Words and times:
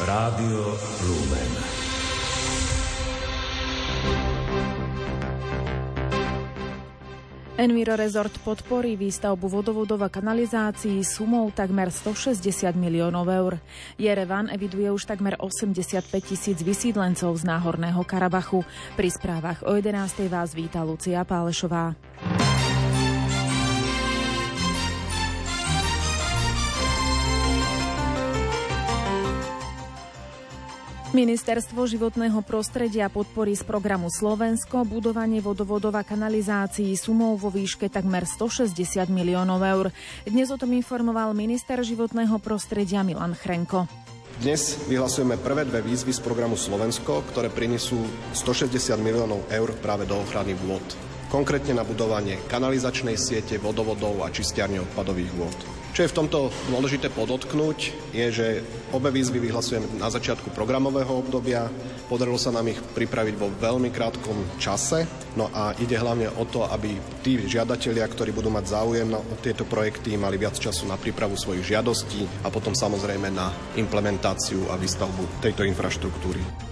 Rádio 0.00 0.72
Lumen. 1.04 1.52
Enviro 7.60 7.92
Resort 7.92 8.32
podporí 8.40 8.96
výstavbu 8.96 9.44
vodovodov 9.52 10.00
a 10.00 10.08
kanalizácií 10.08 11.04
sumou 11.04 11.52
takmer 11.52 11.92
160 11.92 12.72
miliónov 12.72 13.28
eur. 13.28 13.60
Jerevan 14.00 14.48
eviduje 14.48 14.88
už 14.88 15.04
takmer 15.04 15.36
85 15.36 16.08
tisíc 16.24 16.64
vysídlencov 16.64 17.36
z 17.36 17.44
Náhorného 17.44 18.00
Karabachu. 18.08 18.64
Pri 18.96 19.12
správach 19.12 19.60
o 19.68 19.76
11. 19.76 20.24
vás 20.32 20.56
víta 20.56 20.80
Lucia 20.80 21.20
Pálešová. 21.28 21.92
Ministerstvo 31.12 31.84
životného 31.84 32.40
prostredia 32.40 33.12
podporí 33.12 33.52
z 33.52 33.68
programu 33.68 34.08
Slovensko 34.08 34.88
budovanie 34.88 35.44
vodovodov 35.44 35.92
a 35.92 36.00
kanalizácií 36.00 36.96
sumou 36.96 37.36
vo 37.36 37.52
výške 37.52 37.92
takmer 37.92 38.24
160 38.24 39.12
miliónov 39.12 39.60
eur. 39.60 39.86
Dnes 40.24 40.48
o 40.48 40.56
tom 40.56 40.72
informoval 40.72 41.36
minister 41.36 41.84
životného 41.84 42.40
prostredia 42.40 43.04
Milan 43.04 43.36
Chrenko. 43.36 43.84
Dnes 44.40 44.80
vyhlasujeme 44.88 45.36
prvé 45.36 45.68
dve 45.68 45.84
výzvy 45.84 46.16
z 46.16 46.20
programu 46.24 46.56
Slovensko, 46.56 47.28
ktoré 47.28 47.52
prinesú 47.52 48.00
160 48.32 48.96
miliónov 48.96 49.44
eur 49.52 49.68
práve 49.84 50.08
do 50.08 50.16
ochrany 50.16 50.56
vôd. 50.64 50.82
Konkrétne 51.28 51.76
na 51.76 51.84
budovanie 51.84 52.40
kanalizačnej 52.48 53.20
siete, 53.20 53.60
vodovodov 53.60 54.24
a 54.24 54.32
čistiarne 54.32 54.80
odpadových 54.80 55.32
vôd. 55.36 55.81
Čo 55.92 56.08
je 56.08 56.12
v 56.12 56.18
tomto 56.24 56.48
dôležité 56.72 57.12
podotknúť, 57.12 57.92
je, 58.16 58.26
že 58.32 58.46
obe 58.96 59.12
výzvy 59.12 59.44
vyhlasujeme 59.44 60.00
na 60.00 60.08
začiatku 60.08 60.48
programového 60.56 61.20
obdobia. 61.20 61.68
Podarilo 62.08 62.40
sa 62.40 62.48
nám 62.48 62.72
ich 62.72 62.80
pripraviť 62.80 63.34
vo 63.36 63.52
veľmi 63.52 63.92
krátkom 63.92 64.56
čase. 64.56 65.04
No 65.36 65.52
a 65.52 65.76
ide 65.76 66.00
hlavne 66.00 66.32
o 66.32 66.48
to, 66.48 66.64
aby 66.64 66.96
tí 67.20 67.44
žiadatelia, 67.44 68.08
ktorí 68.08 68.32
budú 68.32 68.48
mať 68.48 68.72
záujem 68.72 69.04
na 69.04 69.20
tieto 69.44 69.68
projekty, 69.68 70.16
mali 70.16 70.40
viac 70.40 70.56
času 70.56 70.88
na 70.88 70.96
prípravu 70.96 71.36
svojich 71.36 71.76
žiadostí 71.76 72.24
a 72.40 72.48
potom 72.48 72.72
samozrejme 72.72 73.28
na 73.28 73.52
implementáciu 73.76 74.72
a 74.72 74.80
výstavbu 74.80 75.44
tejto 75.44 75.68
infraštruktúry. 75.68 76.71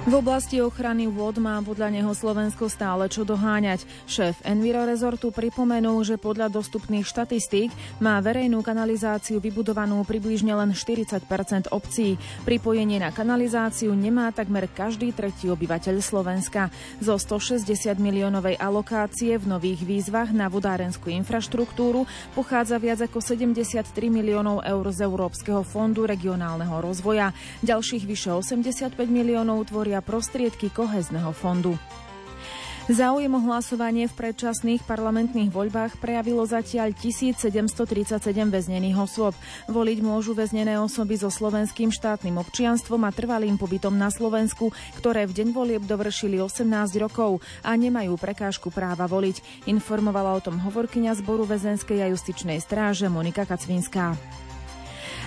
V 0.00 0.16
oblasti 0.16 0.64
ochrany 0.64 1.12
vôd 1.12 1.44
má 1.44 1.60
podľa 1.60 1.92
neho 1.92 2.08
Slovensko 2.16 2.72
stále 2.72 3.04
čo 3.12 3.20
doháňať. 3.20 3.84
Šéf 4.08 4.40
Enviro 4.48 4.80
Resortu 4.88 5.28
pripomenul, 5.28 6.00
že 6.08 6.16
podľa 6.16 6.48
dostupných 6.48 7.04
štatistík 7.04 7.68
má 8.00 8.16
verejnú 8.24 8.64
kanalizáciu 8.64 9.44
vybudovanú 9.44 10.00
približne 10.08 10.56
len 10.56 10.72
40% 10.72 11.68
obcí. 11.68 12.16
Pripojenie 12.48 12.96
na 12.96 13.12
kanalizáciu 13.12 13.92
nemá 13.92 14.32
takmer 14.32 14.72
každý 14.72 15.12
tretí 15.12 15.52
obyvateľ 15.52 16.00
Slovenska. 16.00 16.72
Zo 17.04 17.20
160 17.20 17.68
miliónovej 18.00 18.56
alokácie 18.56 19.36
v 19.36 19.52
nových 19.52 19.84
výzvach 19.84 20.32
na 20.32 20.48
vodárenskú 20.48 21.12
infraštruktúru 21.12 22.08
pochádza 22.32 22.80
viac 22.80 23.04
ako 23.04 23.20
73 23.20 23.84
miliónov 24.08 24.64
eur 24.64 24.84
z 24.96 25.04
Európskeho 25.04 25.60
fondu 25.60 26.08
regionálneho 26.08 26.80
rozvoja. 26.80 27.36
Ďalších 27.60 28.08
vyše 28.08 28.32
85 28.32 28.96
miliónov 29.04 29.68
tvorí 29.68 29.89
tvoria 29.90 30.06
prostriedky 30.06 30.70
kohezného 30.70 31.34
fondu. 31.34 31.74
Záujem 32.86 33.30
o 33.34 33.42
hlasovanie 33.42 34.06
v 34.06 34.14
predčasných 34.14 34.86
parlamentných 34.86 35.50
voľbách 35.50 35.98
prejavilo 35.98 36.46
zatiaľ 36.46 36.94
1737 36.94 38.22
väznených 38.30 38.98
osôb. 38.98 39.34
Voliť 39.66 39.98
môžu 39.98 40.38
väznené 40.38 40.78
osoby 40.78 41.18
so 41.18 41.26
slovenským 41.26 41.90
štátnym 41.90 42.38
občianstvom 42.38 43.02
a 43.02 43.10
trvalým 43.10 43.58
pobytom 43.58 43.98
na 43.98 44.14
Slovensku, 44.14 44.70
ktoré 45.02 45.26
v 45.26 45.42
deň 45.42 45.48
volieb 45.50 45.82
dovršili 45.82 46.38
18 46.38 46.70
rokov 47.02 47.42
a 47.66 47.74
nemajú 47.74 48.14
prekážku 48.14 48.70
práva 48.70 49.10
voliť. 49.10 49.66
Informovala 49.66 50.38
o 50.38 50.40
tom 50.42 50.62
hovorkyňa 50.62 51.18
zboru 51.18 51.50
väzenskej 51.50 51.98
a 51.98 52.10
justičnej 52.14 52.62
stráže 52.62 53.10
Monika 53.10 53.42
Kacvinská. 53.42 54.14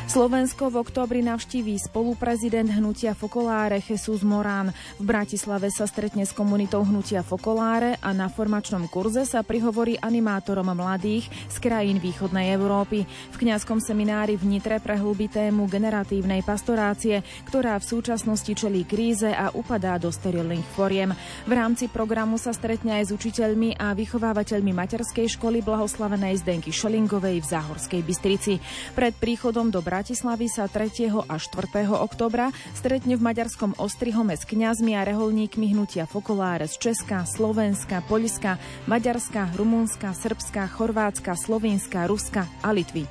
Slovensko 0.03 0.67
v 0.67 0.83
oktobri 0.83 1.23
navštíví 1.23 1.79
spoluprezident 1.79 2.67
hnutia 2.67 3.15
Fokoláre 3.15 3.79
Jesus 3.79 4.19
Morán. 4.21 4.75
V 4.99 5.03
Bratislave 5.07 5.71
sa 5.71 5.87
stretne 5.87 6.27
s 6.27 6.35
komunitou 6.35 6.83
hnutia 6.83 7.23
Fokoláre 7.23 7.97
a 8.03 8.11
na 8.11 8.27
formačnom 8.27 8.91
kurze 8.91 9.23
sa 9.23 9.47
prihovorí 9.47 9.95
animátorom 9.97 10.67
mladých 10.75 11.31
z 11.47 11.57
krajín 11.63 12.03
východnej 12.03 12.51
Európy. 12.51 13.07
V 13.31 13.35
kňazskom 13.39 13.79
seminári 13.79 14.35
v 14.35 14.43
Nitre 14.51 14.83
prehlúbi 14.83 15.31
tému 15.31 15.71
generatívnej 15.71 16.43
pastorácie, 16.43 17.23
ktorá 17.47 17.79
v 17.79 17.87
súčasnosti 17.87 18.51
čelí 18.51 18.83
kríze 18.83 19.31
a 19.31 19.55
upadá 19.55 19.95
do 19.95 20.11
sterilných 20.11 20.67
foriem. 20.75 21.15
V 21.47 21.51
rámci 21.55 21.87
programu 21.87 22.35
sa 22.35 22.51
stretne 22.51 22.99
aj 22.99 23.07
s 23.07 23.15
učiteľmi 23.15 23.79
a 23.79 23.95
vychovávateľmi 23.95 24.75
materskej 24.75 25.39
školy 25.39 25.63
blahoslavenej 25.63 26.43
Zdenky 26.43 26.75
Šelingovej 26.75 27.39
v 27.39 27.49
Záhorskej 27.49 28.01
Bystrici. 28.03 28.59
Pred 28.93 29.15
príchodom 29.17 29.71
do 29.71 29.79
Bratislavy 29.93 30.49
sa 30.49 30.65
3. 30.65 31.05
a 31.29 31.37
4. 31.37 31.69
oktobra 31.93 32.49
stretne 32.73 33.13
v 33.13 33.21
maďarskom 33.29 33.77
Ostrihome 33.77 34.33
s 34.33 34.41
kňazmi 34.41 34.97
a 34.97 35.05
reholníkmi 35.05 35.69
hnutia 35.69 36.09
Fokoláre 36.09 36.65
z 36.65 36.81
Česka, 36.81 37.29
Slovenska, 37.29 38.01
Poľska, 38.09 38.57
Maďarska, 38.89 39.53
Rumunska, 39.53 40.17
Srbska, 40.17 40.65
Chorvátska, 40.73 41.37
Slovenska, 41.37 42.09
Ruska 42.09 42.49
a 42.65 42.73
Litvy. 42.73 43.05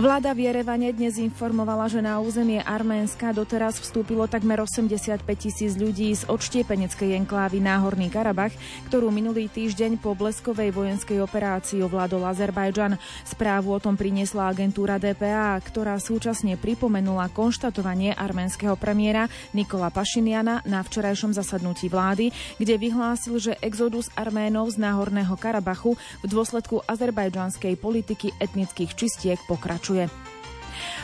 Vláda 0.00 0.32
v 0.32 0.48
Jerevane 0.48 0.88
dnes 0.88 1.20
informovala, 1.20 1.84
že 1.84 2.00
na 2.00 2.16
územie 2.16 2.64
Arménska 2.64 3.28
doteraz 3.36 3.76
vstúpilo 3.76 4.24
takmer 4.24 4.56
85 4.64 5.20
tisíc 5.36 5.76
ľudí 5.76 6.16
z 6.16 6.24
odštiepeneckej 6.32 7.12
enklávy 7.20 7.60
Náhorný 7.60 8.08
Karabach, 8.08 8.56
ktorú 8.88 9.12
minulý 9.12 9.52
týždeň 9.52 10.00
po 10.00 10.16
bleskovej 10.16 10.72
vojenskej 10.72 11.20
operácii 11.20 11.84
ovládol 11.84 12.24
Azerbajdžan. 12.24 12.96
Správu 13.28 13.76
o 13.76 13.82
tom 13.84 14.00
priniesla 14.00 14.48
agentúra 14.48 14.96
DPA, 14.96 15.60
ktorá 15.60 16.00
súčasne 16.00 16.56
pripomenula 16.56 17.28
konštatovanie 17.28 18.16
arménskeho 18.16 18.80
premiéra 18.80 19.28
Nikola 19.52 19.92
Pašiniana 19.92 20.64
na 20.64 20.80
včerajšom 20.80 21.36
zasadnutí 21.36 21.92
vlády, 21.92 22.32
kde 22.56 22.80
vyhlásil, 22.80 23.36
že 23.36 23.60
exodus 23.60 24.08
Arménov 24.16 24.72
z 24.72 24.80
Náhorného 24.80 25.36
Karabachu 25.36 26.00
v 26.24 26.26
dôsledku 26.32 26.80
azerbajdžanskej 26.88 27.76
politiky 27.76 28.32
etnických 28.40 28.96
čistiek 28.96 29.36
pokračuje 29.44 29.81
pokračuje. 29.82 30.06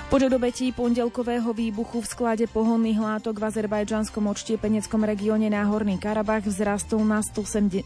Počet 0.08 0.32
pondelkového 0.72 1.52
výbuchu 1.52 2.00
v 2.00 2.08
sklade 2.08 2.48
pohonných 2.48 2.96
látok 2.96 3.44
v 3.44 3.52
azerbajdžanskom 3.52 4.24
odštiepeneckom 4.24 5.04
regióne 5.04 5.52
Náhorný 5.52 6.00
Karabach 6.00 6.48
vzrastol 6.48 7.04
na 7.04 7.20
170. 7.20 7.84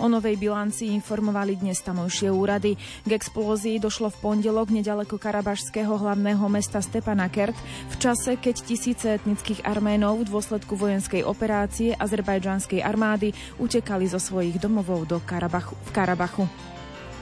O 0.00 0.08
novej 0.08 0.40
bilanci 0.40 0.88
informovali 0.96 1.60
dnes 1.60 1.84
tamojšie 1.84 2.32
úrady. 2.32 2.80
K 3.04 3.10
explózii 3.12 3.76
došlo 3.76 4.08
v 4.08 4.16
pondelok 4.32 4.72
nedaleko 4.72 5.20
karabašského 5.20 5.92
hlavného 5.92 6.48
mesta 6.48 6.80
Stepanakert 6.80 7.52
v 7.92 7.94
čase, 8.00 8.40
keď 8.40 8.56
tisíce 8.64 9.12
etnických 9.12 9.68
Arménov 9.68 10.24
v 10.24 10.32
dôsledku 10.32 10.72
vojenskej 10.72 11.20
operácie 11.20 12.00
azerbajdžanskej 12.00 12.80
armády 12.80 13.36
utekali 13.60 14.08
zo 14.08 14.16
svojich 14.16 14.56
domovov 14.56 15.04
do 15.04 15.20
Karabachu, 15.20 15.76
v 15.76 15.90
Karabachu. 15.92 16.48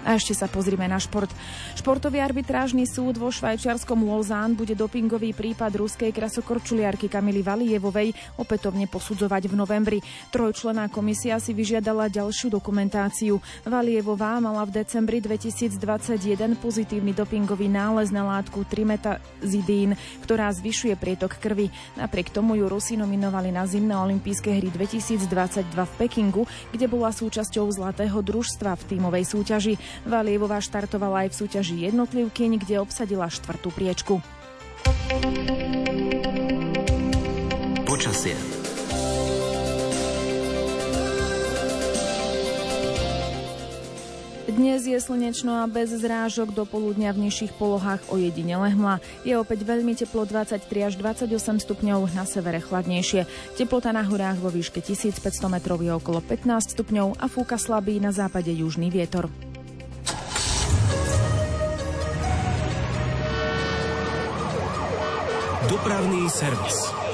A 0.06 0.14
ešte 0.14 0.38
sa 0.38 0.46
pozrime 0.46 0.86
na 0.86 1.02
šport. 1.02 1.26
Športový 1.74 2.22
arbitrážny 2.22 2.86
súd 2.86 3.18
vo 3.18 3.26
švajčiarskom 3.34 4.06
Lausanne 4.06 4.54
bude 4.54 4.78
dopingový 4.78 5.34
prípad 5.34 5.74
ruskej 5.74 6.14
krasokorčuliarky 6.14 7.10
Kamily 7.10 7.42
Valievovej 7.42 8.14
opätovne 8.38 8.86
posudzovať 8.86 9.50
v 9.50 9.54
novembri. 9.58 9.98
Trojčlená 10.30 10.86
komisia 10.94 11.42
si 11.42 11.50
vyžiadala 11.50 12.06
ďalšiu 12.06 12.54
dokumentáciu. 12.54 13.42
Valievová 13.66 14.38
mala 14.38 14.62
v 14.62 14.78
decembri 14.78 15.18
2021 15.18 16.54
pozitívny 16.54 17.10
dopingový 17.10 17.66
nález 17.66 18.14
na 18.14 18.22
látku 18.22 18.62
trimetazidín, 18.62 19.98
ktorá 20.22 20.54
zvyšuje 20.54 20.94
prietok 20.94 21.34
krvi. 21.42 21.74
Napriek 21.98 22.30
tomu 22.30 22.54
ju 22.54 22.70
Rusi 22.70 22.94
nominovali 22.94 23.50
na 23.50 23.66
zimné 23.66 23.98
olympijské 23.98 24.62
hry 24.62 24.70
2022 24.70 25.66
v 25.74 25.92
Pekingu, 25.98 26.46
kde 26.70 26.86
bola 26.86 27.10
súčasťou 27.10 27.66
zlatého 27.74 28.22
družstva 28.22 28.78
v 28.78 28.82
tímovej 28.94 29.24
súťaži. 29.26 29.74
Valievová 30.04 30.60
štartovala 30.60 31.24
aj 31.24 31.28
v 31.32 31.38
súťaži 31.40 31.76
jednotlivkyň, 31.88 32.50
kde 32.60 32.82
obsadila 32.82 33.30
štvrtú 33.30 33.72
priečku. 33.72 34.20
Počasie. 37.86 38.56
Dnes 44.56 44.88
je 44.88 44.96
slnečno 44.96 45.60
a 45.60 45.68
bez 45.68 45.92
zrážok 45.92 46.48
do 46.48 46.64
poludnia 46.64 47.12
v 47.12 47.28
nižších 47.28 47.60
polohách 47.60 48.08
o 48.08 48.16
jedine 48.16 48.56
lehmla. 48.56 49.04
Je 49.20 49.36
opäť 49.36 49.68
veľmi 49.68 49.92
teplo 49.92 50.24
23 50.24 50.64
až 50.80 50.94
28 50.96 51.60
stupňov, 51.60 52.16
na 52.16 52.24
severe 52.24 52.64
chladnejšie. 52.64 53.28
Teplota 53.52 53.92
na 53.92 54.00
horách 54.00 54.40
vo 54.40 54.48
výške 54.48 54.80
1500 54.80 55.52
metrov 55.52 55.84
je 55.84 55.92
okolo 55.92 56.24
15 56.24 56.72
stupňov 56.72 57.20
a 57.20 57.28
fúka 57.28 57.60
slabý 57.60 58.00
na 58.00 58.16
západe 58.16 58.48
južný 58.48 58.88
vietor. 58.88 59.28
Dopravný 65.68 66.30
servis. 66.30 67.05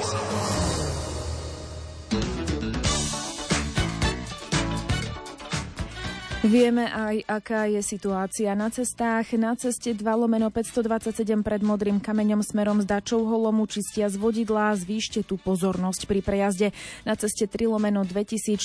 Vieme 6.43 6.91
aj, 6.91 7.23
aká 7.31 7.71
je 7.71 7.79
situácia 7.87 8.51
na 8.59 8.67
cestách. 8.67 9.39
Na 9.39 9.55
ceste 9.55 9.95
2 9.95 10.03
lomeno 10.03 10.51
527 10.51 11.39
pred 11.39 11.63
Modrým 11.63 12.03
kameňom 12.03 12.43
smerom 12.43 12.83
z 12.83 12.91
Dačov 12.91 13.31
holomu 13.31 13.63
čistia 13.71 14.11
z 14.11 14.19
vodidla. 14.19 14.75
Zvýšte 14.75 15.23
tu 15.23 15.39
pozornosť 15.39 16.03
pri 16.11 16.19
prejazde. 16.19 16.75
Na 17.07 17.15
ceste 17.15 17.47
3 17.47 17.71
lomeno 17.71 18.03
2440 18.03 18.59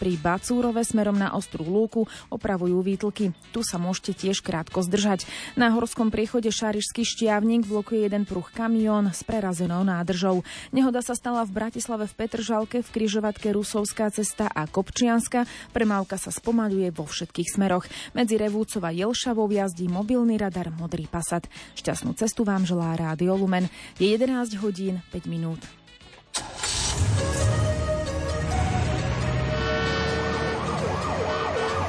pri 0.00 0.16
Bacúrove 0.16 0.80
smerom 0.80 1.12
na 1.12 1.36
Ostrú 1.36 1.68
Lúku 1.68 2.08
opravujú 2.32 2.80
výtlky. 2.80 3.36
Tu 3.52 3.60
sa 3.60 3.76
môžete 3.76 4.16
tiež 4.24 4.40
krátko 4.40 4.80
zdržať. 4.80 5.28
Na 5.60 5.76
horskom 5.76 6.08
priechode 6.08 6.48
Šárišský 6.48 7.04
štiavnik 7.04 7.68
blokuje 7.68 8.08
jeden 8.08 8.24
pruh 8.24 8.48
kamión 8.48 9.12
s 9.12 9.20
prerazenou 9.28 9.84
nádržou. 9.84 10.40
Nehoda 10.72 11.04
sa 11.04 11.12
stala 11.12 11.44
v 11.44 11.52
Bratislave 11.52 12.08
v 12.08 12.16
Petržalke 12.16 12.80
v 12.80 12.88
križovatke 12.88 13.52
Rusovská 13.52 14.08
cesta 14.08 14.48
a 14.48 14.64
Kopčianska. 14.64 15.44
Premávka 15.76 16.16
sa 16.16 16.32
spomalila 16.32 16.61
spomaľuje 16.62 16.94
vo 16.94 17.10
všetkých 17.10 17.58
smeroch. 17.58 17.90
Medzi 18.14 18.38
Revúcov 18.38 18.86
a 18.86 18.94
Jelšavou 18.94 19.50
jazdí 19.50 19.90
mobilný 19.90 20.38
radar 20.38 20.70
Modrý 20.70 21.10
Pasat. 21.10 21.50
Šťastnú 21.74 22.14
cestu 22.14 22.46
vám 22.46 22.62
želá 22.62 22.94
Rádio 22.94 23.34
Lumen. 23.34 23.66
Je 23.98 24.06
11 24.14 24.62
hodín 24.62 25.02
5 25.10 25.26
minút. 25.26 25.58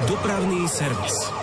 Dopravný 0.09 0.65
servis. 0.65 1.42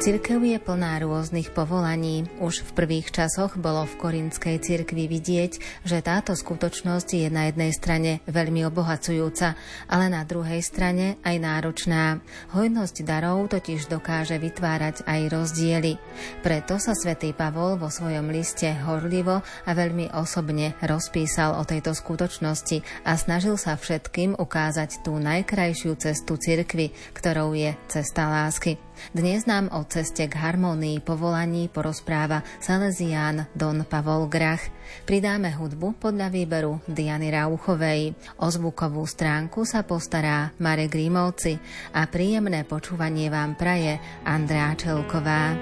Cirkev 0.00 0.40
je 0.40 0.56
plná 0.56 1.04
rôznych 1.04 1.52
povolaní. 1.52 2.24
Už 2.40 2.64
v 2.64 2.70
prvých 2.72 3.12
časoch 3.12 3.60
bolo 3.60 3.84
v 3.84 4.00
korinskej 4.00 4.56
cirkvi 4.56 5.04
vidieť, 5.04 5.84
že 5.84 6.00
táto 6.00 6.32
skutočnosť 6.32 7.08
je 7.20 7.28
na 7.28 7.52
jednej 7.52 7.68
strane 7.68 8.24
veľmi 8.24 8.64
obohacujúca, 8.64 9.60
ale 9.92 10.08
na 10.08 10.24
druhej 10.24 10.64
strane 10.64 11.20
aj 11.20 11.36
náročná. 11.44 12.24
Hojnosť 12.56 12.96
darov 13.04 13.52
totiž 13.52 13.92
dokáže 13.92 14.40
vytvárať 14.40 15.04
aj 15.04 15.20
rozdiely. 15.36 16.00
Preto 16.40 16.80
sa 16.80 16.96
svätý 16.96 17.36
Pavol 17.36 17.76
vo 17.76 17.92
svojom 17.92 18.32
liste 18.32 18.72
horlivo 18.72 19.44
a 19.44 19.70
veľmi 19.76 20.16
osobne 20.16 20.80
rozpísal 20.80 21.60
o 21.60 21.68
tejto 21.68 21.92
skutočnosti 21.92 23.04
a 23.04 23.20
snažil 23.20 23.60
sa 23.60 23.76
všetkým 23.76 24.32
ukázať 24.40 25.04
tú 25.04 25.20
najkrajšiu 25.20 25.92
cestu 26.00 26.40
cirkvi, 26.40 26.88
ktorou 27.12 27.52
je 27.52 27.76
cesta 27.92 28.32
lásky. 28.32 28.80
Dnes 29.12 29.48
nám 29.48 29.72
o 29.72 29.80
ceste 29.90 30.30
k 30.30 30.38
harmonii 30.38 31.02
povolaní 31.02 31.66
porozpráva 31.66 32.46
Salesián 32.62 33.50
Don 33.58 33.82
Pavol 33.82 34.30
Grach. 34.30 34.62
Pridáme 35.02 35.50
hudbu 35.50 35.98
podľa 35.98 36.30
výberu 36.30 36.78
Diany 36.86 37.34
Rauchovej. 37.34 38.14
O 38.38 38.46
zvukovú 38.46 39.02
stránku 39.02 39.66
sa 39.66 39.82
postará 39.82 40.54
Marek 40.62 40.94
Rímovci 40.94 41.58
a 41.90 42.06
príjemné 42.06 42.62
počúvanie 42.62 43.26
vám 43.34 43.58
praje 43.58 43.98
Andrá 44.22 44.78
Čelková. 44.78 45.58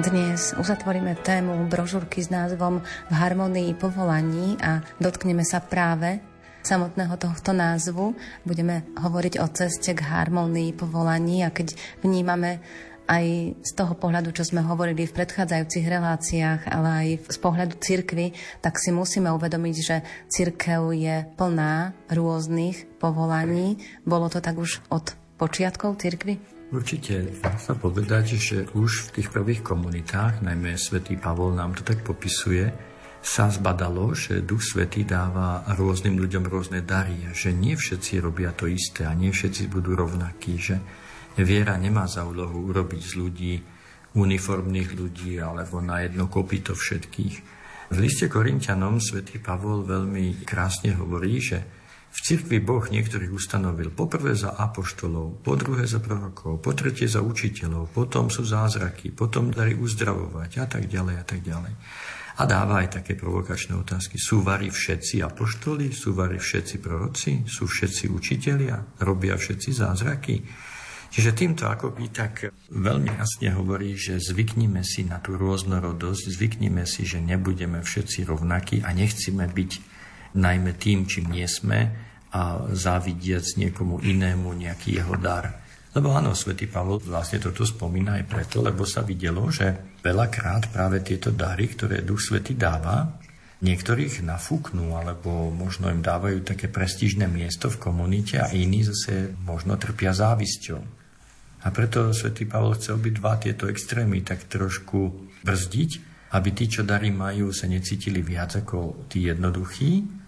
Dnes 0.00 0.56
uzatvoríme 0.56 1.12
tému 1.20 1.68
brožúrky 1.68 2.24
s 2.24 2.32
názvom 2.32 2.80
V 2.80 3.12
harmonii 3.12 3.76
povolaní 3.76 4.56
a 4.56 4.80
dotkneme 4.96 5.44
sa 5.44 5.60
práve 5.60 6.24
samotného 6.64 7.20
tohto 7.20 7.52
názvu. 7.52 8.16
Budeme 8.40 8.88
hovoriť 8.96 9.44
o 9.44 9.46
ceste 9.52 9.92
k 9.92 10.00
harmonii 10.00 10.72
povolaní 10.72 11.44
a 11.44 11.52
keď 11.52 11.76
vnímame 12.00 12.64
aj 13.12 13.60
z 13.60 13.72
toho 13.76 13.92
pohľadu, 13.92 14.32
čo 14.32 14.48
sme 14.48 14.64
hovorili 14.64 15.04
v 15.04 15.20
predchádzajúcich 15.20 15.84
reláciách, 15.84 16.72
ale 16.72 16.88
aj 16.88 17.08
z 17.28 17.36
pohľadu 17.36 17.76
cirkvy, 17.76 18.32
tak 18.64 18.80
si 18.80 18.96
musíme 18.96 19.28
uvedomiť, 19.36 19.76
že 19.84 19.96
cirkev 20.32 20.96
je 20.96 21.28
plná 21.36 21.92
rôznych 22.08 22.88
povolaní. 22.96 23.76
Bolo 24.08 24.32
to 24.32 24.40
tak 24.40 24.56
už 24.56 24.80
od 24.88 25.12
počiatkov 25.36 26.00
cirkvy? 26.00 26.59
Určite 26.70 27.34
dá 27.42 27.58
sa 27.58 27.74
povedať, 27.74 28.38
že 28.38 28.62
už 28.78 29.10
v 29.10 29.12
tých 29.18 29.28
prvých 29.34 29.66
komunitách, 29.66 30.38
najmä 30.38 30.78
svätý 30.78 31.18
Pavol 31.18 31.50
nám 31.58 31.74
to 31.74 31.82
tak 31.82 32.06
popisuje, 32.06 32.70
sa 33.18 33.50
zbadalo, 33.50 34.14
že 34.14 34.46
Duch 34.46 34.62
Svetý 34.62 35.02
dáva 35.02 35.66
rôznym 35.74 36.14
ľuďom 36.14 36.46
rôzne 36.46 36.80
dary 36.86 37.26
že 37.34 37.50
nie 37.50 37.74
všetci 37.74 38.22
robia 38.22 38.54
to 38.54 38.70
isté 38.70 39.02
a 39.02 39.18
nie 39.18 39.34
všetci 39.34 39.66
budú 39.66 39.98
rovnakí, 39.98 40.54
že 40.62 40.78
viera 41.42 41.74
nemá 41.74 42.06
za 42.06 42.22
úlohu 42.22 42.70
urobiť 42.70 43.02
z 43.02 43.12
ľudí 43.18 43.52
uniformných 44.14 44.90
ľudí 44.94 45.42
alebo 45.42 45.82
na 45.82 46.06
jedno 46.06 46.30
kopito 46.30 46.78
všetkých. 46.78 47.34
V 47.90 47.96
liste 47.98 48.30
Korintianom 48.30 49.02
svätý 49.02 49.42
Pavol 49.42 49.82
veľmi 49.82 50.46
krásne 50.46 50.94
hovorí, 50.94 51.42
že 51.42 51.79
v 52.10 52.18
cirkvi 52.18 52.58
Boh 52.58 52.82
niektorých 52.82 53.30
ustanovil 53.30 53.94
poprvé 53.94 54.34
za 54.34 54.50
apoštolov, 54.58 55.46
po 55.46 55.54
druhé 55.54 55.86
za 55.86 56.02
prorokov, 56.02 56.58
po 56.58 56.74
tretie 56.74 57.06
za 57.06 57.22
učiteľov, 57.22 57.94
potom 57.94 58.26
sú 58.26 58.42
zázraky, 58.42 59.14
potom 59.14 59.54
dary 59.54 59.78
uzdravovať 59.78 60.50
a 60.58 60.66
tak 60.66 60.90
ďalej 60.90 61.14
a 61.16 61.24
tak 61.24 61.40
ďalej. 61.46 61.72
A 62.40 62.48
dáva 62.48 62.80
aj 62.80 63.02
také 63.02 63.20
provokačné 63.20 63.76
otázky. 63.76 64.16
Sú 64.16 64.40
vari 64.40 64.72
všetci 64.72 65.20
apoštoli? 65.20 65.92
Sú 65.92 66.16
vari 66.16 66.40
všetci 66.40 66.76
proroci? 66.80 67.44
Sú 67.44 67.68
všetci 67.68 68.08
učitelia? 68.08 68.80
Robia 69.04 69.36
všetci 69.36 69.68
zázraky? 69.76 70.36
Čiže 71.10 71.34
týmto 71.34 71.66
akoby 71.66 72.06
tak 72.14 72.54
veľmi 72.70 73.10
jasne 73.18 73.50
hovorí, 73.58 73.98
že 73.98 74.22
zvyknime 74.22 74.86
si 74.86 75.02
na 75.02 75.18
tú 75.18 75.34
rôznorodosť, 75.34 76.30
zvyknime 76.30 76.86
si, 76.86 77.02
že 77.02 77.18
nebudeme 77.18 77.82
všetci 77.82 78.30
rovnakí 78.30 78.86
a 78.86 78.94
nechcíme 78.94 79.42
byť 79.50 79.70
najmä 80.36 80.78
tým, 80.78 81.08
čím 81.08 81.32
nie 81.32 81.46
sme 81.48 81.90
a 82.30 82.62
závidiac 82.70 83.42
niekomu 83.58 83.98
inému 84.02 84.54
nejaký 84.54 85.02
jeho 85.02 85.18
dar. 85.18 85.60
Lebo 85.90 86.14
áno, 86.14 86.38
svätý 86.38 86.70
Pavol 86.70 87.02
vlastne 87.02 87.42
toto 87.42 87.66
spomína 87.66 88.22
aj 88.22 88.24
preto, 88.30 88.62
lebo 88.62 88.86
sa 88.86 89.02
videlo, 89.02 89.50
že 89.50 89.98
veľakrát 89.98 90.70
práve 90.70 91.02
tieto 91.02 91.34
dary, 91.34 91.66
ktoré 91.66 92.06
Duch 92.06 92.22
Svetý 92.22 92.54
dáva, 92.54 93.18
niektorých 93.60 94.22
nafúknú, 94.22 94.94
alebo 94.94 95.50
možno 95.50 95.90
im 95.90 95.98
dávajú 95.98 96.46
také 96.46 96.70
prestížne 96.70 97.26
miesto 97.26 97.66
v 97.68 97.82
komunite 97.82 98.38
a 98.38 98.54
iní 98.54 98.86
zase 98.86 99.34
možno 99.42 99.74
trpia 99.76 100.14
závisťou. 100.14 100.80
A 101.60 101.68
preto 101.74 102.14
svätý 102.14 102.46
Pavol 102.46 102.78
chcel 102.78 102.96
byť 103.02 103.14
dva 103.18 103.34
tieto 103.36 103.68
extrémy 103.68 104.22
tak 104.22 104.46
trošku 104.48 105.28
brzdiť, 105.44 105.90
aby 106.30 106.48
tí, 106.54 106.70
čo 106.70 106.86
dary 106.86 107.10
majú, 107.10 107.50
sa 107.50 107.66
necítili 107.66 108.22
viac 108.22 108.54
ako 108.54 109.10
tí 109.10 109.26
jednoduchí, 109.26 110.19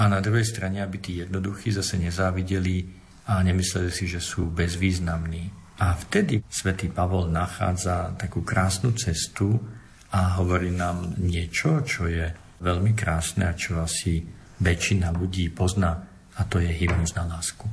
a 0.00 0.08
na 0.08 0.24
druhej 0.24 0.48
strane, 0.48 0.80
aby 0.80 0.96
tí 0.96 1.20
jednoduchí 1.20 1.76
zase 1.76 2.00
nezávideli 2.00 2.88
a 3.28 3.44
nemysleli 3.44 3.92
si, 3.92 4.08
že 4.08 4.16
sú 4.16 4.48
bezvýznamní. 4.48 5.76
A 5.84 5.92
vtedy 5.92 6.40
svätý 6.48 6.88
Pavol 6.88 7.28
nachádza 7.28 8.16
takú 8.16 8.40
krásnu 8.40 8.96
cestu 8.96 9.60
a 10.16 10.40
hovorí 10.40 10.72
nám 10.72 11.20
niečo, 11.20 11.84
čo 11.84 12.08
je 12.08 12.32
veľmi 12.64 12.96
krásne 12.96 13.44
a 13.44 13.56
čo 13.56 13.76
asi 13.80 14.24
väčšina 14.60 15.12
ľudí 15.12 15.52
pozná 15.52 15.92
a 16.36 16.40
to 16.48 16.60
je 16.64 16.72
hymnus 16.72 17.12
na 17.12 17.28
lásku. 17.28 17.68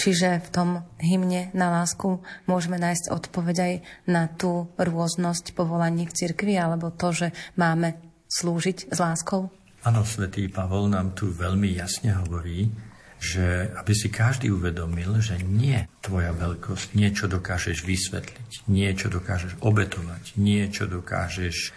Čiže 0.00 0.44
v 0.44 0.48
tom 0.48 0.68
hymne 0.96 1.52
na 1.52 1.68
lásku 1.68 2.24
môžeme 2.48 2.80
nájsť 2.80 3.12
odpoveď 3.12 3.56
aj 3.60 3.74
na 4.08 4.32
tú 4.32 4.72
rôznosť 4.80 5.52
povolaní 5.52 6.08
v 6.08 6.16
cirkvi, 6.16 6.56
alebo 6.56 6.88
to, 6.88 7.12
že 7.12 7.28
máme 7.60 8.00
slúžiť 8.32 8.88
s 8.92 8.96
láskou? 8.96 9.52
Áno, 9.80 10.04
svätý 10.04 10.44
Pavol 10.52 10.92
nám 10.92 11.16
tu 11.16 11.32
veľmi 11.32 11.72
jasne 11.72 12.12
hovorí, 12.12 12.68
že 13.16 13.72
aby 13.80 13.92
si 13.96 14.12
každý 14.12 14.52
uvedomil, 14.52 15.24
že 15.24 15.40
nie 15.40 15.88
tvoja 16.04 16.36
veľkosť, 16.36 16.92
niečo 16.92 17.28
dokážeš 17.28 17.88
vysvetliť, 17.88 18.68
niečo 18.68 19.08
dokážeš 19.08 19.56
obetovať, 19.64 20.36
niečo 20.36 20.84
dokážeš 20.84 21.72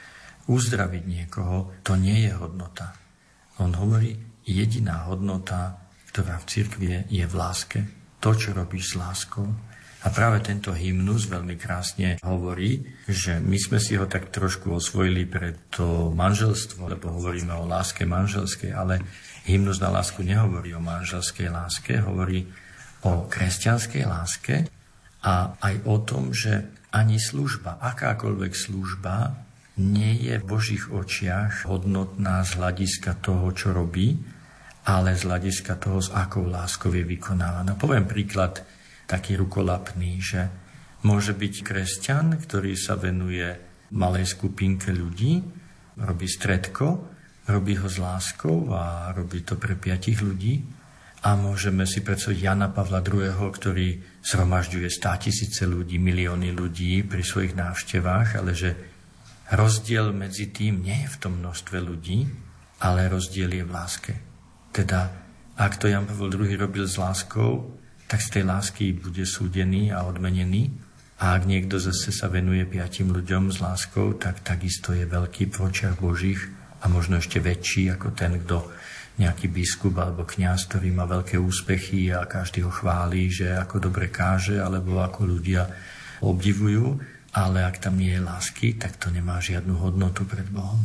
uzdraviť 0.51 1.03
niekoho, 1.07 1.72
to 1.83 1.95
nie 1.95 2.27
je 2.27 2.31
hodnota. 2.36 2.91
On 3.63 3.72
hovorí, 3.72 4.19
jediná 4.43 5.07
hodnota, 5.07 5.79
ktorá 6.12 6.43
v 6.43 6.48
cirkvi 6.51 6.86
je, 6.91 7.24
je 7.24 7.25
v 7.27 7.36
láske. 7.39 7.79
To, 8.19 8.36
čo 8.36 8.51
robíš 8.51 8.95
s 8.95 9.00
láskou. 9.00 9.48
A 10.03 10.12
práve 10.12 10.43
tento 10.43 10.75
hymnus 10.75 11.31
veľmi 11.31 11.55
krásne 11.55 12.19
hovorí, 12.27 12.83
že 13.07 13.39
my 13.39 13.55
sme 13.55 13.79
si 13.79 13.95
ho 13.95 14.03
tak 14.03 14.36
trošku 14.36 14.75
osvojili 14.75 15.24
pre 15.24 15.55
to 15.72 16.12
manželstvo, 16.12 16.91
lebo 16.91 17.15
hovoríme 17.15 17.55
o 17.55 17.63
láske 17.63 18.03
manželskej, 18.03 18.75
ale 18.75 19.00
Hymnus 19.43 19.83
na 19.83 19.91
lásku 19.91 20.24
nehovorí 20.24 20.72
o 20.72 20.79
manželskej 20.79 21.51
láske, 21.51 22.00
hovorí 22.00 22.48
o 23.03 23.27
kresťanskej 23.27 24.03
láske 24.07 24.55
a 25.24 25.60
aj 25.60 25.75
o 25.83 26.00
tom, 26.00 26.31
že 26.31 26.72
ani 26.95 27.19
služba, 27.19 27.75
akákoľvek 27.83 28.53
služba, 28.55 29.36
nie 29.74 30.15
je 30.22 30.38
v 30.38 30.45
Božích 30.45 30.86
očiach 30.93 31.65
hodnotná 31.65 32.45
z 32.45 32.62
hľadiska 32.62 33.19
toho, 33.19 33.50
čo 33.51 33.74
robí, 33.74 34.15
ale 34.86 35.17
z 35.17 35.25
hľadiska 35.25 35.81
toho, 35.81 36.00
s 36.00 36.13
akou 36.13 36.45
láskou 36.45 36.93
je 36.93 37.03
vykonávaná. 37.03 37.74
Poviem 37.75 38.05
príklad 38.05 38.62
taký 39.13 39.38
rukolapný, 39.38 40.17
že 40.17 40.50
môže 41.05 41.38
byť 41.38 41.53
kresťan, 41.62 42.25
ktorý 42.41 42.74
sa 42.74 42.98
venuje 42.98 43.46
malej 43.93 44.34
skupinke 44.34 44.89
ľudí, 44.89 45.46
robí 46.01 46.25
stredko 46.25 47.13
robí 47.48 47.75
ho 47.75 47.88
s 47.89 48.00
láskou 48.00 48.72
a 48.72 49.12
robí 49.12 49.43
to 49.43 49.60
pre 49.60 49.75
piatich 49.75 50.24
ľudí. 50.24 50.63
A 51.24 51.39
môžeme 51.39 51.88
si 51.88 52.03
predstaviť 52.03 52.39
Jana 52.39 52.67
Pavla 52.67 53.00
II., 53.00 53.48
ktorý 53.48 54.20
zhromažďuje 54.27 54.88
stá 54.91 55.15
tisíce 55.15 55.63
ľudí, 55.63 55.96
milióny 55.96 56.51
ľudí 56.51 57.00
pri 57.08 57.24
svojich 57.24 57.55
návštevách, 57.55 58.43
ale 58.43 58.51
že 58.51 58.75
rozdiel 59.55 60.12
medzi 60.12 60.51
tým 60.51 60.84
nie 60.84 61.08
je 61.08 61.13
v 61.15 61.20
tom 61.24 61.39
množstve 61.39 61.79
ľudí, 61.79 62.27
ale 62.84 63.08
rozdiel 63.08 63.55
je 63.55 63.63
v 63.63 63.72
láske. 63.72 64.13
Teda, 64.75 65.15
ak 65.55 65.79
to 65.79 65.88
Jan 65.88 66.03
Pavel 66.03 66.27
II 66.27 66.60
robil 66.60 66.84
s 66.84 67.00
láskou, 67.00 67.72
tak 68.07 68.19
z 68.22 68.39
tej 68.39 68.43
lásky 68.45 68.86
bude 68.93 69.25
súdený 69.25 69.93
a 69.93 70.05
odmenený. 70.05 70.69
A 71.24 71.39
ak 71.39 71.48
niekto 71.48 71.79
zase 71.79 72.12
sa 72.12 72.27
venuje 72.27 72.67
piatim 72.67 73.13
ľuďom 73.13 73.53
s 73.53 73.63
láskou, 73.63 74.17
tak 74.19 74.43
takisto 74.43 74.91
je 74.91 75.07
veľký 75.07 75.50
v 75.50 75.57
očiach 75.57 75.95
Božích 75.95 76.41
a 76.83 76.91
možno 76.91 77.22
ešte 77.22 77.39
väčší 77.39 77.95
ako 77.95 78.12
ten, 78.12 78.43
kto 78.43 78.67
nejaký 79.13 79.48
biskup 79.48 79.93
alebo 80.01 80.25
kňaz, 80.25 80.67
ktorý 80.67 80.89
má 80.89 81.05
veľké 81.05 81.38
úspechy 81.38 82.10
a 82.10 82.25
každý 82.25 82.65
ho 82.65 82.74
chváli, 82.74 83.29
že 83.29 83.53
ako 83.53 83.88
dobre 83.88 84.10
káže, 84.10 84.57
alebo 84.57 85.00
ako 85.00 85.38
ľudia 85.38 85.69
obdivujú, 86.25 86.98
ale 87.38 87.65
ak 87.65 87.77
tam 87.81 88.01
nie 88.01 88.13
je 88.17 88.22
lásky, 88.25 88.75
tak 88.75 88.98
to 88.98 89.13
nemá 89.13 89.38
žiadnu 89.38 89.77
hodnotu 89.77 90.25
pred 90.25 90.50
Bohom. 90.50 90.81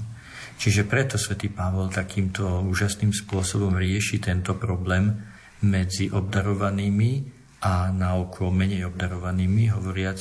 Čiže 0.59 0.91
preto 0.91 1.15
svätý 1.15 1.49
Pavol 1.49 1.89
takýmto 1.89 2.67
úžasným 2.67 3.15
spôsobom 3.15 3.79
rieši 3.79 4.19
tento 4.19 4.59
problém 4.59 5.15
medzi 5.65 6.11
obdarovanými 6.13 7.11
a 7.67 7.91
na 7.91 8.15
oko 8.15 8.55
menej 8.55 8.87
obdarovanými, 8.87 9.75
hovoriac, 9.75 10.21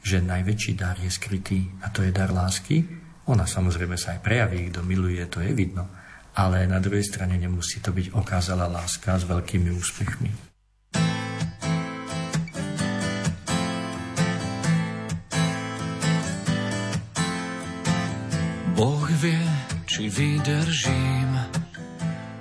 že 0.00 0.24
najväčší 0.24 0.72
dar 0.78 0.96
je 0.96 1.10
skrytý 1.12 1.68
a 1.84 1.92
to 1.92 2.00
je 2.00 2.14
dar 2.14 2.32
lásky, 2.32 2.80
ona 3.28 3.44
samozrejme 3.44 4.00
sa 4.00 4.16
aj 4.16 4.24
prejaví, 4.24 4.72
kto 4.72 4.80
miluje, 4.88 5.20
to 5.28 5.44
je 5.44 5.52
vidno. 5.52 5.84
Ale 6.32 6.64
na 6.64 6.80
druhej 6.80 7.04
strane 7.04 7.36
nemusí 7.36 7.84
to 7.84 7.92
byť 7.92 8.16
okázala 8.16 8.64
láska 8.70 9.20
s 9.20 9.28
veľkými 9.28 9.68
úspechmi. 9.68 10.30
Boh 18.78 19.04
vie, 19.20 19.42
či 19.90 20.06
vydržím, 20.06 21.57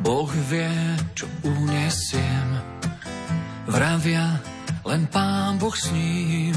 Boh 0.08 0.32
vie, 0.32 0.72
čo 1.20 1.28
unesiem. 1.44 2.48
Vravia, 3.68 4.40
len 4.88 5.04
Pán 5.12 5.60
Boh 5.60 5.76
s 5.76 5.92
ním, 5.92 6.56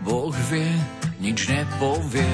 Boh 0.00 0.32
vie, 0.48 0.72
nič 1.20 1.52
nepovie. 1.52 2.32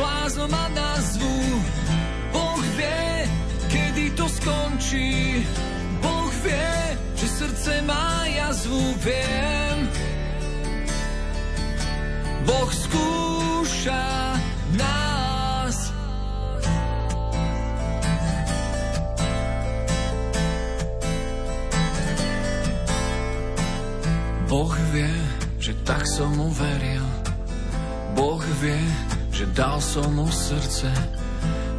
blázno 0.00 0.48
ma 0.48 0.68
nazvu. 0.72 1.34
Boh 2.32 2.62
vie, 2.76 3.28
kedy 3.68 4.04
to 4.16 4.24
skončí. 4.28 5.44
Viem. 9.04 9.78
Boh 12.44 12.70
skúša 12.70 14.04
nás. 14.76 15.76
Boh 24.48 24.74
vie, 24.92 25.14
že 25.62 25.72
tak 25.86 26.02
som 26.04 26.34
mu 26.36 26.48
veril. 26.52 27.06
Boh 28.18 28.42
vie, 28.60 28.82
že 29.30 29.46
dal 29.56 29.80
som 29.80 30.10
mu 30.12 30.28
srdce. 30.28 30.90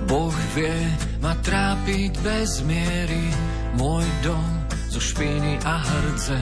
Boh 0.09 0.33
vie 0.57 0.79
ma 1.21 1.37
trápiť 1.37 2.11
bez 2.25 2.65
miery, 2.65 3.29
môj 3.77 4.07
dom 4.25 4.47
zo 4.91 4.99
špiny 4.99 5.55
a 5.63 5.75
hrce. 5.79 6.39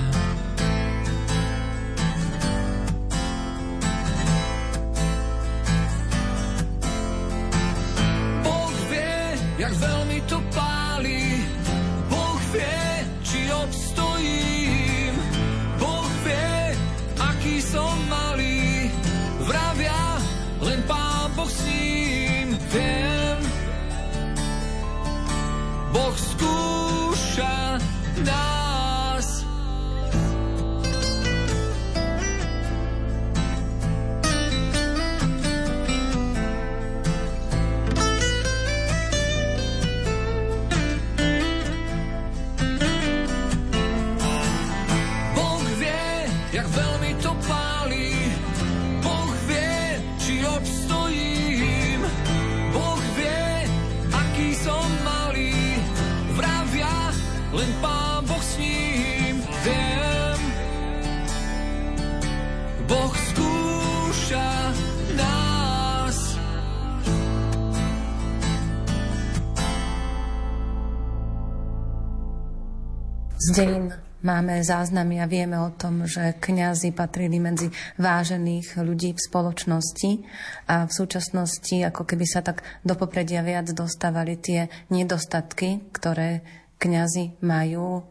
Máme 74.39 74.63
záznamy 74.63 75.19
a 75.19 75.27
vieme 75.27 75.59
o 75.59 75.67
tom, 75.75 76.07
že 76.07 76.39
kňazi 76.39 76.95
patrili 76.95 77.43
medzi 77.43 77.67
vážených 77.99 78.79
ľudí 78.79 79.11
v 79.11 79.19
spoločnosti 79.19 80.23
a 80.71 80.87
v 80.87 80.91
súčasnosti 80.95 81.75
ako 81.83 82.07
keby 82.07 82.23
sa 82.23 82.39
tak 82.39 82.63
do 82.87 82.95
popredia 82.95 83.43
viac 83.43 83.67
dostávali 83.75 84.39
tie 84.39 84.71
nedostatky, 84.87 85.91
ktoré 85.91 86.39
kňazi 86.79 87.43
majú 87.43 88.07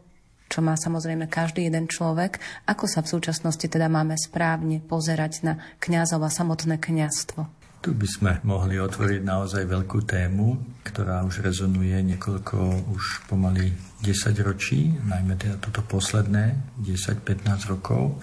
čo 0.49 0.65
má 0.65 0.73
samozrejme 0.73 1.29
každý 1.29 1.69
jeden 1.69 1.85
človek. 1.85 2.41
Ako 2.65 2.89
sa 2.89 3.05
v 3.05 3.13
súčasnosti 3.13 3.69
teda 3.69 3.85
máme 3.85 4.17
správne 4.17 4.81
pozerať 4.81 5.45
na 5.45 5.61
kňazov 5.77 6.25
a 6.25 6.33
samotné 6.33 6.81
kňazstvo? 6.81 7.58
Tu 7.79 7.95
by 7.95 8.07
sme 8.11 8.31
mohli 8.43 8.75
otvoriť 8.75 9.23
naozaj 9.23 9.63
veľkú 9.63 10.03
tému, 10.03 10.59
ktorá 10.83 11.23
už 11.23 11.47
rezonuje 11.47 11.95
niekoľko 12.11 12.91
už 12.91 13.23
pomaly 13.31 13.71
10 14.03 14.35
ročí, 14.43 14.91
najmä 14.99 15.39
teda 15.39 15.55
toto 15.63 15.79
posledné 15.87 16.75
10-15 16.83 17.71
rokov, 17.71 18.19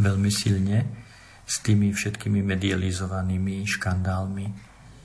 veľmi 0.00 0.32
silne, 0.32 0.88
s 1.44 1.60
tými 1.60 1.92
všetkými 1.92 2.40
medializovanými 2.40 3.68
škandálmi. 3.68 4.46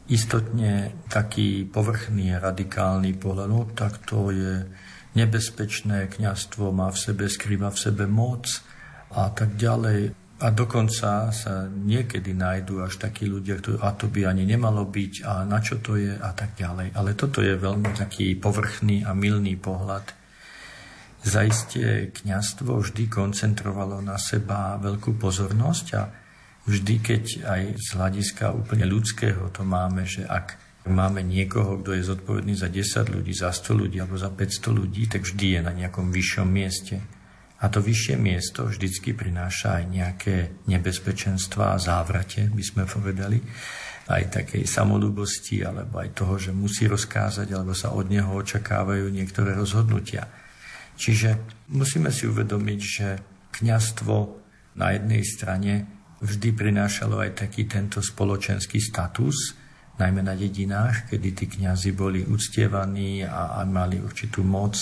Istotne 0.07 1.03
taký 1.11 1.67
povrchný, 1.67 2.39
radikálny 2.39 3.11
pohľad, 3.19 3.47
no 3.51 3.67
tak 3.75 4.07
to 4.07 4.31
je 4.31 4.71
nebezpečné, 5.19 6.07
kňazstvo 6.07 6.71
má 6.71 6.87
v 6.89 6.97
sebe, 6.97 7.27
skrýva 7.27 7.67
v 7.75 7.91
sebe 7.91 8.07
moc 8.07 8.47
a 9.11 9.27
tak 9.35 9.59
ďalej. 9.59 10.15
A 10.41 10.49
dokonca 10.49 11.29
sa 11.29 11.69
niekedy 11.69 12.33
nájdú 12.33 12.81
až 12.81 12.97
takí 12.97 13.29
ľudia, 13.29 13.61
ktorí, 13.61 13.77
a 13.77 13.93
to 13.93 14.09
by 14.09 14.25
ani 14.25 14.41
nemalo 14.49 14.89
byť, 14.89 15.13
a 15.21 15.45
na 15.45 15.61
čo 15.61 15.77
to 15.77 16.01
je, 16.01 16.17
a 16.17 16.33
tak 16.33 16.57
ďalej. 16.57 16.97
Ale 16.97 17.13
toto 17.13 17.45
je 17.45 17.53
veľmi 17.53 17.93
taký 17.93 18.33
povrchný 18.41 19.05
a 19.05 19.13
milný 19.13 19.53
pohľad. 19.61 20.17
Zaistie 21.21 22.09
kňazstvo 22.09 22.81
vždy 22.81 23.05
koncentrovalo 23.05 24.01
na 24.01 24.17
seba 24.17 24.81
veľkú 24.81 25.21
pozornosť 25.21 25.85
a 25.93 26.09
vždy, 26.65 26.95
keď 26.97 27.23
aj 27.45 27.61
z 27.77 27.87
hľadiska 27.93 28.49
úplne 28.57 28.89
ľudského 28.89 29.53
to 29.53 29.61
máme, 29.61 30.09
že 30.09 30.25
ak 30.25 30.57
máme 30.89 31.21
niekoho, 31.21 31.77
kto 31.85 31.93
je 31.93 32.01
zodpovedný 32.01 32.57
za 32.57 32.73
10 32.73 33.13
ľudí, 33.13 33.37
za 33.37 33.53
100 33.53 33.77
ľudí 33.77 34.01
alebo 34.01 34.17
za 34.17 34.33
500 34.33 34.73
ľudí, 34.73 35.05
tak 35.05 35.21
vždy 35.21 35.47
je 35.53 35.61
na 35.61 35.73
nejakom 35.77 36.09
vyššom 36.09 36.49
mieste. 36.49 37.20
A 37.61 37.69
to 37.69 37.77
vyššie 37.77 38.17
miesto 38.17 38.65
vždycky 38.65 39.13
prináša 39.13 39.81
aj 39.81 39.83
nejaké 39.85 40.35
nebezpečenstva 40.65 41.77
a 41.77 41.81
závrate, 41.81 42.49
by 42.49 42.63
sme 42.65 42.83
povedali, 42.89 43.37
aj 44.09 44.41
takej 44.41 44.65
samolúbosti, 44.65 45.61
alebo 45.61 46.01
aj 46.01 46.17
toho, 46.17 46.35
že 46.41 46.51
musí 46.51 46.89
rozkázať, 46.89 47.53
alebo 47.53 47.77
sa 47.77 47.93
od 47.93 48.09
neho 48.09 48.33
očakávajú 48.33 49.13
niektoré 49.13 49.53
rozhodnutia. 49.53 50.25
Čiže 50.97 51.37
musíme 51.71 52.09
si 52.09 52.25
uvedomiť, 52.25 52.79
že 52.81 53.07
kňastvo 53.61 54.15
na 54.81 54.97
jednej 54.97 55.21
strane 55.21 55.73
vždy 56.21 56.49
prinášalo 56.53 57.21
aj 57.21 57.45
taký 57.45 57.69
tento 57.69 58.01
spoločenský 58.01 58.81
status, 58.81 59.57
najmä 60.01 60.25
na 60.25 60.33
dedinách, 60.33 61.13
kedy 61.13 61.29
tí 61.37 61.45
kňazi 61.45 61.93
boli 61.93 62.25
uctievaní 62.25 63.21
a, 63.21 63.61
a 63.61 63.65
mali 63.69 64.01
určitú 64.01 64.41
moc, 64.41 64.77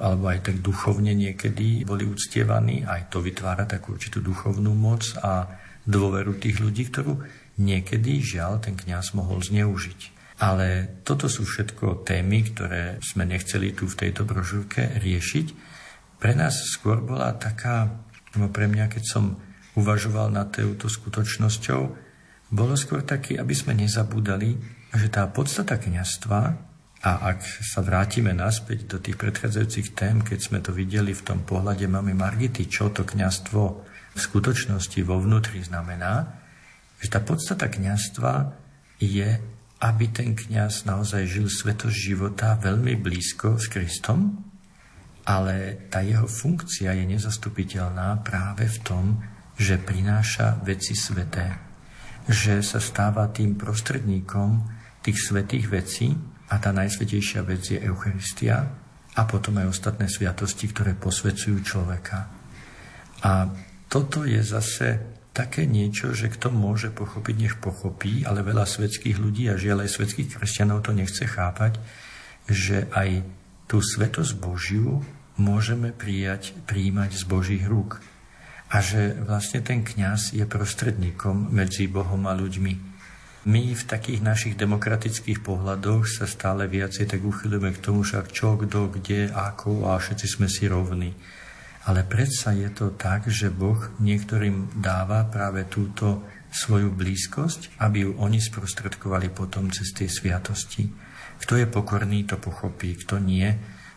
alebo 0.00 0.32
aj 0.32 0.48
tak 0.48 0.56
duchovne 0.64 1.12
niekedy 1.12 1.84
boli 1.84 2.08
uctievaní. 2.08 2.88
Aj 2.88 3.06
to 3.12 3.20
vytvára 3.20 3.68
takú 3.68 3.94
určitú 3.94 4.24
duchovnú 4.24 4.72
moc 4.72 5.04
a 5.20 5.60
dôveru 5.84 6.40
tých 6.40 6.56
ľudí, 6.58 6.88
ktorú 6.88 7.20
niekedy, 7.60 8.24
žiaľ, 8.24 8.64
ten 8.64 8.74
kňaz 8.74 9.12
mohol 9.12 9.44
zneužiť. 9.44 10.16
Ale 10.40 10.88
toto 11.04 11.28
sú 11.28 11.44
všetko 11.44 12.08
témy, 12.08 12.48
ktoré 12.48 12.96
sme 13.04 13.28
nechceli 13.28 13.76
tu 13.76 13.84
v 13.84 13.98
tejto 14.08 14.24
brožúrke 14.24 14.96
riešiť. 14.96 15.46
Pre 16.16 16.32
nás 16.32 16.64
skôr 16.72 17.04
bola 17.04 17.36
taká, 17.36 17.92
no 18.40 18.48
pre 18.48 18.64
mňa, 18.64 18.88
keď 18.88 19.04
som 19.04 19.24
uvažoval 19.76 20.32
nad 20.32 20.48
touto 20.48 20.88
skutočnosťou, 20.88 21.82
bolo 22.50 22.74
skôr 22.74 23.04
taký, 23.04 23.36
aby 23.36 23.52
sme 23.52 23.76
nezabúdali, 23.76 24.56
že 24.96 25.06
tá 25.12 25.28
podstata 25.28 25.76
kniastva, 25.76 26.69
a 27.00 27.32
ak 27.32 27.40
sa 27.64 27.80
vrátime 27.80 28.36
naspäť 28.36 28.84
do 28.84 29.00
tých 29.00 29.16
predchádzajúcich 29.16 29.96
tém, 29.96 30.20
keď 30.20 30.38
sme 30.40 30.58
to 30.60 30.76
videli 30.76 31.16
v 31.16 31.24
tom 31.24 31.40
pohľade 31.48 31.88
mamy 31.88 32.12
Margity, 32.12 32.68
čo 32.68 32.92
to 32.92 33.08
kniastvo 33.08 33.62
v 34.12 34.18
skutočnosti 34.20 35.00
vo 35.08 35.16
vnútri 35.16 35.64
znamená, 35.64 36.28
že 37.00 37.08
tá 37.08 37.24
podstata 37.24 37.72
kniastva 37.72 38.52
je, 39.00 39.40
aby 39.80 40.04
ten 40.12 40.36
kňaz 40.36 40.84
naozaj 40.84 41.24
žil 41.24 41.48
svetosť 41.48 41.96
života 41.96 42.60
veľmi 42.60 43.00
blízko 43.00 43.56
s 43.56 43.72
Kristom, 43.72 44.44
ale 45.24 45.88
tá 45.88 46.04
jeho 46.04 46.28
funkcia 46.28 46.92
je 46.92 47.04
nezastupiteľná 47.16 48.20
práve 48.20 48.68
v 48.68 48.78
tom, 48.84 49.04
že 49.56 49.80
prináša 49.80 50.60
veci 50.60 50.92
sveté 50.92 51.70
že 52.30 52.62
sa 52.62 52.78
stáva 52.78 53.26
tým 53.34 53.58
prostredníkom 53.58 54.62
tých 55.02 55.18
svetých 55.18 55.66
vecí 55.66 56.14
a 56.50 56.54
tá 56.58 56.74
najsvetejšia 56.74 57.46
vec 57.46 57.62
je 57.70 57.78
Eucharistia 57.78 58.66
a 59.14 59.22
potom 59.26 59.58
aj 59.62 59.70
ostatné 59.70 60.10
sviatosti, 60.10 60.66
ktoré 60.70 60.98
posvedcujú 60.98 61.58
človeka. 61.62 62.26
A 63.22 63.46
toto 63.86 64.26
je 64.26 64.42
zase 64.42 64.98
také 65.30 65.66
niečo, 65.66 66.10
že 66.10 66.26
kto 66.30 66.50
môže 66.50 66.90
pochopiť, 66.90 67.34
nech 67.38 67.56
pochopí, 67.62 68.26
ale 68.26 68.42
veľa 68.42 68.66
svetských 68.66 69.18
ľudí 69.18 69.46
a 69.46 69.58
žiaľ 69.58 69.86
aj 69.86 69.94
svetských 69.94 70.30
kresťanov 70.36 70.82
to 70.82 70.90
nechce 70.90 71.22
chápať, 71.22 71.78
že 72.50 72.90
aj 72.90 73.22
tú 73.70 73.78
svetosť 73.78 74.34
Božiu 74.42 75.06
môžeme 75.38 75.94
prijať, 75.94 76.52
príjmať 76.66 77.14
z 77.14 77.24
Božích 77.30 77.64
rúk 77.64 78.02
a 78.70 78.82
že 78.82 79.14
vlastne 79.22 79.62
ten 79.62 79.86
kňaz 79.86 80.34
je 80.34 80.42
prostredníkom 80.46 81.50
medzi 81.50 81.86
Bohom 81.86 82.26
a 82.26 82.34
ľuďmi. 82.34 82.89
My 83.48 83.72
v 83.72 83.88
takých 83.88 84.20
našich 84.20 84.54
demokratických 84.60 85.40
pohľadoch 85.40 86.04
sa 86.04 86.28
stále 86.28 86.68
viacej 86.68 87.08
tak 87.08 87.24
uchylujeme 87.24 87.72
k 87.72 87.80
tomu, 87.80 88.04
však 88.04 88.28
čo, 88.36 88.60
kto, 88.60 88.92
kde, 88.92 89.32
ako 89.32 89.88
a 89.88 89.96
všetci 89.96 90.26
sme 90.28 90.44
si 90.44 90.68
rovní. 90.68 91.16
Ale 91.88 92.04
predsa 92.04 92.52
je 92.52 92.68
to 92.68 92.92
tak, 92.92 93.32
že 93.32 93.48
Boh 93.48 93.80
niektorým 93.96 94.76
dáva 94.76 95.24
práve 95.24 95.64
túto 95.64 96.20
svoju 96.52 96.92
blízkosť, 96.92 97.80
aby 97.80 98.04
ju 98.04 98.10
oni 98.20 98.36
sprostredkovali 98.36 99.32
potom 99.32 99.72
cez 99.72 99.96
tie 99.96 100.04
sviatosti. 100.04 100.84
Kto 101.40 101.56
je 101.56 101.64
pokorný, 101.64 102.28
to 102.28 102.36
pochopí, 102.36 102.92
kto 103.00 103.16
nie, 103.16 103.48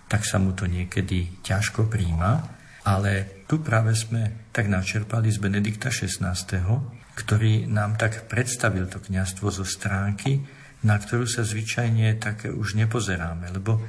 tak 0.07 0.23
sa 0.23 0.39
mu 0.39 0.55
to 0.55 0.71
niekedy 0.71 1.43
ťažko 1.43 1.91
príjma. 1.91 2.47
Ale 2.87 3.43
tu 3.43 3.59
práve 3.59 3.91
sme 3.91 4.47
tak 4.55 4.71
načerpali 4.71 5.27
z 5.27 5.43
Benedikta 5.43 5.91
XVI, 5.91 6.31
ktorý 7.13 7.69
nám 7.69 7.97
tak 7.97 8.25
predstavil 8.25 8.89
to 8.89 8.97
kniastvo 8.97 9.53
zo 9.53 9.65
stránky, 9.65 10.41
na 10.83 10.99
ktorú 10.99 11.29
sa 11.29 11.45
zvyčajne 11.45 12.19
tak 12.19 12.49
už 12.49 12.75
nepozeráme, 12.75 13.53
lebo 13.53 13.79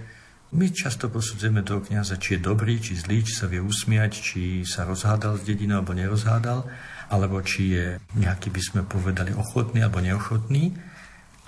my 0.55 0.71
často 0.71 1.11
posudzujeme 1.11 1.67
toho 1.67 1.83
kniaza, 1.83 2.15
či 2.15 2.39
je 2.39 2.47
dobrý, 2.47 2.79
či 2.79 2.95
zlý, 2.95 3.27
či 3.27 3.35
sa 3.35 3.51
vie 3.51 3.59
usmiať, 3.59 4.13
či 4.15 4.63
sa 4.63 4.87
rozhádal 4.87 5.35
s 5.35 5.43
dedinou 5.43 5.83
alebo 5.83 5.99
nerozhádal, 5.99 6.63
alebo 7.11 7.43
či 7.43 7.75
je 7.75 7.87
nejaký, 8.15 8.55
by 8.55 8.63
sme 8.63 8.81
povedali, 8.87 9.35
ochotný 9.35 9.83
alebo 9.83 9.99
neochotný, 9.99 10.71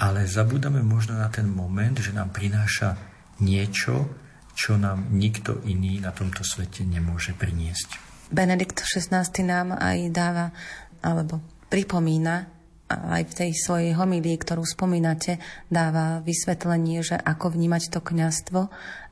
ale 0.02 0.26
zabúdame 0.26 0.82
možno 0.82 1.22
na 1.22 1.30
ten 1.30 1.46
moment, 1.46 1.94
že 1.94 2.10
nám 2.10 2.34
prináša 2.34 2.98
niečo, 3.38 4.10
čo 4.58 4.74
nám 4.74 5.14
nikto 5.14 5.62
iný 5.68 6.02
na 6.02 6.10
tomto 6.10 6.42
svete 6.42 6.82
nemôže 6.82 7.30
priniesť. 7.38 8.02
Benedikt 8.34 8.82
XVI 8.82 9.22
nám 9.46 9.78
aj 9.78 9.98
dáva, 10.10 10.50
alebo 10.98 11.38
pripomína, 11.68 12.46
aj 12.86 13.22
v 13.26 13.36
tej 13.36 13.50
svojej 13.54 13.92
homílii, 13.98 14.38
ktorú 14.38 14.62
spomínate, 14.62 15.42
dáva 15.66 16.22
vysvetlenie, 16.22 17.02
že 17.02 17.18
ako 17.18 17.58
vnímať 17.58 17.90
to 17.90 17.98
kňastvo 17.98 18.60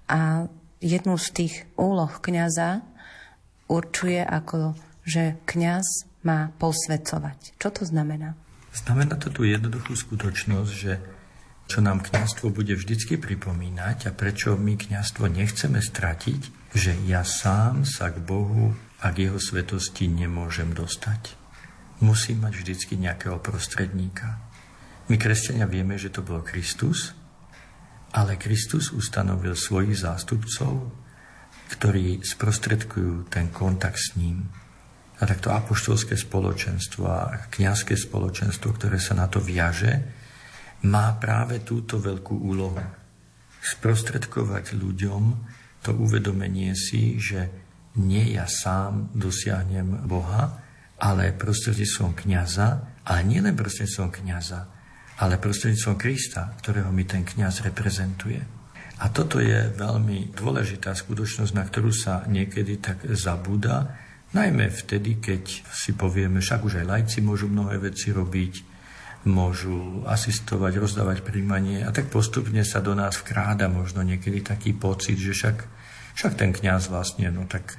a 0.06 0.46
jednu 0.78 1.14
z 1.18 1.28
tých 1.34 1.54
úloh 1.74 2.10
kňaza 2.22 2.86
určuje 3.66 4.22
ako, 4.22 4.78
že 5.02 5.40
kňaz 5.48 6.06
má 6.22 6.54
posvedcovať. 6.56 7.58
Čo 7.58 7.68
to 7.74 7.82
znamená? 7.82 8.38
Znamená 8.74 9.18
to 9.18 9.30
tú 9.30 9.42
jednoduchú 9.46 9.94
skutočnosť, 9.94 10.72
že 10.72 10.92
čo 11.64 11.80
nám 11.80 12.04
kňazstvo 12.04 12.52
bude 12.52 12.76
vždycky 12.76 13.16
pripomínať 13.16 14.06
a 14.06 14.10
prečo 14.12 14.54
my 14.54 14.76
kňazstvo 14.76 15.30
nechceme 15.32 15.80
stratiť, 15.80 16.72
že 16.76 16.92
ja 17.08 17.24
sám 17.24 17.88
sa 17.88 18.12
k 18.12 18.20
Bohu 18.20 18.76
a 19.00 19.06
k 19.10 19.30
jeho 19.30 19.40
svetosti 19.40 20.10
nemôžem 20.10 20.76
dostať. 20.76 21.43
Musím 22.04 22.44
mať 22.44 22.60
vždycky 22.60 23.00
nejakého 23.00 23.40
prostredníka. 23.40 24.44
My 25.08 25.16
kresťania 25.16 25.64
vieme, 25.64 25.96
že 25.96 26.12
to 26.12 26.20
bol 26.20 26.44
Kristus, 26.44 27.16
ale 28.12 28.36
Kristus 28.36 28.92
ustanovil 28.92 29.56
svojich 29.56 30.04
zástupcov, 30.04 30.92
ktorí 31.72 32.20
sprostredkujú 32.20 33.32
ten 33.32 33.48
kontakt 33.48 33.96
s 33.96 34.20
ním. 34.20 34.52
A 35.16 35.24
takto 35.24 35.48
apoštolské 35.48 36.12
spoločenstvo 36.20 37.08
a 37.08 37.48
kniazské 37.48 37.96
spoločenstvo, 37.96 38.76
ktoré 38.76 39.00
sa 39.00 39.16
na 39.16 39.24
to 39.24 39.40
viaže, 39.40 40.04
má 40.84 41.16
práve 41.16 41.64
túto 41.64 41.96
veľkú 41.96 42.36
úlohu. 42.36 42.84
Sprostredkovať 43.64 44.76
ľuďom 44.76 45.22
to 45.80 45.96
uvedomenie 45.96 46.76
si, 46.76 47.16
že 47.16 47.48
nie 47.96 48.36
ja 48.36 48.44
sám 48.44 49.08
dosiahnem 49.16 50.04
Boha, 50.04 50.63
ale 51.00 51.34
prostredníctvom 51.34 52.14
kniaza, 52.14 53.00
ale 53.04 53.20
nielen 53.26 53.56
prostredníctvom 53.58 54.10
kniaza, 54.10 54.60
ale 55.18 55.38
prostredníctvom 55.38 55.96
Krista, 55.98 56.54
ktorého 56.58 56.90
mi 56.90 57.06
ten 57.06 57.22
kňaz 57.22 57.66
reprezentuje. 57.66 58.40
A 59.02 59.10
toto 59.10 59.42
je 59.42 59.74
veľmi 59.74 60.34
dôležitá 60.34 60.94
skutočnosť, 60.94 61.52
na 61.54 61.66
ktorú 61.66 61.90
sa 61.90 62.22
niekedy 62.30 62.78
tak 62.78 63.02
zabúda, 63.10 63.90
najmä 64.34 64.70
vtedy, 64.70 65.22
keď 65.22 65.66
si 65.70 65.94
povieme, 65.94 66.42
však 66.42 66.60
už 66.62 66.82
aj 66.82 66.86
lajci 66.86 67.18
môžu 67.22 67.46
mnohé 67.50 67.78
veci 67.78 68.10
robiť, 68.10 68.74
môžu 69.24 70.04
asistovať, 70.04 70.76
rozdávať 70.76 71.18
príjmanie 71.24 71.80
a 71.80 71.90
tak 71.94 72.12
postupne 72.12 72.60
sa 72.60 72.84
do 72.84 72.92
nás 72.92 73.16
vkráda 73.16 73.72
možno 73.72 74.04
niekedy 74.04 74.44
taký 74.44 74.76
pocit, 74.76 75.16
že 75.16 75.32
však, 75.32 75.56
však 76.18 76.32
ten 76.36 76.52
kňaz 76.52 76.92
vlastne, 76.92 77.32
no 77.32 77.48
tak 77.48 77.72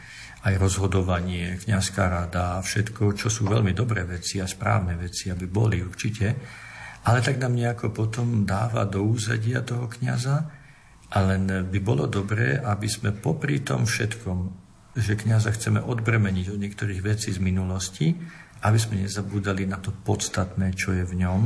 aj 0.46 0.62
rozhodovanie, 0.62 1.58
kňazská 1.58 2.06
rada 2.06 2.62
všetko, 2.62 3.18
čo 3.18 3.34
sú 3.34 3.50
veľmi 3.50 3.74
dobré 3.74 4.06
veci 4.06 4.38
a 4.38 4.46
správne 4.46 4.94
veci, 4.94 5.34
aby 5.34 5.50
boli 5.50 5.82
určite, 5.82 6.28
ale 7.06 7.26
tak 7.26 7.42
nám 7.42 7.58
nejako 7.58 7.90
potom 7.90 8.46
dáva 8.46 8.86
do 8.86 9.02
úzadia 9.02 9.66
toho 9.66 9.90
kňaza 9.90 10.38
a 11.10 11.18
len 11.26 11.50
by 11.70 11.80
bolo 11.82 12.06
dobré, 12.06 12.62
aby 12.62 12.86
sme 12.86 13.14
popri 13.14 13.66
tom 13.66 13.90
všetkom, 13.90 14.38
že 14.94 15.18
kňaza 15.18 15.50
chceme 15.54 15.82
odbremeniť 15.82 16.54
od 16.54 16.62
niektorých 16.62 17.02
vecí 17.02 17.34
z 17.34 17.42
minulosti, 17.42 18.14
aby 18.66 18.78
sme 18.78 19.02
nezabúdali 19.02 19.66
na 19.66 19.82
to 19.82 19.94
podstatné, 19.94 20.78
čo 20.78 20.94
je 20.94 21.06
v 21.06 21.26
ňom 21.26 21.42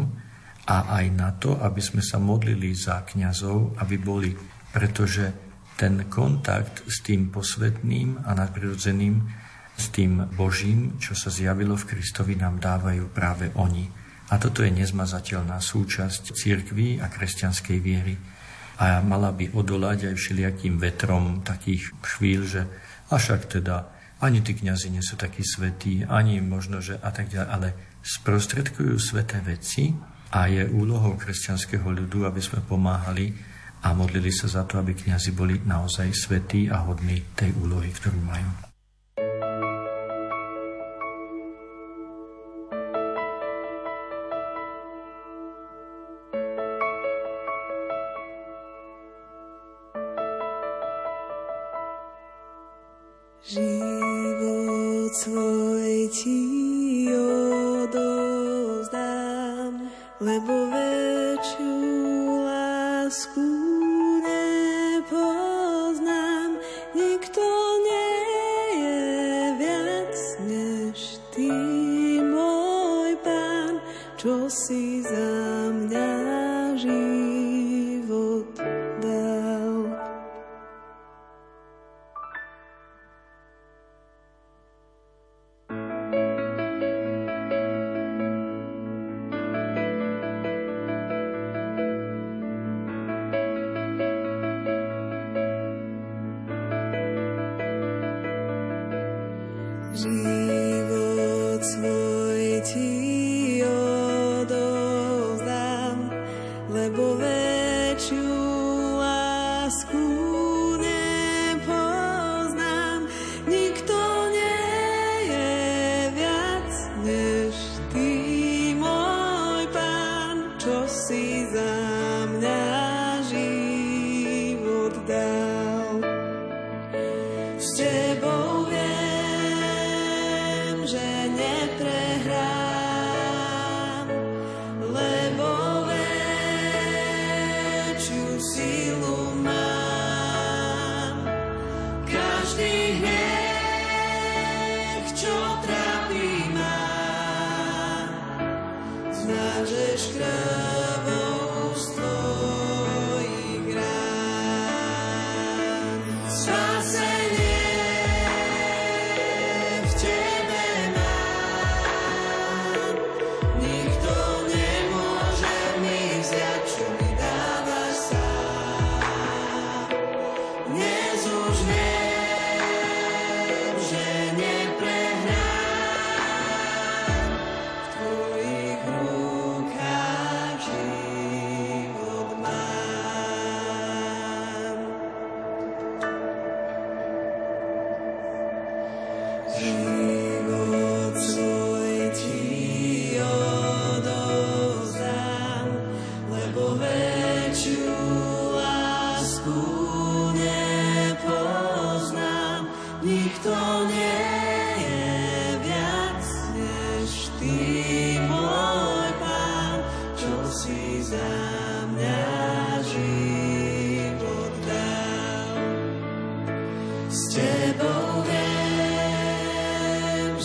a 0.68 1.02
aj 1.02 1.06
na 1.16 1.32
to, 1.36 1.56
aby 1.60 1.80
sme 1.80 2.04
sa 2.04 2.20
modlili 2.20 2.76
za 2.76 3.04
kňazov, 3.08 3.80
aby 3.80 3.96
boli, 3.96 4.32
pretože 4.76 5.49
ten 5.80 6.12
kontakt 6.12 6.84
s 6.84 7.00
tým 7.00 7.32
posvetným 7.32 8.28
a 8.28 8.36
nadprirodzeným, 8.36 9.16
s 9.80 9.86
tým 9.96 10.28
Božím, 10.36 11.00
čo 11.00 11.16
sa 11.16 11.32
zjavilo 11.32 11.80
v 11.80 11.96
Kristovi, 11.96 12.36
nám 12.36 12.60
dávajú 12.60 13.08
práve 13.16 13.48
oni. 13.56 13.88
A 14.30 14.36
toto 14.36 14.60
je 14.60 14.76
nezmazateľná 14.76 15.56
súčasť 15.64 16.36
církvy 16.36 17.00
a 17.00 17.08
kresťanskej 17.08 17.78
viery. 17.80 18.20
A 18.84 19.00
mala 19.00 19.32
by 19.32 19.56
odolať 19.56 20.12
aj 20.12 20.16
všelijakým 20.20 20.76
vetrom 20.76 21.48
takých 21.48 21.96
chvíľ, 22.04 22.42
že 22.44 22.62
a 23.10 23.16
však 23.16 23.48
teda 23.48 23.88
ani 24.20 24.44
tí 24.44 24.54
kniazy 24.60 24.92
nie 24.92 25.02
sú 25.02 25.16
takí 25.16 25.48
svetí, 25.48 26.04
ani 26.04 26.44
možno, 26.44 26.84
že 26.84 27.00
a 27.00 27.10
tak 27.10 27.32
ďalej, 27.32 27.50
ale 27.50 27.68
sprostredkujú 28.04 29.00
sveté 29.00 29.40
veci 29.40 29.96
a 30.36 30.46
je 30.52 30.68
úlohou 30.68 31.16
kresťanského 31.16 31.88
ľudu, 31.88 32.28
aby 32.28 32.44
sme 32.44 32.60
pomáhali 32.62 33.32
a 33.80 33.96
modlili 33.96 34.32
sa 34.32 34.48
za 34.52 34.64
to, 34.68 34.80
aby 34.80 34.96
kňazi 34.96 35.32
boli 35.32 35.60
naozaj 35.64 36.12
svetí 36.12 36.68
a 36.68 36.84
hodní 36.84 37.24
tej 37.36 37.56
úlohy, 37.58 37.92
ktorú 37.96 38.20
majú. 38.24 38.69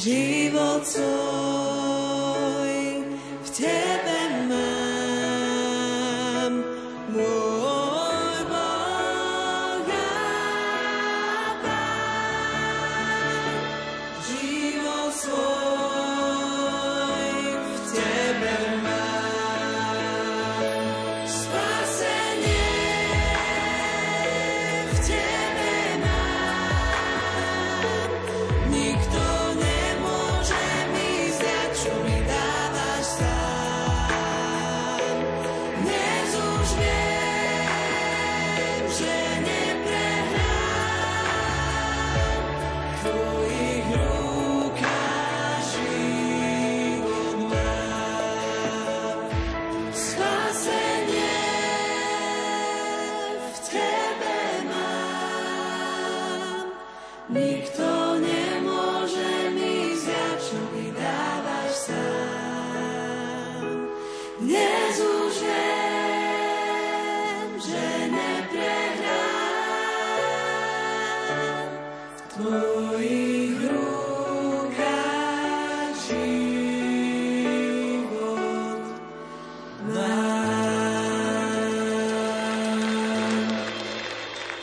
život 0.00 0.86
svoj 0.86 1.49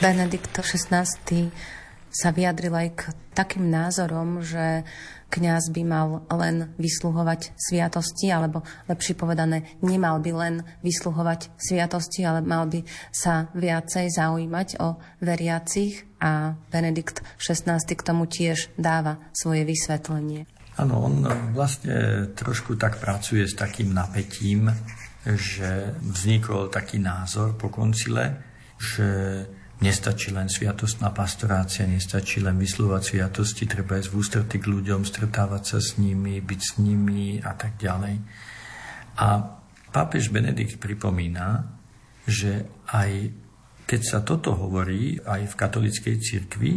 Benedikt 0.07 0.55
XVI 0.55 1.03
sa 2.07 2.31
vyjadril 2.31 2.71
aj 2.71 2.89
k 2.95 3.01
takým 3.35 3.67
názorom, 3.67 4.39
že 4.39 4.87
kňaz 5.27 5.75
by 5.75 5.83
mal 5.83 6.23
len 6.31 6.71
vysluhovať 6.79 7.51
sviatosti, 7.59 8.31
alebo 8.31 8.63
lepšie 8.87 9.19
povedané, 9.19 9.67
nemal 9.83 10.23
by 10.23 10.31
len 10.31 10.55
vysluhovať 10.79 11.51
sviatosti, 11.59 12.23
ale 12.23 12.39
mal 12.39 12.71
by 12.71 12.87
sa 13.11 13.51
viacej 13.51 14.07
zaujímať 14.07 14.79
o 14.79 14.95
veriacich 15.19 16.07
a 16.23 16.55
Benedikt 16.71 17.19
XVI 17.35 17.75
k 17.83 17.99
tomu 17.99 18.31
tiež 18.31 18.79
dáva 18.79 19.19
svoje 19.35 19.67
vysvetlenie. 19.67 20.47
Áno, 20.79 21.03
on 21.03 21.27
vlastne 21.51 22.31
trošku 22.31 22.79
tak 22.79 23.03
pracuje 23.03 23.43
s 23.43 23.59
takým 23.59 23.91
napätím, 23.91 24.71
že 25.27 25.99
vznikol 25.99 26.71
taký 26.71 26.95
názor 27.03 27.59
po 27.59 27.67
koncile, 27.67 28.39
že 28.79 29.43
nestačí 29.77 30.33
len 30.33 30.49
sviatostná 30.49 31.13
pastorácia, 31.13 31.85
nestačí 31.85 32.41
len 32.41 32.57
vyslovať 32.57 33.01
sviatosti, 33.13 33.69
treba 33.69 34.01
ísť 34.01 34.09
v 34.09 34.17
ústretí 34.17 34.57
k 34.57 34.69
ľuďom, 34.69 35.05
stretávať 35.05 35.63
sa 35.63 35.79
s 35.81 36.01
nimi, 36.01 36.41
byť 36.41 36.61
s 36.61 36.71
nimi 36.81 37.37
a 37.41 37.53
tak 37.53 37.77
ďalej. 37.77 38.15
A 39.21 39.27
pápež 39.93 40.33
Benedikt 40.33 40.81
pripomína, 40.81 41.77
že 42.25 42.65
aj 42.89 43.33
keď 43.87 44.01
sa 44.03 44.19
toto 44.25 44.51
hovorí 44.57 45.15
aj 45.23 45.47
v 45.47 45.57
katolickej 45.57 46.15
cirkvi, 46.19 46.73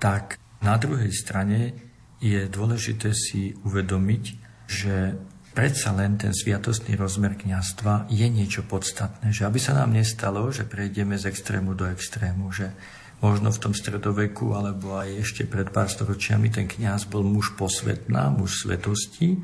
tak 0.00 0.40
na 0.64 0.80
druhej 0.80 1.12
strane 1.12 1.76
je 2.18 2.48
dôležité 2.48 3.14
si 3.14 3.54
uvedomiť, 3.62 4.24
že 4.66 5.14
predsa 5.58 5.90
len 5.90 6.14
ten 6.14 6.30
sviatostný 6.30 6.94
rozmer 6.94 7.34
kňastva 7.34 8.06
je 8.06 8.22
niečo 8.30 8.62
podstatné. 8.62 9.34
Že 9.34 9.50
aby 9.50 9.58
sa 9.58 9.74
nám 9.74 9.90
nestalo, 9.90 10.46
že 10.54 10.62
prejdeme 10.62 11.18
z 11.18 11.26
extrému 11.34 11.74
do 11.74 11.82
extrému, 11.90 12.54
že 12.54 12.70
možno 13.18 13.50
v 13.50 13.58
tom 13.66 13.74
stredoveku 13.74 14.54
alebo 14.54 14.94
aj 14.94 15.18
ešte 15.18 15.42
pred 15.50 15.66
pár 15.74 15.90
storočiami 15.90 16.54
ten 16.54 16.70
kňaz 16.70 17.10
bol 17.10 17.26
muž 17.26 17.58
posvetná, 17.58 18.30
muž 18.30 18.62
svetosti 18.62 19.42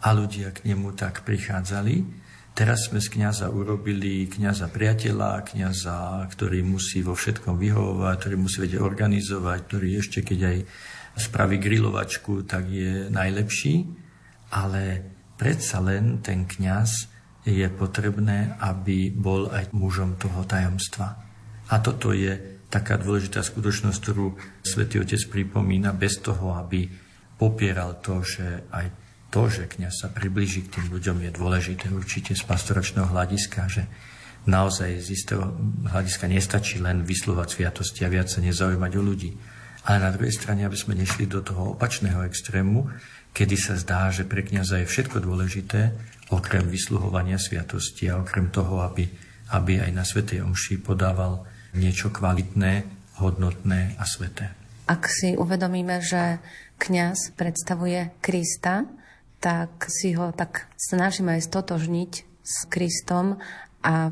a 0.00 0.16
ľudia 0.16 0.48
k 0.56 0.64
nemu 0.72 0.96
tak 0.96 1.20
prichádzali. 1.28 2.24
Teraz 2.56 2.88
sme 2.88 3.04
z 3.04 3.12
kňaza 3.12 3.52
urobili 3.52 4.24
kňaza 4.24 4.72
priateľa, 4.72 5.44
kňaza, 5.44 6.24
ktorý 6.32 6.64
musí 6.64 7.04
vo 7.04 7.12
všetkom 7.12 7.60
vyhovovať, 7.60 8.16
ktorý 8.16 8.36
musí 8.40 8.64
vedieť 8.64 8.80
organizovať, 8.80 9.58
ktorý 9.68 9.88
ešte 10.00 10.24
keď 10.24 10.40
aj 10.40 10.56
spraví 11.20 11.60
grilovačku, 11.60 12.48
tak 12.48 12.64
je 12.72 13.12
najlepší, 13.12 13.92
ale 14.48 15.13
predsa 15.34 15.82
len 15.82 16.22
ten 16.22 16.46
kňaz 16.46 17.10
je 17.44 17.68
potrebné, 17.68 18.56
aby 18.56 19.12
bol 19.12 19.52
aj 19.52 19.74
mužom 19.76 20.16
toho 20.16 20.48
tajomstva. 20.48 21.20
A 21.68 21.74
toto 21.84 22.16
je 22.16 22.64
taká 22.72 22.96
dôležitá 22.96 23.44
skutočnosť, 23.44 23.98
ktorú 24.00 24.26
svätý 24.64 24.98
Otec 24.98 25.20
pripomína, 25.28 25.92
bez 25.92 26.18
toho, 26.24 26.56
aby 26.56 26.88
popieral 27.36 28.00
to, 28.00 28.24
že 28.24 28.64
aj 28.72 28.86
to, 29.28 29.50
že 29.50 29.68
kňaz 29.68 29.94
sa 30.06 30.08
priblíži 30.08 30.66
k 30.66 30.80
tým 30.80 30.86
ľuďom, 30.88 31.20
je 31.28 31.30
dôležité 31.36 31.92
určite 31.92 32.32
z 32.32 32.42
pastoračného 32.46 33.12
hľadiska, 33.12 33.60
že 33.68 33.84
naozaj 34.48 35.04
z 35.04 35.08
istého 35.12 35.44
hľadiska 35.88 36.24
nestačí 36.28 36.80
len 36.80 37.04
vyslovať 37.04 37.48
sviatosti 37.60 38.04
a 38.04 38.12
viac 38.12 38.28
sa 38.28 38.40
nezaujímať 38.40 38.92
o 38.96 39.02
ľudí 39.02 39.30
ale 39.84 40.00
na 40.00 40.10
druhej 40.16 40.32
strane, 40.32 40.64
aby 40.64 40.76
sme 40.76 40.96
nešli 40.96 41.28
do 41.28 41.44
toho 41.44 41.76
opačného 41.76 42.24
extrému, 42.24 42.88
kedy 43.34 43.56
sa 43.58 43.74
zdá, 43.74 44.08
že 44.14 44.22
pre 44.24 44.46
kniaza 44.46 44.78
je 44.80 44.86
všetko 44.86 45.18
dôležité, 45.18 45.90
okrem 46.30 46.70
vysluhovania 46.70 47.36
sviatosti 47.36 48.08
a 48.08 48.22
okrem 48.22 48.48
toho, 48.48 48.80
aby, 48.86 49.10
aby 49.52 49.82
aj 49.82 49.90
na 49.92 50.06
Svetej 50.06 50.46
Omši 50.46 50.80
podával 50.80 51.42
niečo 51.74 52.14
kvalitné, 52.14 52.86
hodnotné 53.18 53.98
a 53.98 54.04
sveté. 54.06 54.54
Ak 54.86 55.10
si 55.10 55.34
uvedomíme, 55.34 55.98
že 55.98 56.38
kňaz 56.78 57.34
predstavuje 57.34 58.14
Krista, 58.22 58.86
tak 59.42 59.90
si 59.90 60.16
ho 60.16 60.32
tak 60.32 60.70
snažíme 60.78 61.36
aj 61.36 61.42
stotožniť 61.44 62.12
s 62.40 62.56
Kristom 62.70 63.36
a 63.84 64.08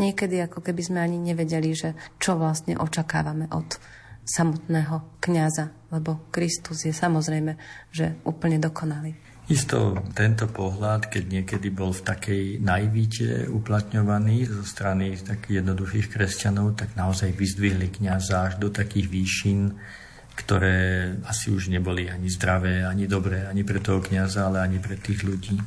niekedy 0.00 0.40
ako 0.40 0.64
keby 0.64 0.80
sme 0.80 0.98
ani 1.04 1.20
nevedeli, 1.20 1.76
že 1.76 1.92
čo 2.16 2.40
vlastne 2.40 2.80
očakávame 2.80 3.48
od 3.52 3.76
samotného 4.24 5.20
kňaza, 5.20 5.72
lebo 5.90 6.30
Kristus 6.30 6.86
je 6.86 6.94
samozrejme, 6.94 7.58
že 7.90 8.18
úplne 8.24 8.62
dokonalý. 8.62 9.14
Isto 9.50 9.98
tento 10.14 10.46
pohľad, 10.46 11.10
keď 11.10 11.24
niekedy 11.26 11.74
bol 11.74 11.90
v 11.90 12.06
takej 12.06 12.44
najvíte 12.62 13.50
uplatňovaný 13.50 14.46
zo 14.46 14.62
strany 14.62 15.18
takých 15.18 15.66
jednoduchých 15.66 16.06
kresťanov, 16.06 16.78
tak 16.78 16.94
naozaj 16.94 17.34
vyzdvihli 17.34 17.90
kniaza 17.90 18.46
až 18.46 18.62
do 18.62 18.70
takých 18.70 19.10
výšin, 19.10 19.74
ktoré 20.38 21.10
asi 21.26 21.50
už 21.50 21.66
neboli 21.66 22.06
ani 22.06 22.30
zdravé, 22.30 22.86
ani 22.86 23.10
dobré, 23.10 23.50
ani 23.50 23.66
pre 23.66 23.82
toho 23.82 23.98
kniaza, 23.98 24.46
ale 24.46 24.62
ani 24.62 24.78
pre 24.78 24.94
tých 24.94 25.26
ľudí. 25.26 25.58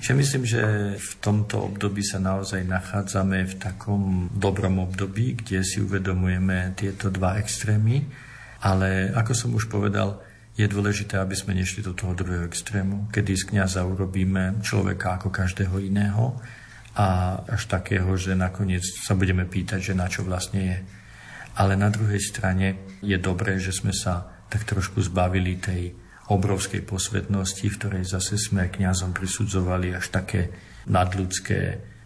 Že 0.00 0.12
myslím, 0.16 0.44
že 0.48 0.62
v 0.96 1.12
tomto 1.20 1.60
období 1.60 2.00
sa 2.00 2.16
naozaj 2.16 2.64
nachádzame 2.64 3.44
v 3.44 3.54
takom 3.60 4.32
dobrom 4.32 4.80
období, 4.80 5.44
kde 5.44 5.60
si 5.60 5.84
uvedomujeme 5.84 6.72
tieto 6.72 7.12
dva 7.12 7.36
extrémy, 7.36 8.08
ale 8.60 9.08
ako 9.16 9.32
som 9.32 9.50
už 9.56 9.72
povedal, 9.72 10.20
je 10.58 10.68
dôležité, 10.68 11.16
aby 11.16 11.32
sme 11.32 11.56
nešli 11.56 11.80
do 11.80 11.96
toho 11.96 12.12
druhého 12.12 12.44
extrému, 12.44 13.08
kedy 13.08 13.32
z 13.32 13.48
kniaza 13.54 13.86
urobíme 13.86 14.60
človeka 14.60 15.16
ako 15.16 15.32
každého 15.32 15.80
iného 15.80 16.36
a 16.98 17.40
až 17.48 17.70
takého, 17.70 18.12
že 18.18 18.36
nakoniec 18.36 18.84
sa 18.84 19.16
budeme 19.16 19.48
pýtať, 19.48 19.80
že 19.80 19.94
na 19.96 20.10
čo 20.10 20.26
vlastne 20.26 20.60
je. 20.60 20.78
Ale 21.56 21.78
na 21.80 21.88
druhej 21.88 22.20
strane 22.20 22.98
je 23.00 23.16
dobré, 23.16 23.56
že 23.56 23.72
sme 23.72 23.94
sa 23.94 24.44
tak 24.52 24.68
trošku 24.68 25.00
zbavili 25.00 25.56
tej 25.56 25.94
obrovskej 26.30 26.84
posvetnosti, 26.84 27.66
v 27.66 27.78
ktorej 27.78 28.04
zase 28.06 28.38
sme 28.38 28.70
kňazom 28.70 29.16
prisudzovali 29.16 29.96
až 29.96 30.12
také 30.12 30.50
nadľudské 30.86 31.60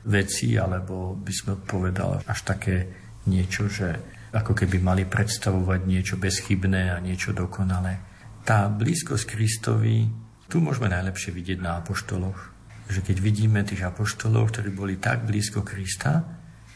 veci, 0.04 0.56
alebo 0.56 1.16
by 1.16 1.32
sme 1.32 1.52
povedal 1.64 2.20
až 2.24 2.40
také 2.44 2.88
niečo, 3.24 3.68
že 3.68 4.13
ako 4.34 4.52
keby 4.52 4.82
mali 4.82 5.06
predstavovať 5.06 5.80
niečo 5.86 6.18
bezchybné 6.18 6.90
a 6.90 6.98
niečo 6.98 7.30
dokonalé. 7.30 8.02
Tá 8.42 8.66
blízkosť 8.66 9.24
Kristovi, 9.30 10.10
tu 10.50 10.58
môžeme 10.58 10.90
najlepšie 10.90 11.30
vidieť 11.30 11.58
na 11.62 11.78
apoštoloch. 11.80 12.52
Že 12.90 13.00
keď 13.00 13.16
vidíme 13.22 13.62
tých 13.64 13.86
apoštolov, 13.86 14.52
ktorí 14.52 14.74
boli 14.74 15.00
tak 15.00 15.24
blízko 15.24 15.64
Krista, 15.64 16.20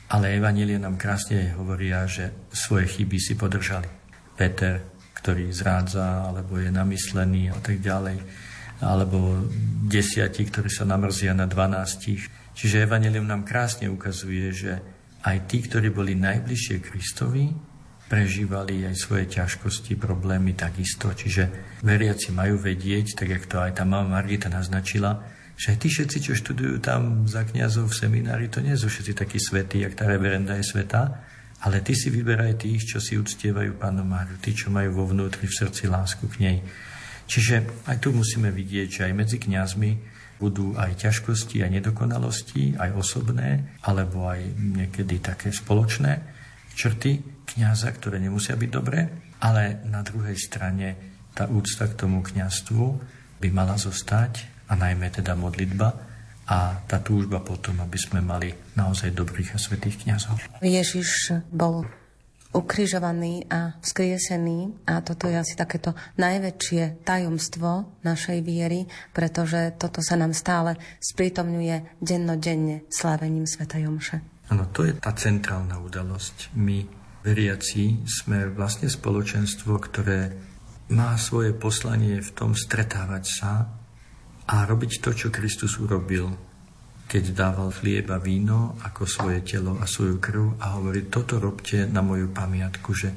ale 0.09 0.39
Evanílie 0.39 0.81
nám 0.81 0.97
krásne 0.97 1.53
hovoria, 1.53 2.09
že 2.09 2.49
svoje 2.49 2.89
chyby 2.89 3.19
si 3.21 3.37
podržali. 3.37 3.91
Peter 4.33 4.99
ktorý 5.19 5.51
zrádza, 5.51 6.31
alebo 6.31 6.63
je 6.63 6.71
namyslený 6.71 7.51
a 7.51 7.59
tak 7.59 7.83
ďalej, 7.83 8.23
alebo 8.79 9.43
desiatí, 9.91 10.47
ktorí 10.47 10.71
sa 10.71 10.87
namrzia 10.87 11.35
na 11.35 11.51
dvanástich. 11.51 12.31
Čiže 12.55 12.87
Evangelium 12.87 13.27
nám 13.27 13.43
krásne 13.43 13.91
ukazuje, 13.91 14.55
že 14.55 14.79
aj 15.29 15.45
tí, 15.45 15.61
ktorí 15.61 15.93
boli 15.93 16.17
najbližšie 16.17 16.77
Kristovi, 16.81 17.53
prežívali 18.09 18.89
aj 18.89 18.97
svoje 18.97 19.29
ťažkosti, 19.29 20.01
problémy 20.01 20.57
takisto. 20.57 21.13
Čiže 21.13 21.77
veriaci 21.85 22.33
majú 22.33 22.57
vedieť, 22.57 23.21
tak 23.21 23.29
jak 23.29 23.45
to 23.45 23.61
aj 23.61 23.77
tá 23.77 23.85
mama 23.85 24.17
Margita 24.17 24.49
naznačila, 24.49 25.21
že 25.59 25.77
tí 25.77 25.93
všetci, 25.93 26.19
čo 26.25 26.33
študujú 26.33 26.81
tam 26.81 27.29
za 27.29 27.45
kniazov 27.45 27.93
v 27.93 27.99
seminári, 28.01 28.49
to 28.49 28.65
nie 28.65 28.73
sú 28.73 28.89
všetci 28.89 29.13
takí 29.13 29.37
svetí, 29.37 29.85
jak 29.85 29.93
tá 29.93 30.09
reverenda 30.09 30.57
je 30.57 30.65
sveta, 30.65 31.21
ale 31.67 31.83
ty 31.83 31.93
si 31.93 32.09
vyberaj 32.09 32.63
tých, 32.63 32.97
čo 32.97 32.99
si 33.03 33.19
uctievajú 33.19 33.75
Pánu 33.77 34.07
Máriu, 34.07 34.39
tí, 34.39 34.55
čo 34.55 34.71
majú 34.71 35.03
vo 35.03 35.05
vnútri 35.11 35.51
v 35.51 35.59
srdci 35.59 35.91
lásku 35.91 36.31
k 36.31 36.37
nej. 36.41 36.59
Čiže 37.29 37.85
aj 37.91 37.99
tu 38.01 38.15
musíme 38.15 38.49
vidieť, 38.55 38.89
že 38.89 39.01
aj 39.11 39.13
medzi 39.13 39.37
kňazmi 39.43 39.91
budú 40.39 40.79
aj 40.79 41.03
ťažkosti, 41.03 41.67
aj 41.67 41.83
nedokonalosti, 41.83 42.79
aj 42.79 42.95
osobné, 42.95 43.79
alebo 43.83 44.31
aj 44.31 44.41
niekedy 44.55 45.19
také 45.19 45.51
spoločné 45.51 46.23
črty 46.79 47.43
kňaza, 47.45 47.91
ktoré 47.99 48.23
nemusia 48.23 48.55
byť 48.55 48.71
dobré, 48.71 49.11
ale 49.43 49.83
na 49.91 50.07
druhej 50.07 50.39
strane 50.39 50.89
tá 51.35 51.51
úcta 51.51 51.91
k 51.91 51.99
tomu 51.99 52.23
kňazstvu 52.23 52.85
by 53.43 53.49
mala 53.51 53.75
zostať, 53.75 54.59
a 54.69 54.77
najmä 54.77 55.11
teda 55.11 55.35
modlitba, 55.35 56.09
a 56.49 56.81
tá 56.89 56.97
túžba 57.05 57.45
potom, 57.45 57.77
aby 57.85 57.99
sme 58.01 58.25
mali 58.25 58.55
naozaj 58.73 59.13
dobrých 59.13 59.53
a 59.53 59.59
svetých 59.61 60.07
kňazov. 60.07 60.41
Ježiš 60.65 61.45
bol 61.53 61.85
ukrižovaný 62.53 63.45
a 63.53 63.77
vzkriesený 63.85 64.89
a 64.89 65.05
toto 65.05 65.29
je 65.29 65.37
asi 65.37 65.53
takéto 65.53 65.93
najväčšie 66.17 67.05
tajomstvo 67.05 68.01
našej 68.01 68.41
viery, 68.41 68.89
pretože 69.13 69.77
toto 69.77 70.01
sa 70.01 70.17
nám 70.17 70.33
stále 70.33 70.81
sprítomňuje 71.01 72.01
dennodenne 72.01 72.89
slávením 72.89 73.45
Sveta 73.45 73.77
Jomše. 73.77 74.25
Áno, 74.49 74.65
to 74.73 74.89
je 74.89 74.97
tá 74.97 75.13
centrálna 75.13 75.77
udalosť. 75.77 76.57
My, 76.57 76.89
veriaci, 77.21 78.01
sme 78.09 78.49
vlastne 78.49 78.89
spoločenstvo, 78.89 79.77
ktoré 79.77 80.33
má 80.89 81.21
svoje 81.21 81.53
poslanie 81.53 82.25
v 82.25 82.31
tom 82.33 82.57
stretávať 82.57 83.25
sa 83.29 83.69
a 84.49 84.65
robiť 84.65 85.05
to, 85.05 85.13
čo 85.13 85.29
Kristus 85.29 85.77
urobil, 85.77 86.48
keď 87.09 87.25
dával 87.33 87.73
chlieb 87.73 88.13
a 88.13 88.21
víno 88.21 88.77
ako 88.85 89.09
svoje 89.09 89.41
telo 89.41 89.81
a 89.81 89.89
svoju 89.89 90.21
krv 90.21 90.61
a 90.61 90.77
hovorí, 90.77 91.09
toto 91.09 91.41
robte 91.41 91.89
na 91.89 92.05
moju 92.05 92.29
pamiatku, 92.29 92.93
že 92.93 93.09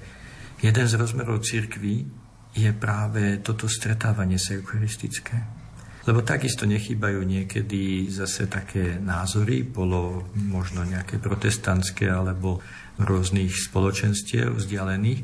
jeden 0.63 0.85
z 0.87 0.95
rozmerov 0.95 1.43
církvy 1.43 2.07
je 2.55 2.71
práve 2.71 3.43
toto 3.43 3.67
stretávanie 3.67 4.39
sa 4.39 4.55
eucharistické. 4.55 5.61
Lebo 6.01 6.25
takisto 6.25 6.65
nechýbajú 6.65 7.21
niekedy 7.21 8.09
zase 8.09 8.49
také 8.49 8.97
názory, 8.97 9.61
bolo 9.61 10.25
možno 10.33 10.81
nejaké 10.81 11.21
protestantské 11.21 12.09
alebo 12.09 12.57
rôznych 12.97 13.53
spoločenstiev 13.53 14.57
vzdialených, 14.57 15.21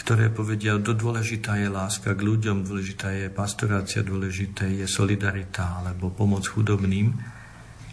ktoré 0.00 0.32
povedia, 0.32 0.80
do 0.80 0.96
dôležitá 0.96 1.60
je 1.60 1.68
láska 1.68 2.16
k 2.16 2.20
ľuďom, 2.20 2.64
dôležitá 2.64 3.12
je 3.16 3.28
pastorácia, 3.32 4.04
dôležité 4.04 4.68
je 4.80 4.86
solidarita 4.88 5.80
alebo 5.80 6.12
pomoc 6.12 6.44
chudobným. 6.48 7.39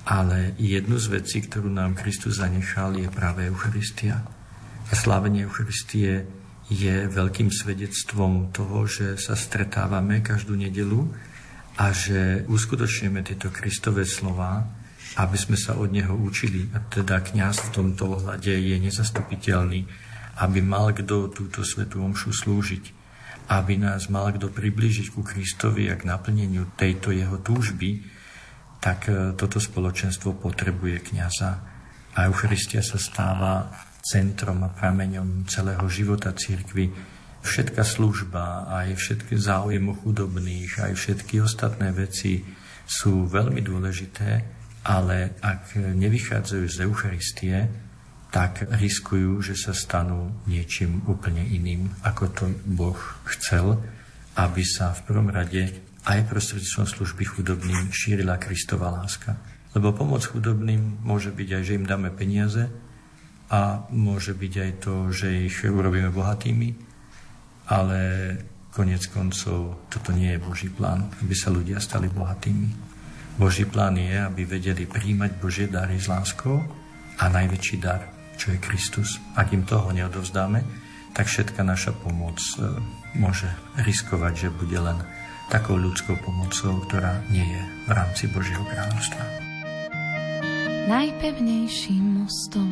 Ale 0.07 0.55
jednu 0.55 0.95
z 0.95 1.19
vecí, 1.19 1.43
ktorú 1.43 1.67
nám 1.67 1.99
Kristus 1.99 2.39
zanechal, 2.39 2.95
je 2.95 3.11
práve 3.11 3.43
Eucharistia. 3.51 4.23
A 4.87 4.93
slávenie 4.95 5.43
Eucharistie 5.43 6.23
je 6.71 7.11
veľkým 7.11 7.51
svedectvom 7.51 8.55
toho, 8.55 8.87
že 8.87 9.19
sa 9.19 9.35
stretávame 9.35 10.23
každú 10.23 10.55
nedelu 10.55 11.11
a 11.75 11.91
že 11.91 12.47
uskutočneme 12.47 13.19
tieto 13.23 13.51
Kristové 13.51 14.07
slova, 14.07 14.63
aby 15.19 15.35
sme 15.35 15.59
sa 15.59 15.75
od 15.75 15.91
Neho 15.91 16.15
učili. 16.15 16.71
A 16.71 16.79
teda 16.87 17.19
kňaz 17.19 17.67
v 17.67 17.73
tomto 17.75 18.15
ohľade 18.15 18.55
je 18.55 18.75
nezastupiteľný 18.79 20.07
aby 20.37 20.61
mal 20.61 20.93
kto 20.93 21.33
túto 21.33 21.65
svetú 21.65 22.05
omšu 22.05 22.29
slúžiť, 22.29 22.83
aby 23.49 23.79
nás 23.79 24.11
mal 24.13 24.29
kto 24.29 24.53
priblížiť 24.53 25.17
ku 25.17 25.25
Kristovi 25.25 25.89
a 25.89 25.97
k 25.97 26.05
naplneniu 26.05 26.69
tejto 26.77 27.09
jeho 27.09 27.41
túžby, 27.41 28.05
tak 28.87 29.11
e, 29.11 29.35
toto 29.35 29.59
spoločenstvo 29.59 30.39
potrebuje 30.39 31.11
kniaza. 31.11 31.59
A 32.15 32.31
Eucharistia 32.31 32.79
sa 32.79 32.95
stáva 32.95 33.67
centrom 33.99 34.63
a 34.63 34.71
prameňom 34.71 35.43
celého 35.43 35.83
života 35.91 36.31
církvy. 36.31 36.95
Všetká 37.43 37.83
služba, 37.83 38.71
aj 38.71 38.95
všetky 38.95 39.35
záujem 39.35 39.91
chudobných, 39.91 40.87
aj 40.87 40.93
všetky 40.95 41.43
ostatné 41.43 41.91
veci 41.91 42.47
sú 42.87 43.27
veľmi 43.27 43.59
dôležité, 43.59 44.29
ale 44.87 45.35
ak 45.43 45.75
nevychádzajú 45.75 46.65
z 46.71 46.77
Eucharistie, 46.87 47.57
tak 48.31 48.71
riskujú, 48.71 49.43
že 49.43 49.59
sa 49.59 49.75
stanú 49.75 50.31
niečím 50.47 51.03
úplne 51.11 51.43
iným, 51.43 51.91
ako 52.07 52.23
to 52.31 52.45
Boh 52.63 52.99
chcel, 53.35 53.83
aby 54.39 54.63
sa 54.63 54.95
v 54.95 55.03
prvom 55.11 55.27
rade 55.27 55.86
aj 56.07 56.31
prostredstvom 56.31 56.87
služby 56.87 57.27
chudobným 57.27 57.91
šírila 57.91 58.39
Kristova 58.39 58.87
láska. 58.87 59.35
Lebo 59.75 59.91
pomoc 59.91 60.23
chudobným 60.23 61.03
môže 61.03 61.35
byť 61.35 61.49
aj, 61.59 61.63
že 61.67 61.75
im 61.75 61.85
dáme 61.85 62.09
peniaze 62.15 62.71
a 63.51 63.83
môže 63.91 64.31
byť 64.31 64.53
aj 64.55 64.71
to, 64.79 65.11
že 65.11 65.27
ich 65.51 65.57
urobíme 65.67 66.09
bohatými, 66.15 66.69
ale 67.67 67.99
konec 68.71 69.11
koncov 69.11 69.91
toto 69.91 70.15
nie 70.15 70.31
je 70.31 70.39
Boží 70.39 70.71
plán, 70.71 71.11
aby 71.19 71.35
sa 71.35 71.51
ľudia 71.51 71.83
stali 71.83 72.07
bohatými. 72.07 72.87
Boží 73.35 73.67
plán 73.67 73.99
je, 73.99 74.15
aby 74.15 74.47
vedeli 74.47 74.87
príjmať 74.87 75.31
Božie 75.37 75.67
dary 75.67 75.99
s 75.99 76.07
láskou 76.07 76.63
a 77.19 77.23
najväčší 77.27 77.77
dar 77.83 78.17
čo 78.37 78.53
je 78.53 78.61
Kristus. 78.61 79.17
Ak 79.33 79.51
im 79.51 79.65
toho 79.65 79.89
neodovzdáme, 79.89 80.61
tak 81.17 81.25
všetka 81.25 81.65
naša 81.65 81.91
pomoc 81.97 82.37
e, 82.37 82.69
môže 83.17 83.49
riskovať, 83.81 84.47
že 84.47 84.53
bude 84.53 84.77
len 84.77 85.01
takou 85.47 85.79
ľudskou 85.79 86.19
pomocou, 86.23 86.79
ktorá 86.87 87.23
nie 87.31 87.43
je 87.43 87.61
v 87.87 87.91
rámci 87.91 88.27
Božieho 88.27 88.63
kráľovstva. 88.67 89.23
Najpevnejším 90.87 92.23
mostom. 92.23 92.71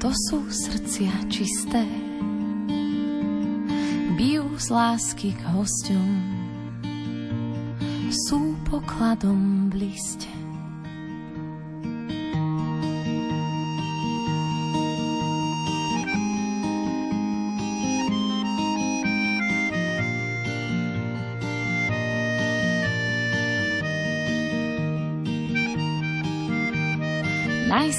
To 0.00 0.10
sú 0.30 0.48
srdcia 0.48 1.12
čisté, 1.28 1.84
bijú 4.16 4.48
z 4.56 4.66
lásky 4.72 5.36
k 5.36 5.42
hosťom, 5.50 6.08
sú 8.10 8.58
pokladom 8.66 9.70
v 9.70 9.74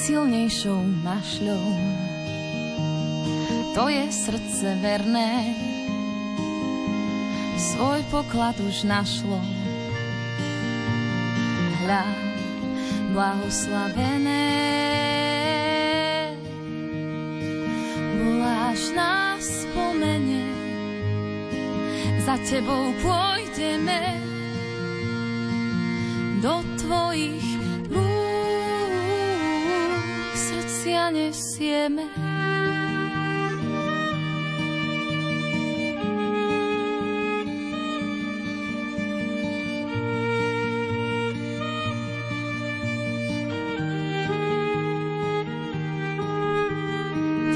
najsilnejšou 0.02 0.82
mašľou. 1.06 1.66
To 3.78 3.86
je 3.86 4.02
srdce 4.10 4.74
verné, 4.82 5.54
svoj 7.54 8.02
poklad 8.10 8.58
už 8.66 8.82
našlo. 8.90 9.38
hľa, 11.86 12.06
blahoslavené. 13.14 14.50
Voláš 18.26 18.82
nás 18.98 19.46
spomene, 19.70 20.50
za 22.26 22.42
tebou 22.50 22.90
pôjdeme 23.06 24.18
do 26.42 26.66
tvojich 26.82 27.52
rúk, 30.82 30.90
srdcia 30.90 31.14
nesieme. 31.14 32.06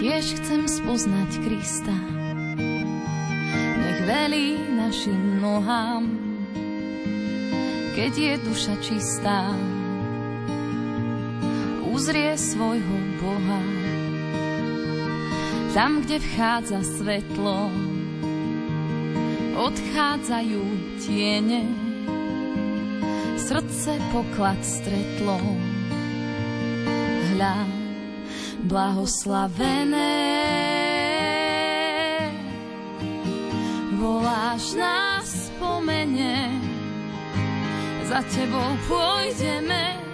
tiež 0.06 0.38
chcem 0.38 0.70
spoznať 0.70 1.32
Krista. 1.42 1.98
Nech 3.58 4.00
velí 4.06 4.54
našim 4.78 5.42
nohám, 5.42 6.06
keď 7.98 8.14
je 8.14 8.34
duša 8.46 8.76
čistá, 8.86 9.50
uzrie 12.06 12.38
svojho 12.38 12.98
Boha. 13.18 13.62
Tam, 15.74 16.06
kde 16.06 16.22
vchádza 16.22 16.86
svetlo, 16.86 17.74
odchádzajú 19.58 20.64
tiene, 21.02 21.66
srdce 23.42 23.98
poklad 24.14 24.62
stretlo. 24.62 25.42
Hľa, 27.34 27.66
blahoslavené. 28.70 30.14
Voláš 33.98 34.78
nás 34.78 35.50
spomene, 35.50 36.54
za 38.06 38.22
tebou 38.30 38.78
pôjdeme 38.94 40.05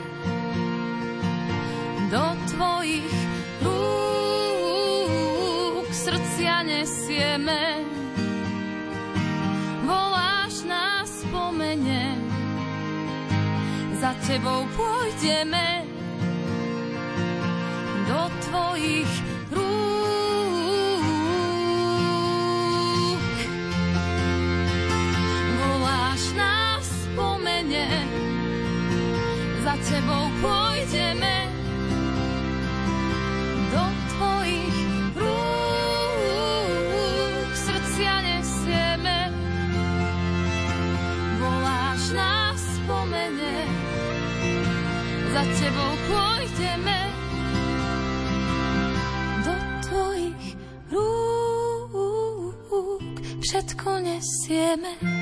do 2.11 2.35
tvojich 2.51 3.15
rúk, 3.63 3.87
srdcia 5.95 6.67
nesieme. 6.67 7.87
Voláš 9.87 10.67
nás 10.67 11.07
spomene, 11.23 12.19
za 13.95 14.11
tebou 14.27 14.67
pôjdeme 14.75 15.87
tvojich 18.51 19.13
rúk. 19.55 19.71
Voláš 25.55 26.35
nás 26.35 26.83
spomene, 27.07 27.87
za 29.63 29.79
tebou 29.87 30.27
pôjdeme 30.43 31.40
všetko 53.41 53.89
nesieme. 54.05 55.20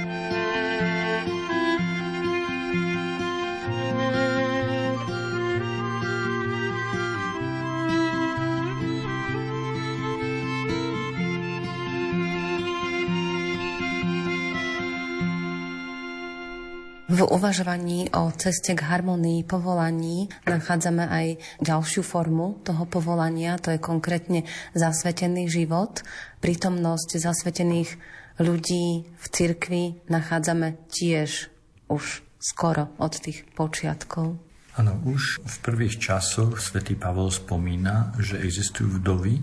Uvažovaní 17.40 18.12
o 18.12 18.28
ceste 18.36 18.76
k 18.76 18.84
harmonii 18.84 19.48
povolaní 19.48 20.28
nachádzame 20.44 21.08
aj 21.08 21.28
ďalšiu 21.64 22.04
formu 22.04 22.60
toho 22.68 22.84
povolania, 22.84 23.56
to 23.56 23.72
je 23.72 23.80
konkrétne 23.80 24.44
zasvetený 24.76 25.48
život. 25.48 26.04
Prítomnosť 26.44 27.16
zasvetených 27.16 27.96
ľudí 28.44 29.08
v 29.08 29.26
cirkvi 29.32 30.04
nachádzame 30.12 30.92
tiež 30.92 31.48
už 31.88 32.28
skoro 32.44 32.92
od 33.00 33.14
tých 33.16 33.48
počiatkov. 33.56 34.36
Áno, 34.76 35.00
už 35.08 35.40
v 35.40 35.56
prvých 35.64 35.96
časoch 35.96 36.60
svätý 36.60 37.00
Pavol 37.00 37.32
spomína, 37.32 38.20
že 38.20 38.36
existujú 38.36 39.00
vdovy, 39.00 39.40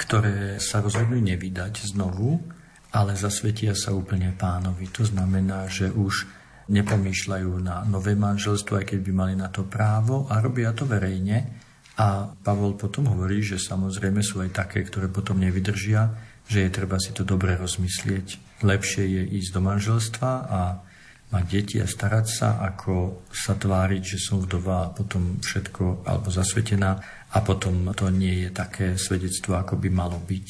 ktoré 0.00 0.56
sa 0.56 0.80
rozhodnú 0.80 1.20
nevydať 1.20 1.92
znovu, 1.92 2.40
ale 2.96 3.12
zasvetia 3.12 3.76
sa 3.76 3.92
úplne 3.92 4.32
pánovi. 4.32 4.88
To 4.96 5.04
znamená, 5.04 5.68
že 5.68 5.92
už 5.92 6.35
nepomýšľajú 6.66 7.52
na 7.62 7.86
nové 7.86 8.18
manželstvo, 8.18 8.82
aj 8.82 8.86
keď 8.90 8.98
by 9.06 9.12
mali 9.14 9.34
na 9.38 9.48
to 9.48 9.66
právo 9.66 10.26
a 10.26 10.42
robia 10.42 10.74
to 10.74 10.82
verejne. 10.82 11.62
A 11.96 12.28
Pavol 12.28 12.76
potom 12.76 13.08
hovorí, 13.08 13.40
že 13.40 13.56
samozrejme 13.56 14.20
sú 14.20 14.44
aj 14.44 14.52
také, 14.52 14.84
ktoré 14.84 15.08
potom 15.08 15.40
nevydržia, 15.40 16.12
že 16.44 16.66
je 16.66 16.70
treba 16.70 17.00
si 17.00 17.16
to 17.16 17.24
dobre 17.24 17.56
rozmyslieť. 17.56 18.60
Lepšie 18.60 19.04
je 19.06 19.22
ísť 19.40 19.50
do 19.56 19.60
manželstva 19.64 20.30
a 20.46 20.60
mať 21.26 21.44
deti 21.50 21.76
a 21.82 21.86
starať 21.88 22.26
sa, 22.28 22.48
ako 22.62 23.26
sa 23.34 23.58
tváriť, 23.58 24.02
že 24.14 24.18
som 24.22 24.38
vdova 24.38 24.86
a 24.86 24.92
potom 24.94 25.42
všetko, 25.42 26.06
alebo 26.06 26.28
zasvetená 26.30 26.90
a 27.34 27.38
potom 27.42 27.90
to 27.98 28.06
nie 28.14 28.46
je 28.46 28.50
také 28.54 28.94
svedectvo, 28.94 29.58
ako 29.58 29.74
by 29.80 29.88
malo 29.90 30.22
byť. 30.22 30.48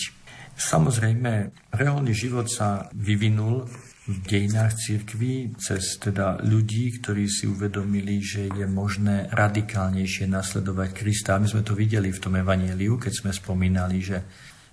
Samozrejme, 0.57 1.33
reálny 1.73 2.13
život 2.17 2.49
sa 2.49 2.89
vyvinul 2.93 3.69
v 4.07 4.17
dejinách 4.23 4.79
cirkví 4.79 5.59
cez 5.59 5.99
teda 5.99 6.39
ľudí, 6.47 6.95
ktorí 7.03 7.27
si 7.27 7.51
uvedomili, 7.51 8.23
že 8.23 8.47
je 8.55 8.63
možné 8.63 9.27
radikálnejšie 9.35 10.31
nasledovať 10.31 10.95
Krista. 10.95 11.43
My 11.43 11.51
sme 11.51 11.67
to 11.67 11.75
videli 11.75 12.15
v 12.15 12.23
tom 12.23 12.39
evanieliu, 12.39 13.03
keď 13.03 13.13
sme 13.13 13.31
spomínali, 13.35 13.99
že 13.99 14.23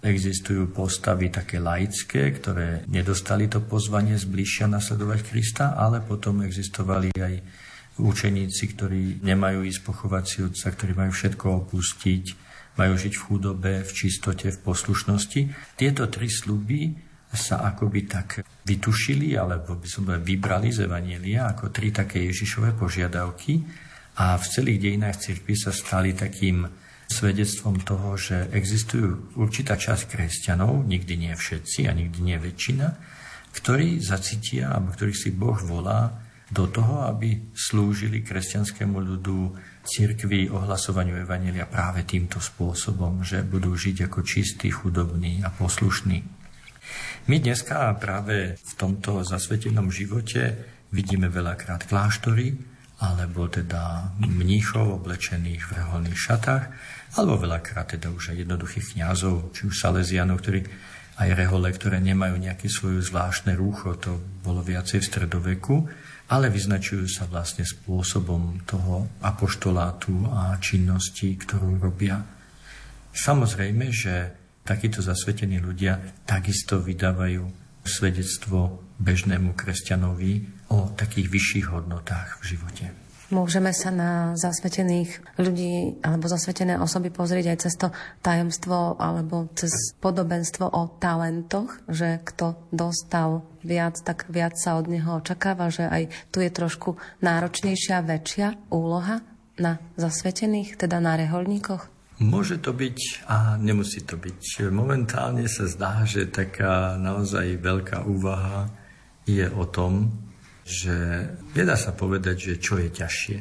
existujú 0.05 0.69
postavy 0.69 1.34
také 1.34 1.57
laické, 1.57 2.29
ktoré 2.29 2.86
nedostali 2.91 3.49
to 3.49 3.63
pozvanie 3.65 4.19
zbližšia 4.19 4.69
nasledovať 4.69 5.19
Krista, 5.25 5.65
ale 5.73 6.05
potom 6.05 6.45
existovali 6.45 7.09
aj 7.17 7.34
učeníci, 7.97 8.63
ktorí 8.77 9.23
nemajú 9.25 9.65
ísť 9.65 9.81
pochovať 9.81 10.23
si 10.29 10.38
otca, 10.45 10.67
ktorí 10.69 10.91
majú 10.93 11.11
všetko 11.13 11.45
opustiť, 11.65 12.25
majú 12.77 12.93
žiť 12.97 13.13
v 13.17 13.23
chudobe, 13.25 13.73
v 13.81 13.91
čistote, 13.93 14.49
v 14.49 14.59
poslušnosti. 14.61 15.41
Tieto 15.77 16.05
tri 16.09 16.29
sluby 16.29 17.03
sa 17.34 17.65
akoby 17.65 18.05
tak 18.05 18.45
vytušili, 18.63 19.34
alebo 19.34 19.75
by 19.75 19.88
som 19.89 20.05
vybrali 20.05 20.69
z 20.69 20.86
Evanielia 20.86 21.49
ako 21.49 21.73
tri 21.73 21.89
také 21.89 22.21
Ježišové 22.29 22.77
požiadavky 22.77 23.57
a 24.21 24.38
v 24.38 24.45
celých 24.45 24.79
dejinách 24.79 25.17
cirkvi 25.17 25.57
sa 25.57 25.73
stali 25.73 26.13
takým 26.13 26.69
svedectvom 27.09 27.81
toho, 27.81 28.15
že 28.15 28.53
existujú 28.53 29.38
určitá 29.38 29.77
časť 29.77 30.13
kresťanov, 30.13 30.86
nikdy 30.86 31.13
nie 31.17 31.34
všetci 31.34 31.89
a 31.89 31.91
nikdy 31.91 32.19
nie 32.21 32.38
väčšina, 32.38 32.88
ktorí 33.53 34.01
zacítia, 34.01 34.73
alebo 34.73 34.93
ktorých 34.93 35.17
si 35.17 35.29
Boh 35.34 35.57
volá 35.57 36.13
do 36.53 36.69
toho, 36.69 37.09
aby 37.09 37.53
slúžili 37.53 38.21
kresťanskému 38.21 38.97
ľudu 39.01 39.57
cirkvi 39.81 40.53
ohlasovaniu 40.53 41.17
Evanelia 41.17 41.65
práve 41.65 42.05
týmto 42.05 42.38
spôsobom, 42.38 43.25
že 43.25 43.41
budú 43.41 43.73
žiť 43.73 44.05
ako 44.05 44.19
čistí, 44.21 44.69
chudobní 44.69 45.41
a 45.41 45.49
poslušní. 45.49 46.42
My 47.31 47.39
dneska 47.39 47.95
práve 47.97 48.59
v 48.59 48.71
tomto 48.75 49.23
zasvetenom 49.23 49.88
živote 49.89 50.59
vidíme 50.91 51.31
veľakrát 51.31 51.88
kláštory, 51.88 52.53
alebo 53.03 53.51
teda 53.51 54.15
mníchov 54.21 55.03
oblečených 55.03 55.63
v 55.67 55.71
reholných 55.75 56.19
šatách, 56.19 56.63
alebo 57.19 57.39
veľakrát 57.39 57.95
teda 57.95 58.11
už 58.11 58.36
aj 58.36 58.47
jednoduchých 58.47 58.95
kňazov, 58.95 59.51
či 59.51 59.67
už 59.67 59.75
salezianov, 59.75 60.39
ktorí 60.39 60.63
aj 61.13 61.29
rehole, 61.38 61.69
ktoré 61.69 62.01
nemajú 62.01 62.36
nejaké 62.41 62.65
svoju 62.71 63.03
zvláštne 63.05 63.53
rúcho, 63.53 63.93
to 64.01 64.17
bolo 64.41 64.65
viacej 64.65 65.03
v 65.03 65.09
stredoveku, 65.13 65.75
ale 66.34 66.49
vyznačujú 66.49 67.05
sa 67.05 67.29
vlastne 67.29 67.67
spôsobom 67.67 68.65
toho 68.65 69.21
apoštolátu 69.21 70.25
a 70.34 70.57
činnosti, 70.57 71.38
ktorú 71.38 71.77
robia. 71.77 72.17
Samozrejme, 73.13 73.93
že 73.93 74.42
takíto 74.64 75.03
zasvetení 75.03 75.59
ľudia 75.59 76.24
takisto 76.24 76.80
vydávajú 76.80 77.43
svedectvo 77.84 78.80
bežnému 78.99 79.53
kresťanovi 79.53 80.47
o 80.72 80.95
takých 80.95 81.28
vyšších 81.28 81.68
hodnotách 81.70 82.39
v 82.39 82.43
živote. 82.55 82.86
Môžeme 83.34 83.74
sa 83.74 83.89
na 83.89 84.38
zasvetených 84.38 85.41
ľudí 85.41 85.97
alebo 86.05 86.30
zasvetené 86.30 86.78
osoby 86.78 87.09
pozrieť 87.09 87.45
aj 87.49 87.57
cez 87.66 87.74
to 87.82 87.88
tajomstvo 88.22 88.93
alebo 89.01 89.49
cez 89.57 89.74
podobenstvo 89.97 90.70
o 90.70 90.82
talentoch, 91.01 91.82
že 91.89 92.22
kto 92.22 92.53
dostal 92.70 93.41
viac, 93.66 93.97
tak 94.05 94.30
viac 94.30 94.53
sa 94.59 94.78
od 94.78 94.86
neho 94.86 95.18
očakáva, 95.18 95.74
že 95.74 95.89
aj 95.89 96.14
tu 96.30 96.45
je 96.45 96.51
trošku 96.53 96.99
náročnejšia, 97.26 98.05
väčšia 98.05 98.70
úloha 98.70 99.26
na 99.57 99.82
zasvetených, 99.97 100.78
teda 100.78 101.01
na 101.01 101.18
reholníkoch? 101.18 101.92
Môže 102.22 102.61
to 102.61 102.78
byť 102.78 103.26
a 103.26 103.57
nemusí 103.57 104.05
to 104.05 104.22
byť. 104.22 104.70
Momentálne 104.70 105.49
sa 105.49 105.66
zdá, 105.66 106.05
že 106.05 106.30
taká 106.30 106.93
naozaj 107.01 107.57
veľká 107.57 108.05
úvaha 108.05 108.70
je 109.26 109.49
o 109.49 109.66
tom, 109.66 110.14
že 110.61 111.26
nedá 111.57 111.74
sa 111.74 111.91
povedať, 111.91 112.53
že 112.53 112.53
čo 112.61 112.78
je 112.78 112.89
ťažšie. 112.93 113.38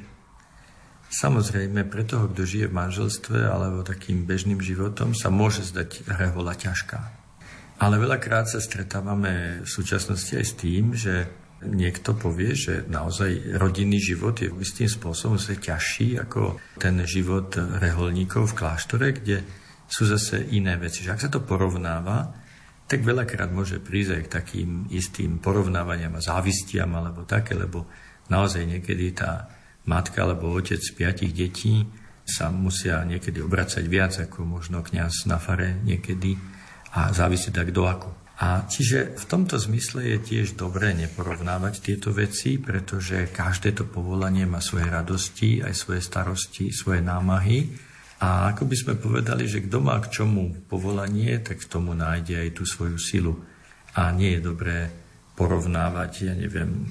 Samozrejme, 1.12 1.84
pre 1.92 2.08
toho, 2.08 2.32
kto 2.32 2.48
žije 2.48 2.72
v 2.72 2.78
manželstve 2.80 3.44
alebo 3.44 3.84
takým 3.84 4.24
bežným 4.24 4.64
životom, 4.64 5.12
sa 5.12 5.28
môže 5.28 5.68
zdať 5.68 6.08
rehola 6.08 6.56
ťažká. 6.56 7.00
Ale 7.84 8.00
veľakrát 8.00 8.48
sa 8.48 8.56
stretávame 8.56 9.60
v 9.60 9.68
súčasnosti 9.68 10.32
aj 10.32 10.46
s 10.48 10.54
tým, 10.56 10.96
že 10.96 11.28
niekto 11.66 12.18
povie, 12.18 12.54
že 12.54 12.86
naozaj 12.90 13.58
rodinný 13.58 14.02
život 14.02 14.38
je 14.38 14.50
istým 14.50 14.90
spôsobom 14.90 15.38
zase 15.38 15.62
ťažší 15.62 16.18
ako 16.18 16.58
ten 16.78 16.98
život 17.06 17.54
reholníkov 17.56 18.52
v 18.52 18.56
kláštore, 18.58 19.06
kde 19.16 19.46
sú 19.86 20.08
zase 20.08 20.48
iné 20.54 20.74
veci. 20.80 21.04
Že 21.04 21.12
ak 21.12 21.22
sa 21.22 21.30
to 21.30 21.44
porovnáva, 21.44 22.32
tak 22.88 23.04
veľakrát 23.04 23.48
môže 23.48 23.80
prísť 23.80 24.10
aj 24.16 24.22
k 24.24 24.32
takým 24.32 24.70
istým 24.92 25.40
porovnávaniam 25.40 26.16
a 26.16 26.24
závistiam 26.24 26.92
alebo 26.92 27.24
také, 27.24 27.56
lebo 27.56 27.88
naozaj 28.28 28.68
niekedy 28.68 29.16
tá 29.16 29.48
matka 29.88 30.22
alebo 30.22 30.52
otec 30.52 30.80
piatich 30.94 31.32
detí 31.32 31.84
sa 32.22 32.54
musia 32.54 33.02
niekedy 33.02 33.42
obracať 33.42 33.84
viac 33.90 34.14
ako 34.14 34.46
možno 34.46 34.84
kňaz 34.84 35.26
na 35.26 35.42
fare 35.42 35.74
niekedy 35.82 36.38
a 36.94 37.10
závisí 37.10 37.50
tak 37.50 37.74
do 37.74 37.88
ako. 37.88 38.21
A 38.42 38.66
čiže 38.66 39.14
v 39.14 39.24
tomto 39.30 39.54
zmysle 39.54 40.02
je 40.02 40.18
tiež 40.18 40.58
dobré 40.58 40.98
neporovnávať 40.98 41.78
tieto 41.78 42.10
veci, 42.10 42.58
pretože 42.58 43.30
každé 43.30 43.70
to 43.78 43.84
povolanie 43.86 44.42
má 44.50 44.58
svoje 44.58 44.90
radosti, 44.90 45.62
aj 45.62 45.70
svoje 45.78 46.02
starosti, 46.02 46.74
svoje 46.74 47.06
námahy 47.06 47.70
a 48.22 48.54
ako 48.54 48.70
by 48.70 48.76
sme 48.78 48.94
povedali, 49.02 49.50
že 49.50 49.66
kto 49.66 49.82
má 49.82 49.98
k 49.98 50.22
čomu 50.22 50.54
povolanie, 50.70 51.42
tak 51.42 51.58
k 51.58 51.70
tomu 51.70 51.90
nájde 51.90 52.46
aj 52.46 52.50
tú 52.54 52.62
svoju 52.62 52.94
silu. 52.94 53.34
A 53.98 54.14
nie 54.14 54.38
je 54.38 54.46
dobré 54.46 54.94
porovnávať, 55.34 56.30
ja 56.30 56.34
neviem, 56.38 56.86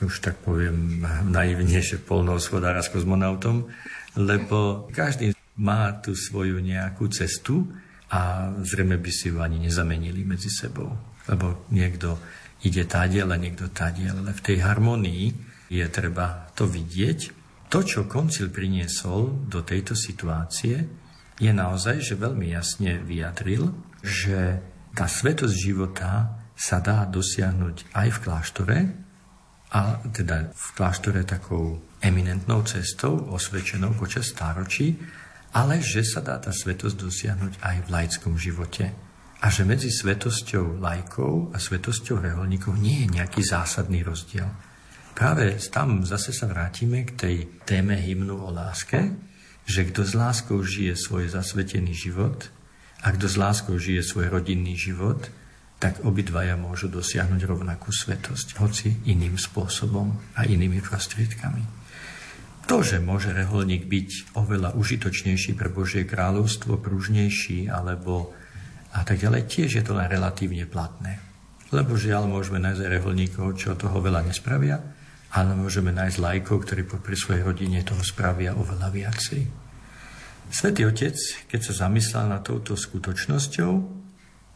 už 0.00 0.24
tak 0.24 0.40
poviem 0.40 1.04
naivne, 1.28 1.84
že 1.84 2.00
polnohospodára 2.00 2.80
s 2.80 2.88
kozmonautom, 2.88 3.68
lebo 4.16 4.88
každý 4.96 5.36
má 5.60 5.92
tú 6.00 6.16
svoju 6.16 6.56
nejakú 6.56 7.04
cestu 7.12 7.68
a 8.12 8.52
zrejme 8.60 9.00
by 9.00 9.10
si 9.12 9.32
ju 9.32 9.40
ani 9.40 9.62
nezamenili 9.62 10.26
medzi 10.26 10.52
sebou. 10.52 10.92
Lebo 11.24 11.64
niekto 11.72 12.20
ide 12.64 12.84
tadiel 12.84 13.28
a 13.32 13.40
niekto 13.40 13.72
tadiel, 13.72 14.20
ale 14.20 14.36
v 14.36 14.44
tej 14.44 14.58
harmonii 14.60 15.24
je 15.72 15.84
treba 15.88 16.52
to 16.52 16.68
vidieť 16.68 17.44
to, 17.72 17.82
čo 17.82 18.06
koncil 18.06 18.54
priniesol 18.54 19.50
do 19.50 19.64
tejto 19.66 19.98
situácie, 19.98 20.86
je 21.42 21.50
naozaj, 21.50 21.98
že 21.98 22.14
veľmi 22.14 22.54
jasne 22.54 23.02
vyjadril, 23.02 23.74
že 23.98 24.62
tá 24.94 25.10
svetosť 25.10 25.56
života 25.58 26.38
sa 26.54 26.78
dá 26.78 27.02
dosiahnuť 27.10 27.90
aj 27.90 28.08
v 28.14 28.18
kláštore, 28.22 28.78
a 29.74 29.98
teda 30.06 30.54
v 30.54 30.68
kláštore 30.78 31.26
takou 31.26 31.82
eminentnou 31.98 32.62
cestou, 32.62 33.26
osvedčenou 33.34 33.98
počas 33.98 34.30
stáročí, 34.30 34.94
ale 35.54 35.78
že 35.78 36.02
sa 36.02 36.18
dá 36.18 36.42
tá 36.42 36.50
svetosť 36.50 36.96
dosiahnuť 36.98 37.54
aj 37.62 37.76
v 37.86 37.92
laickom 37.94 38.34
živote. 38.34 38.90
A 39.38 39.46
že 39.52 39.62
medzi 39.62 39.92
svetosťou 39.92 40.82
lajkov 40.82 41.54
a 41.54 41.62
svetosťou 41.62 42.18
reholníkov 42.18 42.74
nie 42.74 43.06
je 43.06 43.12
nejaký 43.14 43.46
zásadný 43.46 44.02
rozdiel. 44.02 44.50
Práve 45.14 45.54
tam 45.70 46.02
zase 46.02 46.34
sa 46.34 46.50
vrátime 46.50 47.06
k 47.06 47.10
tej 47.14 47.36
téme 47.62 47.94
hymnu 47.94 48.34
o 48.34 48.50
láske, 48.50 49.14
že 49.62 49.86
kto 49.86 50.02
s 50.02 50.18
láskou 50.18 50.58
žije 50.58 50.98
svoj 50.98 51.30
zasvetený 51.30 51.94
život 51.94 52.50
a 53.06 53.14
kto 53.14 53.30
s 53.30 53.36
láskou 53.38 53.78
žije 53.78 54.02
svoj 54.02 54.32
rodinný 54.32 54.74
život, 54.74 55.30
tak 55.78 56.02
obidvaja 56.02 56.56
môžu 56.58 56.90
dosiahnuť 56.90 57.40
rovnakú 57.46 57.92
svetosť, 57.92 58.58
hoci 58.58 59.04
iným 59.06 59.38
spôsobom 59.38 60.34
a 60.34 60.48
inými 60.48 60.80
prostriedkami. 60.80 61.83
To, 62.64 62.80
že 62.80 62.96
môže 62.96 63.28
reholník 63.28 63.84
byť 63.84 64.34
oveľa 64.40 64.72
užitočnejší 64.72 65.52
pre 65.52 65.68
Božie 65.68 66.08
kráľovstvo, 66.08 66.80
pružnejší 66.80 67.68
alebo 67.68 68.32
a 68.94 69.02
tak 69.02 69.20
ďalej, 69.20 69.50
tiež 69.50 69.70
je 69.74 69.84
to 69.84 69.92
len 69.92 70.08
relatívne 70.08 70.64
platné. 70.64 71.20
Lebo 71.74 71.98
žiaľ 71.98 72.30
môžeme 72.30 72.62
nájsť 72.62 72.88
reholníkov, 72.88 73.58
čo 73.58 73.74
toho 73.74 73.98
veľa 73.98 74.24
nespravia, 74.24 74.78
ale 75.34 75.58
môžeme 75.58 75.90
nájsť 75.90 76.22
lajkov, 76.22 76.62
ktorí 76.62 76.86
pri 76.86 77.16
svojej 77.18 77.42
rodine 77.42 77.82
toho 77.82 78.00
spravia 78.00 78.54
oveľa 78.54 78.88
viacej. 78.94 79.42
Svetý 80.54 80.86
Otec, 80.86 81.18
keď 81.50 81.60
sa 81.60 81.84
zamyslel 81.84 82.30
na 82.30 82.38
touto 82.38 82.78
skutočnosťou, 82.78 83.72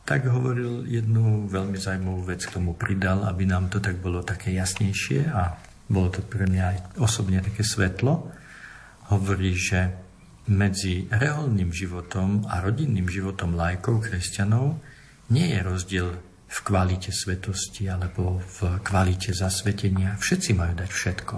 tak 0.07 0.25
hovoril 0.31 0.89
jednu 0.89 1.51
veľmi 1.51 1.77
zaujímavú 1.77 2.31
vec, 2.31 2.41
k 2.47 2.55
tomu 2.57 2.73
pridal, 2.79 3.27
aby 3.29 3.45
nám 3.45 3.69
to 3.69 3.83
tak 3.83 4.01
bolo 4.01 4.25
také 4.25 4.55
jasnejšie 4.57 5.29
a 5.29 5.59
bolo 5.89 6.13
to 6.13 6.21
pre 6.21 6.45
mňa 6.45 6.65
aj 6.65 6.79
osobne 7.01 7.41
také 7.41 7.65
svetlo. 7.65 8.29
Hovorí, 9.09 9.57
že 9.57 9.89
medzi 10.49 11.09
reholným 11.09 11.73
životom 11.73 12.45
a 12.49 12.61
rodinným 12.61 13.09
životom 13.09 13.57
lajkov, 13.57 14.09
kresťanov, 14.09 14.81
nie 15.33 15.53
je 15.53 15.61
rozdiel 15.61 16.09
v 16.49 16.59
kvalite 16.65 17.13
svetosti 17.13 17.89
alebo 17.89 18.41
v 18.41 18.81
kvalite 18.81 19.37
zasvetenia. 19.37 20.17
Všetci 20.17 20.57
majú 20.57 20.73
dať 20.77 20.91
všetko. 20.93 21.37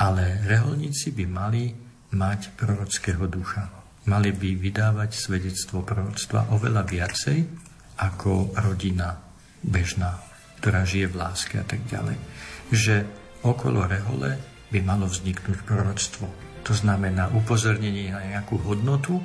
Ale 0.00 0.40
reholníci 0.48 1.12
by 1.12 1.24
mali 1.28 1.68
mať 2.16 2.56
prorockého 2.56 3.28
ducha. 3.28 3.68
Mali 4.08 4.32
by 4.32 4.56
vydávať 4.56 5.12
svedectvo 5.12 5.84
proroctva 5.84 6.48
oveľa 6.56 6.82
viacej 6.88 7.38
ako 8.00 8.56
rodina 8.56 9.20
bežná, 9.60 10.16
ktorá 10.58 10.82
žije 10.88 11.12
v 11.12 11.18
láske 11.20 11.54
a 11.60 11.64
tak 11.68 11.84
ďalej. 11.86 12.16
Že 12.72 13.21
okolo 13.42 13.86
rehole 13.86 14.38
by 14.70 14.78
malo 14.82 15.06
vzniknúť 15.06 15.62
proroctvo. 15.66 16.26
To 16.62 16.72
znamená 16.72 17.28
upozornenie 17.34 18.14
na 18.14 18.22
nejakú 18.22 18.56
hodnotu, 18.62 19.18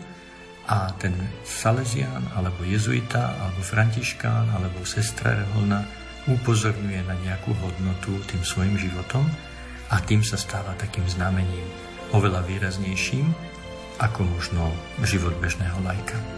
a 0.67 0.91
ten 0.99 1.15
Salesián, 1.47 2.27
alebo 2.35 2.67
jezuita, 2.67 3.39
alebo 3.39 3.63
františkán, 3.63 4.51
alebo 4.51 4.83
sestra 4.83 5.39
reholná 5.39 5.87
upozorňuje 6.27 7.07
na 7.07 7.15
nejakú 7.23 7.55
hodnotu 7.63 8.19
tým 8.27 8.43
svojim 8.43 8.75
životom 8.75 9.23
a 9.87 10.03
tým 10.03 10.19
sa 10.19 10.35
stáva 10.35 10.75
takým 10.75 11.07
znamením 11.07 11.63
oveľa 12.11 12.43
výraznejším 12.43 13.31
ako 14.03 14.27
možno 14.27 14.75
život 15.07 15.33
bežného 15.39 15.79
lajka. 15.87 16.36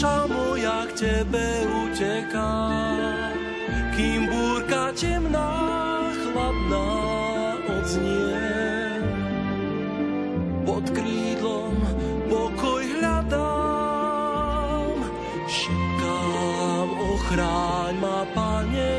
Duša 0.00 0.24
moja 0.32 0.88
k 0.88 0.96
tebe 0.96 1.68
uteká, 1.68 2.56
kým 3.92 4.32
búrka 4.32 4.96
temná, 4.96 5.52
chladná 6.08 6.88
odznie 7.68 8.48
pod 10.64 10.88
krídlom 10.96 11.76
pokoj 12.32 12.80
hľadám. 12.96 14.96
Šepkám, 15.44 16.88
ochráň 16.96 17.92
ma, 18.00 18.24
Pane. 18.32 18.89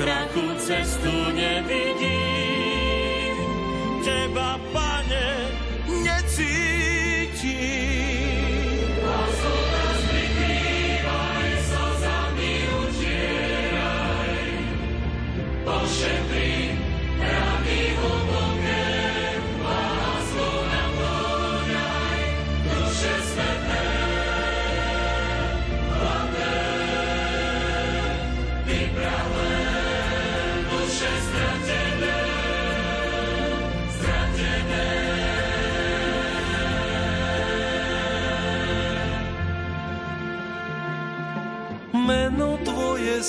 Strachu 0.00 0.54
cestu 0.58 1.12
nevidím. 1.32 2.19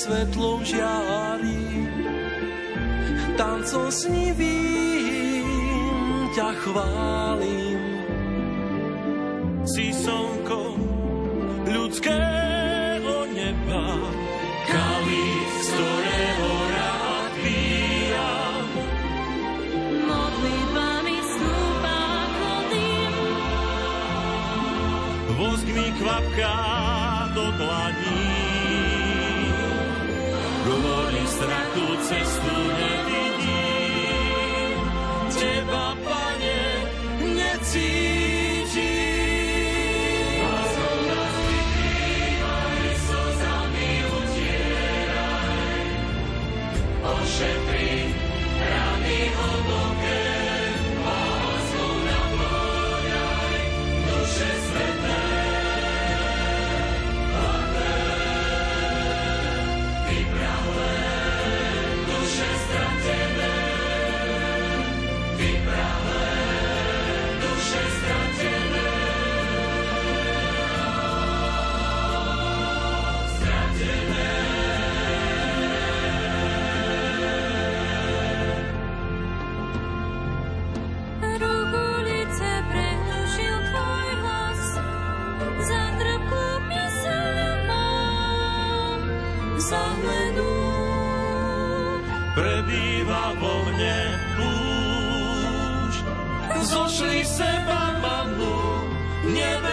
Tvoje 0.01 0.25
svetlo 0.25 0.65
žiari. 0.65 1.61
Tancom 3.37 3.93
snivým 3.93 5.45
ťa 6.33 6.57
chválim. 6.57 7.61
Seba 97.41 97.81
manu 98.03 98.53
nebeskú. 99.33 99.70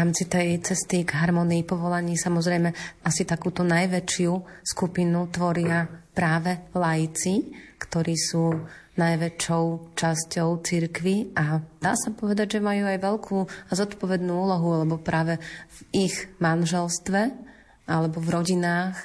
Rámci 0.00 0.32
tej 0.32 0.64
cesty 0.64 1.04
k 1.04 1.12
harmonii 1.12 1.60
povolaní 1.68 2.16
samozrejme 2.16 2.72
asi 3.04 3.28
takúto 3.28 3.60
najväčšiu 3.68 4.64
skupinu 4.64 5.28
tvoria 5.28 5.84
práve 6.16 6.72
laici, 6.72 7.52
ktorí 7.76 8.16
sú 8.16 8.64
najväčšou 8.96 9.92
časťou 9.92 10.48
cirkvy 10.64 11.36
a 11.36 11.60
dá 11.60 11.92
sa 11.92 12.16
povedať, 12.16 12.56
že 12.56 12.64
majú 12.64 12.88
aj 12.88 12.98
veľkú 13.00 13.38
a 13.44 13.72
zodpovednú 13.76 14.32
úlohu, 14.32 14.80
lebo 14.80 14.96
práve 14.96 15.36
v 15.68 16.08
ich 16.08 16.16
manželstve 16.40 17.36
alebo 17.84 18.24
v 18.24 18.28
rodinách 18.40 18.96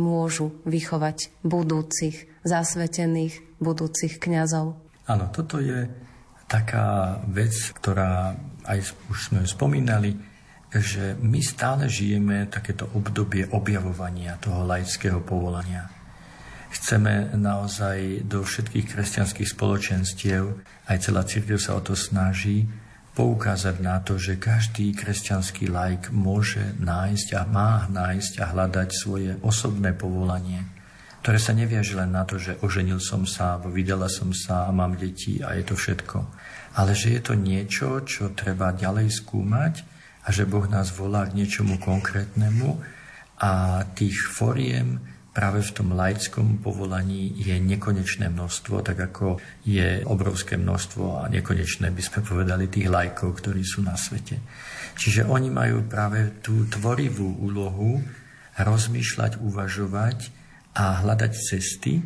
môžu 0.00 0.56
vychovať 0.64 1.44
budúcich, 1.44 2.24
zasvetených 2.40 3.60
budúcich 3.60 4.16
kňazov. 4.16 4.80
Áno, 5.12 5.28
toto 5.28 5.60
je 5.60 5.84
taká 6.48 7.20
vec, 7.28 7.52
ktorá 7.76 8.32
aj 8.64 8.96
už 9.12 9.18
sme 9.28 9.44
spomínali, 9.44 10.16
že 10.68 11.16
my 11.16 11.40
stále 11.40 11.88
žijeme 11.88 12.44
takéto 12.52 12.92
obdobie 12.92 13.48
objavovania 13.48 14.36
toho 14.36 14.68
laického 14.68 15.24
povolania. 15.24 15.88
Chceme 16.68 17.32
naozaj 17.32 18.28
do 18.28 18.44
všetkých 18.44 18.92
kresťanských 18.92 19.48
spoločenstiev, 19.48 20.60
aj 20.92 20.96
celá 21.00 21.24
církev 21.24 21.56
sa 21.56 21.80
o 21.80 21.80
to 21.80 21.96
snaží, 21.96 22.68
poukázať 23.16 23.80
na 23.80 23.98
to, 24.04 24.20
že 24.20 24.36
každý 24.36 24.92
kresťanský 24.92 25.72
laik 25.72 26.12
môže 26.12 26.76
nájsť 26.78 27.28
a 27.34 27.42
má 27.48 27.88
nájsť 27.88 28.32
a 28.38 28.52
hľadať 28.52 28.88
svoje 28.92 29.40
osobné 29.40 29.96
povolanie, 29.96 30.68
ktoré 31.24 31.40
sa 31.40 31.56
neviaže 31.56 31.96
len 31.96 32.12
na 32.12 32.28
to, 32.28 32.36
že 32.36 32.60
oženil 32.62 33.00
som 33.00 33.24
sa, 33.24 33.56
alebo 33.56 33.72
vydala 33.72 34.06
som 34.06 34.30
sa 34.36 34.68
a 34.68 34.70
mám 34.70 34.94
deti 35.00 35.40
a 35.40 35.56
je 35.56 35.64
to 35.64 35.74
všetko. 35.74 36.18
Ale 36.78 36.92
že 36.92 37.16
je 37.16 37.20
to 37.24 37.34
niečo, 37.34 38.04
čo 38.04 38.36
treba 38.36 38.76
ďalej 38.76 39.10
skúmať 39.10 39.97
a 40.28 40.32
že 40.32 40.44
Boh 40.44 40.68
nás 40.68 40.92
volá 40.92 41.24
k 41.24 41.40
niečomu 41.40 41.80
konkrétnemu 41.80 42.76
a 43.40 43.80
tých 43.96 44.28
foriem 44.28 45.00
práve 45.32 45.64
v 45.64 45.70
tom 45.70 45.94
laickom 45.96 46.60
povolaní 46.60 47.32
je 47.38 47.56
nekonečné 47.56 48.28
množstvo, 48.28 48.84
tak 48.84 48.98
ako 48.98 49.40
je 49.64 50.04
obrovské 50.04 50.60
množstvo 50.60 51.24
a 51.24 51.30
nekonečné 51.32 51.88
by 51.94 52.02
sme 52.04 52.20
povedali 52.26 52.68
tých 52.68 52.90
lajkov, 52.92 53.40
ktorí 53.40 53.62
sú 53.64 53.80
na 53.86 53.96
svete. 53.96 54.36
Čiže 54.98 55.30
oni 55.30 55.48
majú 55.48 55.86
práve 55.86 56.42
tú 56.42 56.66
tvorivú 56.66 57.38
úlohu 57.38 58.02
rozmýšľať, 58.58 59.38
uvažovať 59.38 60.18
a 60.74 61.06
hľadať 61.06 61.32
cesty 61.38 62.02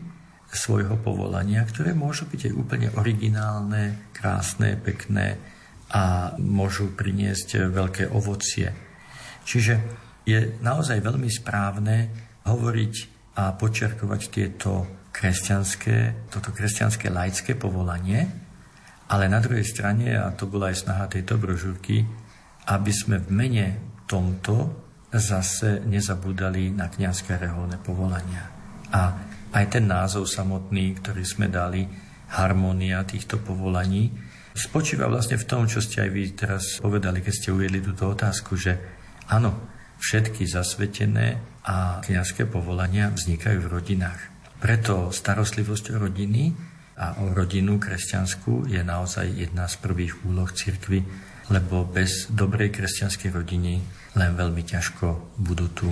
svojho 0.53 1.01
povolania, 1.01 1.65
ktoré 1.65 1.97
môžu 1.97 2.29
byť 2.29 2.53
aj 2.53 2.55
úplne 2.55 2.89
originálne, 3.01 4.13
krásne, 4.13 4.77
pekné 4.77 5.41
a 5.93 6.33
môžu 6.41 6.97
priniesť 6.97 7.69
veľké 7.69 8.05
ovocie. 8.09 8.73
Čiže 9.45 9.75
je 10.25 10.57
naozaj 10.65 11.05
veľmi 11.05 11.29
správne 11.29 11.97
hovoriť 12.49 12.95
a 13.37 13.53
počerkovať 13.57 14.23
tieto 14.29 14.71
kresťanské, 15.13 16.29
toto 16.33 16.53
kresťanské 16.53 17.13
laické 17.13 17.53
povolanie, 17.57 18.29
ale 19.13 19.29
na 19.29 19.45
druhej 19.45 19.65
strane, 19.69 20.17
a 20.17 20.33
to 20.33 20.49
bola 20.49 20.73
aj 20.73 20.89
snaha 20.89 21.05
tejto 21.09 21.37
brožúrky, 21.37 22.01
aby 22.73 22.93
sme 22.93 23.21
v 23.21 23.29
mene 23.29 23.67
tomto 24.09 24.73
zase 25.13 25.85
nezabúdali 25.85 26.73
na 26.73 26.89
kniazské 26.89 27.37
reholné 27.37 27.77
povolania. 27.77 28.49
A 28.89 29.01
aj 29.53 29.65
ten 29.69 29.85
názov 29.85 30.25
samotný, 30.25 30.97
ktorý 30.97 31.25
sme 31.29 31.53
dali, 31.53 31.85
harmónia 32.33 33.05
týchto 33.05 33.37
povolaní, 33.37 34.09
spočíva 34.55 35.09
vlastne 35.09 35.41
v 35.41 35.49
tom, 35.49 35.65
čo 35.65 35.81
ste 35.81 36.05
aj 36.05 36.11
vy 36.13 36.23
teraz 36.37 36.65
povedali, 36.79 37.25
keď 37.25 37.35
ste 37.35 37.49
uviedli 37.53 37.81
túto 37.81 38.13
otázku, 38.13 38.57
že 38.57 38.79
áno, 39.33 39.57
všetky 39.99 40.45
zasvetené 40.45 41.39
a 41.65 42.03
kniazské 42.03 42.45
povolania 42.45 43.09
vznikajú 43.13 43.59
v 43.65 43.73
rodinách. 43.73 44.21
Preto 44.59 45.11
starostlivosť 45.11 45.95
o 45.95 46.07
rodiny 46.07 46.53
a 46.99 47.23
o 47.23 47.35
rodinu 47.35 47.79
kresťanskú 47.79 48.71
je 48.71 48.83
naozaj 48.83 49.27
jedna 49.31 49.67
z 49.67 49.79
prvých 49.83 50.23
úloh 50.27 50.51
cirkvy, 50.51 51.03
lebo 51.51 51.87
bez 51.87 52.31
dobrej 52.31 52.71
kresťanskej 52.75 53.31
rodiny 53.35 53.75
len 54.19 54.31
veľmi 54.39 54.63
ťažko 54.63 55.39
budú 55.41 55.67
tu 55.75 55.89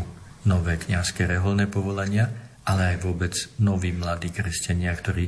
nové 0.46 0.78
kniazské 0.78 1.26
reholné 1.26 1.66
povolania 1.66 2.50
ale 2.70 2.94
aj 2.94 2.96
vôbec 3.02 3.34
noví 3.58 3.90
mladí 3.90 4.30
kresťania, 4.30 4.92
ktorí 4.92 5.26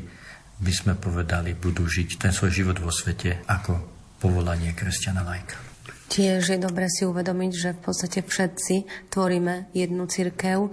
by 0.63 0.73
sme 0.73 0.95
povedali, 0.95 1.59
budú 1.59 1.83
žiť 1.83 2.23
ten 2.23 2.31
svoj 2.31 2.55
život 2.55 2.79
vo 2.79 2.95
svete 2.95 3.43
ako 3.51 3.83
povolanie 4.23 4.71
kresťana 4.79 5.27
lajka. 5.27 5.59
Tiež 6.07 6.55
je 6.55 6.59
dobre 6.61 6.87
si 6.87 7.03
uvedomiť, 7.03 7.53
že 7.57 7.71
v 7.75 7.81
podstate 7.83 8.21
všetci 8.23 9.09
tvoríme 9.11 9.75
jednu 9.75 10.07
cirkev, 10.07 10.71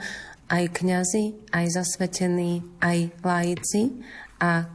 aj 0.49 0.63
kňazi, 0.77 1.49
aj 1.55 1.65
zasvetení, 1.73 2.61
aj 2.83 3.09
laici 3.23 4.03
a 4.41 4.67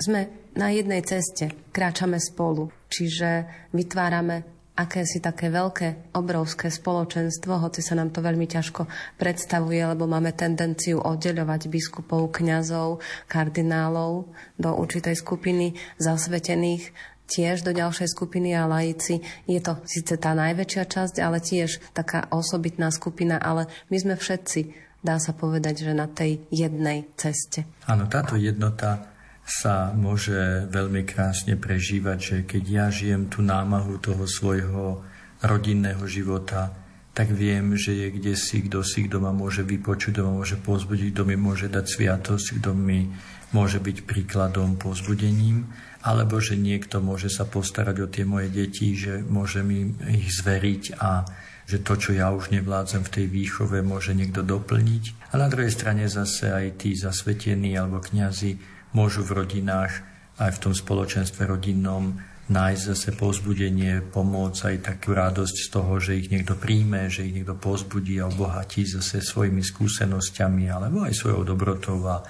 sme 0.00 0.52
na 0.56 0.68
jednej 0.72 1.00
ceste, 1.04 1.52
kráčame 1.72 2.20
spolu, 2.20 2.68
čiže 2.88 3.48
vytvárame 3.72 4.44
akési 4.72 5.20
také 5.20 5.52
veľké, 5.52 6.16
obrovské 6.16 6.72
spoločenstvo, 6.72 7.60
hoci 7.60 7.84
sa 7.84 7.92
nám 7.92 8.08
to 8.08 8.24
veľmi 8.24 8.48
ťažko 8.48 8.88
predstavuje, 9.20 9.84
lebo 9.84 10.08
máme 10.08 10.32
tendenciu 10.32 10.96
oddeľovať 11.00 11.68
biskupov, 11.68 12.32
kňazov, 12.32 13.04
kardinálov 13.28 14.32
do 14.56 14.70
určitej 14.72 15.12
skupiny 15.20 15.76
zasvetených, 16.00 16.88
tiež 17.28 17.64
do 17.64 17.72
ďalšej 17.72 18.08
skupiny 18.12 18.56
a 18.56 18.68
laici. 18.68 19.20
Je 19.48 19.60
to 19.60 19.80
síce 19.84 20.12
tá 20.16 20.32
najväčšia 20.32 20.84
časť, 20.88 21.14
ale 21.20 21.40
tiež 21.40 21.80
taká 21.92 22.28
osobitná 22.32 22.88
skupina, 22.92 23.40
ale 23.40 23.68
my 23.92 23.96
sme 23.96 24.14
všetci, 24.16 24.72
dá 25.04 25.20
sa 25.20 25.36
povedať, 25.36 25.84
že 25.84 25.92
na 25.92 26.08
tej 26.08 26.44
jednej 26.48 27.08
ceste. 27.16 27.68
Áno, 27.88 28.08
táto 28.08 28.36
jednota 28.40 29.11
sa 29.42 29.90
môže 29.92 30.70
veľmi 30.70 31.02
krásne 31.02 31.58
prežívať, 31.58 32.18
že 32.18 32.36
keď 32.46 32.64
ja 32.64 32.86
žijem 32.88 33.26
tú 33.26 33.42
námahu 33.42 33.98
toho 33.98 34.24
svojho 34.24 35.02
rodinného 35.42 36.02
života, 36.06 36.70
tak 37.12 37.28
viem, 37.28 37.76
že 37.76 37.92
je 37.92 38.08
kde 38.08 38.34
si, 38.38 38.64
kto 38.64 38.80
si, 38.80 39.04
kto 39.04 39.20
ma 39.20 39.36
môže 39.36 39.60
vypočuť, 39.60 40.16
kto 40.16 40.22
ma 40.24 40.32
môže 40.40 40.56
pozbudiť, 40.56 41.12
kto 41.12 41.22
mi 41.28 41.36
môže 41.36 41.68
dať 41.68 41.84
sviatosť, 41.84 42.62
kto 42.62 42.72
mi 42.72 43.12
môže 43.52 43.84
byť 43.84 44.08
príkladom, 44.08 44.80
pozbudením, 44.80 45.68
alebo 46.00 46.40
že 46.40 46.56
niekto 46.56 47.04
môže 47.04 47.28
sa 47.28 47.44
postarať 47.44 47.96
o 48.00 48.08
tie 48.08 48.24
moje 48.24 48.48
deti, 48.48 48.96
že 48.96 49.20
môže 49.20 49.60
mi 49.60 49.92
ich 50.08 50.32
zveriť 50.32 50.96
a 50.98 51.28
že 51.68 51.84
to, 51.84 51.94
čo 52.00 52.10
ja 52.16 52.32
už 52.32 52.48
nevládzem 52.48 53.04
v 53.04 53.12
tej 53.12 53.26
výchove, 53.28 53.84
môže 53.84 54.16
niekto 54.16 54.40
doplniť. 54.40 55.30
A 55.30 55.38
na 55.38 55.52
druhej 55.52 55.70
strane 55.70 56.08
zase 56.08 56.48
aj 56.48 56.80
tí 56.80 56.96
zasvetení 56.96 57.76
alebo 57.76 58.00
kňazi 58.00 58.71
môžu 58.92 59.24
v 59.24 59.44
rodinách 59.44 60.04
aj 60.40 60.56
v 60.56 60.62
tom 60.68 60.74
spoločenstve 60.76 61.44
rodinnom 61.48 62.16
nájsť 62.52 62.82
zase 62.92 63.10
pozbudenie, 63.14 64.02
pomôcť 64.02 64.60
aj 64.68 64.76
takú 64.82 65.14
radosť 65.14 65.56
z 65.56 65.68
toho, 65.72 65.92
že 66.02 66.18
ich 66.18 66.28
niekto 66.28 66.58
príjme, 66.58 67.06
že 67.08 67.24
ich 67.24 67.32
niekto 67.32 67.54
pozbudí 67.56 68.18
a 68.18 68.28
obohatí 68.28 68.84
zase 68.84 69.22
svojimi 69.22 69.62
skúsenosťami 69.62 70.68
alebo 70.68 71.06
aj 71.06 71.14
svojou 71.14 71.46
dobrotou 71.46 72.02
a 72.04 72.20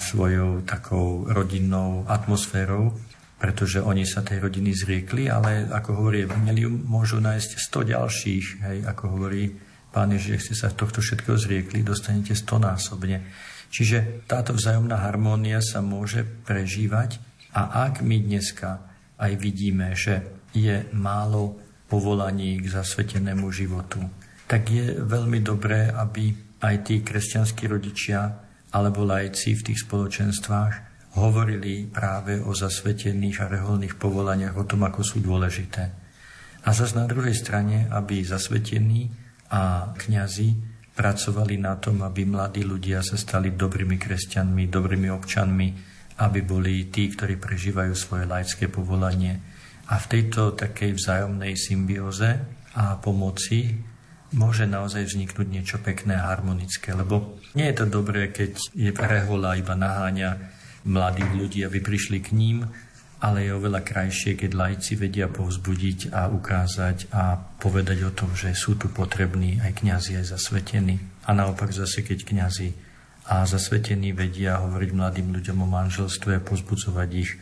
svojou 0.00 0.64
takou 0.64 1.28
rodinnou 1.28 2.08
atmosférou, 2.08 2.96
pretože 3.40 3.80
oni 3.80 4.04
sa 4.08 4.24
tej 4.24 4.40
rodiny 4.42 4.72
zriekli, 4.72 5.28
ale 5.28 5.68
ako 5.68 5.96
hovorí 5.96 6.24
Evangelium, 6.24 6.84
môžu 6.88 7.20
nájsť 7.20 7.50
100 7.56 7.92
ďalších, 7.94 8.44
hej, 8.64 8.78
ako 8.84 9.04
hovorí 9.16 9.48
Pán 9.90 10.14
Ježiš, 10.14 10.32
ak 10.38 10.44
ste 10.44 10.54
sa 10.54 10.68
tohto 10.70 11.02
všetkého 11.02 11.34
zriekli, 11.34 11.82
dostanete 11.82 12.32
100 12.36 12.62
násobne. 12.62 13.26
Čiže 13.70 14.26
táto 14.26 14.50
vzájomná 14.52 14.98
harmónia 15.06 15.62
sa 15.62 15.78
môže 15.78 16.26
prežívať 16.26 17.22
a 17.54 17.86
ak 17.86 18.02
my 18.02 18.18
dneska 18.18 18.82
aj 19.14 19.32
vidíme, 19.38 19.94
že 19.94 20.26
je 20.50 20.90
málo 20.90 21.62
povolaní 21.86 22.58
k 22.58 22.66
zasvetenému 22.66 23.46
životu, 23.54 24.02
tak 24.50 24.66
je 24.70 24.98
veľmi 24.98 25.38
dobré, 25.38 25.86
aby 25.86 26.34
aj 26.58 26.74
tí 26.82 27.06
kresťanskí 27.06 27.70
rodičia 27.70 28.42
alebo 28.74 29.06
lajci 29.06 29.54
v 29.54 29.64
tých 29.70 29.86
spoločenstvách 29.86 30.90
hovorili 31.18 31.90
práve 31.90 32.38
o 32.38 32.54
zasvetených 32.54 33.42
a 33.42 33.50
reholných 33.50 33.98
povolaniach, 33.98 34.54
o 34.54 34.66
tom, 34.66 34.86
ako 34.86 35.02
sú 35.02 35.18
dôležité. 35.18 35.90
A 36.62 36.68
zase 36.70 36.94
na 36.94 37.08
druhej 37.10 37.34
strane, 37.34 37.90
aby 37.90 38.22
zasvetení 38.22 39.10
a 39.50 39.90
kňazi 39.98 40.69
pracovali 41.00 41.56
na 41.56 41.80
tom, 41.80 42.04
aby 42.04 42.28
mladí 42.28 42.60
ľudia 42.60 43.00
sa 43.00 43.16
stali 43.16 43.56
dobrými 43.56 43.96
kresťanmi, 43.96 44.68
dobrými 44.68 45.08
občanmi, 45.08 45.68
aby 46.20 46.44
boli 46.44 46.92
tí, 46.92 47.08
ktorí 47.08 47.40
prežívajú 47.40 47.96
svoje 47.96 48.28
laické 48.28 48.68
povolanie. 48.68 49.40
A 49.88 49.96
v 49.96 50.06
tejto 50.12 50.52
takej 50.52 51.00
vzájomnej 51.00 51.56
symbióze 51.56 52.36
a 52.76 53.00
pomoci 53.00 53.80
môže 54.36 54.68
naozaj 54.68 55.08
vzniknúť 55.08 55.48
niečo 55.48 55.80
pekné 55.80 56.20
a 56.20 56.36
harmonické, 56.36 56.92
lebo 56.92 57.40
nie 57.56 57.72
je 57.72 57.80
to 57.80 57.86
dobré, 57.88 58.28
keď 58.28 58.60
je 58.76 58.92
prehola 58.92 59.56
iba 59.56 59.72
naháňa 59.72 60.36
mladých 60.84 61.30
ľudí, 61.32 61.60
aby 61.64 61.80
prišli 61.80 62.20
k 62.20 62.36
ním, 62.36 62.68
ale 63.20 63.44
je 63.44 63.52
oveľa 63.52 63.84
krajšie, 63.84 64.32
keď 64.32 64.50
lajci 64.56 64.96
vedia 64.96 65.28
povzbudiť 65.28 66.08
a 66.08 66.32
ukázať 66.32 67.12
a 67.12 67.36
povedať 67.36 68.08
o 68.08 68.12
tom, 68.16 68.32
že 68.32 68.56
sú 68.56 68.80
tu 68.80 68.88
potrební 68.88 69.60
aj 69.60 69.84
kňazi, 69.84 70.16
aj 70.16 70.32
zasvetení. 70.32 70.96
A 71.28 71.36
naopak 71.36 71.68
zase, 71.68 72.00
keď 72.00 72.24
kňazi 72.24 72.72
a 73.28 73.44
zasvetení 73.44 74.16
vedia 74.16 74.58
hovoriť 74.64 74.90
mladým 74.96 75.36
ľuďom 75.36 75.62
o 75.62 75.68
manželstve, 75.68 76.40
pozbudzovať 76.42 77.10
ich 77.12 77.36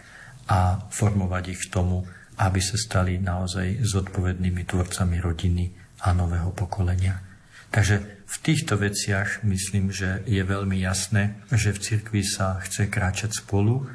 a 0.50 0.82
formovať 0.90 1.44
ich 1.54 1.60
k 1.64 1.72
tomu, 1.72 2.02
aby 2.42 2.58
sa 2.58 2.74
stali 2.74 3.22
naozaj 3.22 3.86
zodpovednými 3.86 4.66
tvorcami 4.66 5.16
rodiny 5.22 5.64
a 6.02 6.10
nového 6.10 6.50
pokolenia. 6.52 7.22
Takže 7.70 8.24
v 8.28 8.36
týchto 8.42 8.76
veciach 8.76 9.46
myslím, 9.46 9.94
že 9.94 10.26
je 10.26 10.40
veľmi 10.42 10.82
jasné, 10.82 11.38
že 11.54 11.72
v 11.72 11.80
cirkvi 11.80 12.22
sa 12.26 12.60
chce 12.60 12.90
kráčať 12.90 13.40
spolu 13.40 13.88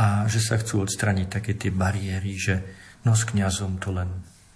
a 0.00 0.24
že 0.24 0.40
sa 0.40 0.56
chcú 0.56 0.88
odstraniť 0.88 1.28
také 1.28 1.52
tie 1.60 1.68
bariéry, 1.68 2.32
že 2.40 2.54
no 3.04 3.12
s 3.12 3.28
kňazom 3.28 3.76
to 3.76 3.92
len 3.92 4.08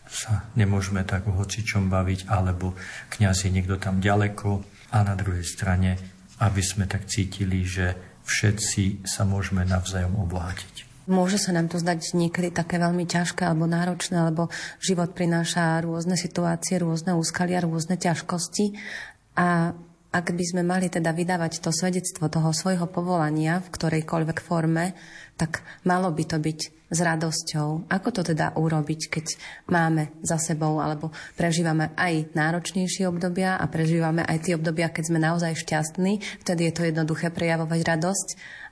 sa 0.08 0.48
nemôžeme 0.56 1.04
tak 1.04 1.28
o 1.28 1.36
hocičom 1.36 1.92
baviť, 1.92 2.32
alebo 2.32 2.72
kňaz 3.12 3.44
je 3.44 3.50
niekto 3.52 3.76
tam 3.76 4.00
ďaleko 4.00 4.64
a 4.96 5.04
na 5.04 5.12
druhej 5.12 5.44
strane, 5.44 6.00
aby 6.40 6.62
sme 6.64 6.88
tak 6.88 7.04
cítili, 7.04 7.66
že 7.68 7.92
všetci 8.24 9.04
sa 9.04 9.28
môžeme 9.28 9.68
navzájom 9.68 10.16
obohatiť. 10.16 11.04
Môže 11.04 11.36
sa 11.36 11.52
nám 11.52 11.68
to 11.68 11.76
zdať 11.76 12.16
niekedy 12.16 12.48
také 12.48 12.80
veľmi 12.80 13.04
ťažké 13.04 13.44
alebo 13.44 13.68
náročné, 13.68 14.24
lebo 14.24 14.48
život 14.80 15.12
prináša 15.12 15.84
rôzne 15.84 16.16
situácie, 16.16 16.80
rôzne 16.80 17.12
úskalia, 17.12 17.60
rôzne 17.60 18.00
ťažkosti 18.00 18.80
a 19.36 19.76
ak 20.14 20.30
by 20.30 20.44
sme 20.46 20.62
mali 20.62 20.86
teda 20.86 21.10
vydávať 21.10 21.58
to 21.58 21.74
svedectvo 21.74 22.30
toho 22.30 22.54
svojho 22.54 22.86
povolania 22.86 23.58
v 23.58 23.66
ktorejkoľvek 23.66 24.38
forme, 24.38 24.94
tak 25.34 25.66
malo 25.82 26.14
by 26.14 26.22
to 26.22 26.38
byť 26.38 26.60
s 26.94 26.98
radosťou. 27.02 27.90
Ako 27.90 28.08
to 28.14 28.22
teda 28.22 28.54
urobiť, 28.54 29.00
keď 29.10 29.26
máme 29.66 30.14
za 30.22 30.38
sebou 30.38 30.78
alebo 30.78 31.10
prežívame 31.34 31.90
aj 31.98 32.30
náročnejšie 32.38 33.10
obdobia 33.10 33.58
a 33.58 33.66
prežívame 33.66 34.22
aj 34.22 34.46
tie 34.46 34.54
obdobia, 34.54 34.94
keď 34.94 35.04
sme 35.10 35.18
naozaj 35.18 35.58
šťastní, 35.58 36.22
vtedy 36.46 36.70
je 36.70 36.74
to 36.78 36.86
jednoduché 36.86 37.34
prejavovať 37.34 37.80
radosť, 37.82 38.28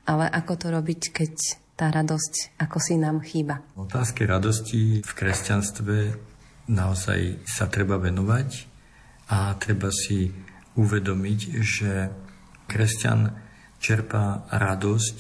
ale 0.07 0.31
ako 0.31 0.53
to 0.55 0.67
robiť, 0.71 1.01
keď 1.11 1.33
tá 1.75 1.91
radosť 1.91 2.63
ako 2.63 2.79
si 2.79 2.95
nám 2.95 3.19
chýba? 3.27 3.59
Otázky 3.75 4.23
radosti 4.23 5.03
v 5.03 5.13
kresťanstve 5.19 5.97
naozaj 6.71 7.43
sa 7.43 7.67
treba 7.67 7.99
venovať 7.99 8.71
a 9.35 9.59
treba 9.59 9.91
si 9.91 10.31
uvedomiť, 10.77 11.41
že 11.61 11.93
kresťan 12.69 13.33
čerpá 13.83 14.47
radosť 14.49 15.17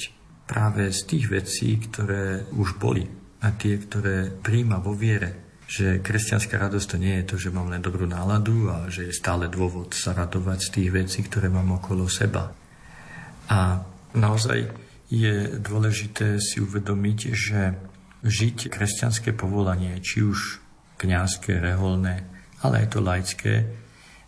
práve 0.47 0.89
z 0.93 1.01
tých 1.09 1.27
vecí, 1.29 1.77
ktoré 1.81 2.47
už 2.55 2.79
boli 2.79 3.05
a 3.43 3.51
tie, 3.57 3.77
ktoré 3.77 4.31
príjma 4.31 4.79
vo 4.79 4.95
viere. 4.95 5.61
Že 5.67 6.05
kresťanská 6.05 6.61
radosť 6.61 6.87
to 6.95 6.97
nie 7.01 7.15
je 7.23 7.29
to, 7.33 7.37
že 7.41 7.55
mám 7.55 7.73
len 7.73 7.81
dobrú 7.81 8.05
náladu 8.05 8.69
a 8.69 8.87
že 8.93 9.09
je 9.09 9.15
stále 9.17 9.49
dôvod 9.49 9.97
sa 9.97 10.13
radovať 10.13 10.59
z 10.61 10.69
tých 10.69 10.91
vecí, 10.93 11.21
ktoré 11.25 11.49
mám 11.49 11.81
okolo 11.81 12.07
seba. 12.07 12.53
A 13.49 13.81
naozaj 14.13 14.69
je 15.09 15.61
dôležité 15.61 16.41
si 16.41 16.61
uvedomiť, 16.61 17.19
že 17.33 17.61
žiť 18.23 18.71
kresťanské 18.71 19.35
povolanie, 19.35 19.99
či 19.99 20.23
už 20.23 20.63
kňazské, 21.01 21.59
reholné, 21.59 22.23
ale 22.63 22.87
aj 22.87 22.89
to 22.95 22.99
laické, 23.03 23.82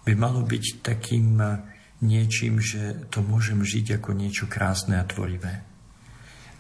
by 0.05 0.13
malo 0.15 0.45
byť 0.45 0.85
takým 0.85 1.41
eh, 1.41 1.61
niečím, 2.05 2.61
že 2.61 3.09
to 3.09 3.25
môžem 3.25 3.65
žiť 3.65 4.01
ako 4.01 4.11
niečo 4.13 4.45
krásne 4.47 5.01
a 5.01 5.05
tvorivé. 5.09 5.65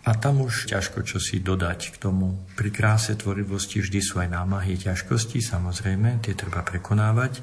A 0.04 0.10
tam 0.20 0.44
už 0.44 0.68
ťažko 0.68 1.00
čo 1.00 1.16
si 1.16 1.40
dodať 1.40 1.96
k 1.96 1.96
tomu. 1.96 2.36
Pri 2.60 2.68
kráse 2.68 3.16
tvorivosti 3.16 3.80
vždy 3.80 4.00
sú 4.04 4.20
aj 4.20 4.36
námahy, 4.36 4.76
ťažkosti, 4.76 5.40
samozrejme, 5.40 6.20
tie 6.20 6.36
treba 6.36 6.60
prekonávať, 6.60 7.40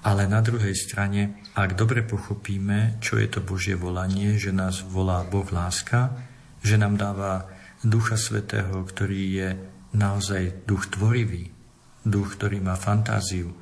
ale 0.00 0.24
na 0.24 0.40
druhej 0.40 0.72
strane, 0.72 1.44
ak 1.52 1.76
dobre 1.76 2.00
pochopíme, 2.00 2.96
čo 3.04 3.20
je 3.20 3.28
to 3.28 3.44
Božie 3.44 3.76
volanie, 3.76 4.40
že 4.40 4.48
nás 4.48 4.80
volá 4.80 5.20
Boh 5.28 5.44
láska, 5.52 6.16
že 6.64 6.80
nám 6.80 6.96
dáva 6.96 7.52
Ducha 7.84 8.16
Svetého, 8.16 8.80
ktorý 8.80 9.20
je 9.36 9.48
naozaj 9.92 10.64
duch 10.64 10.88
tvorivý, 10.88 11.52
duch, 12.00 12.32
ktorý 12.40 12.64
má 12.64 12.80
fantáziu, 12.80 13.52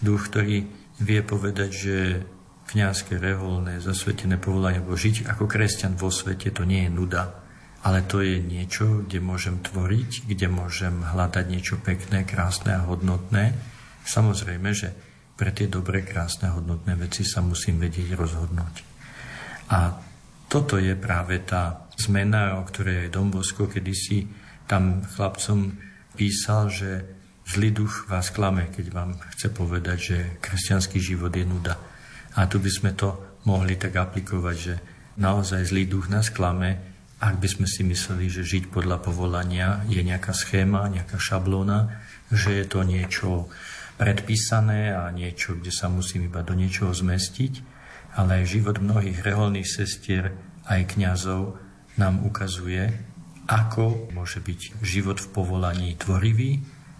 duch, 0.00 0.32
ktorý 0.32 0.83
vie 1.00 1.20
povedať, 1.24 1.70
že 1.70 1.96
kňazské, 2.70 3.20
reholné, 3.20 3.82
zasvetené 3.82 4.40
povolanie, 4.40 4.80
alebo 4.80 4.96
žiť 4.96 5.28
ako 5.28 5.44
kresťan 5.44 5.98
vo 5.98 6.08
svete, 6.08 6.50
to 6.54 6.64
nie 6.64 6.88
je 6.88 6.90
nuda, 6.90 7.44
ale 7.84 8.00
to 8.08 8.24
je 8.24 8.40
niečo, 8.40 9.04
kde 9.04 9.20
môžem 9.20 9.60
tvoriť, 9.60 10.24
kde 10.24 10.46
môžem 10.48 11.04
hľadať 11.04 11.44
niečo 11.52 11.76
pekné, 11.84 12.24
krásne 12.24 12.72
a 12.72 12.86
hodnotné. 12.88 13.52
Samozrejme, 14.08 14.70
že 14.72 14.96
pre 15.36 15.52
tie 15.52 15.68
dobré, 15.68 16.00
krásne, 16.00 16.48
hodnotné 16.48 16.96
veci 16.96 17.26
sa 17.26 17.44
musím 17.44 17.82
vedieť 17.82 18.16
rozhodnúť. 18.16 18.74
A 19.68 20.00
toto 20.48 20.80
je 20.80 20.96
práve 20.96 21.42
tá 21.44 21.90
zmena, 22.00 22.56
o 22.56 22.62
ktorej 22.64 23.08
aj 23.08 23.12
Dom 23.12 23.28
Bosko 23.28 23.68
kedysi 23.68 24.24
tam 24.64 25.04
chlapcom 25.04 25.76
písal, 26.16 26.72
že 26.72 26.90
zlý 27.44 27.70
duch 27.70 28.08
vás 28.08 28.32
klame, 28.32 28.72
keď 28.72 28.86
vám 28.92 29.10
chce 29.36 29.52
povedať, 29.52 29.98
že 30.00 30.18
kresťanský 30.40 30.98
život 31.00 31.32
je 31.32 31.44
nuda. 31.44 31.76
A 32.34 32.48
tu 32.50 32.58
by 32.58 32.70
sme 32.72 32.90
to 32.96 33.40
mohli 33.46 33.76
tak 33.76 33.94
aplikovať, 33.94 34.56
že 34.56 34.74
naozaj 35.20 35.70
zlý 35.70 35.84
duch 35.86 36.10
nás 36.10 36.32
klame, 36.32 36.80
ak 37.22 37.40
by 37.40 37.48
sme 37.48 37.66
si 37.70 37.86
mysleli, 37.86 38.28
že 38.28 38.44
žiť 38.44 38.68
podľa 38.68 39.00
povolania 39.00 39.80
je 39.88 40.02
nejaká 40.02 40.34
schéma, 40.34 40.90
nejaká 40.92 41.16
šablóna, 41.16 42.02
že 42.28 42.58
je 42.58 42.66
to 42.66 42.84
niečo 42.84 43.48
predpísané 43.96 44.90
a 44.92 45.08
niečo, 45.14 45.54
kde 45.54 45.70
sa 45.70 45.86
musím 45.86 46.26
iba 46.26 46.42
do 46.42 46.52
niečoho 46.58 46.90
zmestiť, 46.90 47.62
ale 48.18 48.42
aj 48.42 48.50
život 48.50 48.76
mnohých 48.82 49.22
reholných 49.22 49.68
sestier, 49.68 50.34
aj 50.66 50.98
kňazov 50.98 51.56
nám 51.94 52.26
ukazuje, 52.26 52.90
ako 53.46 54.10
môže 54.10 54.42
byť 54.42 54.82
život 54.82 55.20
v 55.20 55.30
povolaní 55.30 55.94
tvorivý, 55.94 56.58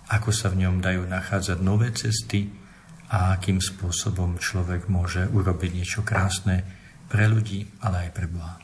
ako 0.08 0.30
sa 0.32 0.52
v 0.52 0.66
ňom 0.66 0.80
dajú 0.84 1.04
nachádzať 1.08 1.58
nové 1.60 1.92
cesty 1.92 2.50
a 3.12 3.36
akým 3.36 3.60
spôsobom 3.60 4.40
človek 4.40 4.88
môže 4.88 5.28
urobiť 5.30 5.70
niečo 5.70 6.00
krásne 6.02 6.64
pre 7.08 7.28
ľudí, 7.28 7.68
ale 7.84 8.08
aj 8.08 8.10
pre 8.10 8.26
Boha. 8.26 8.63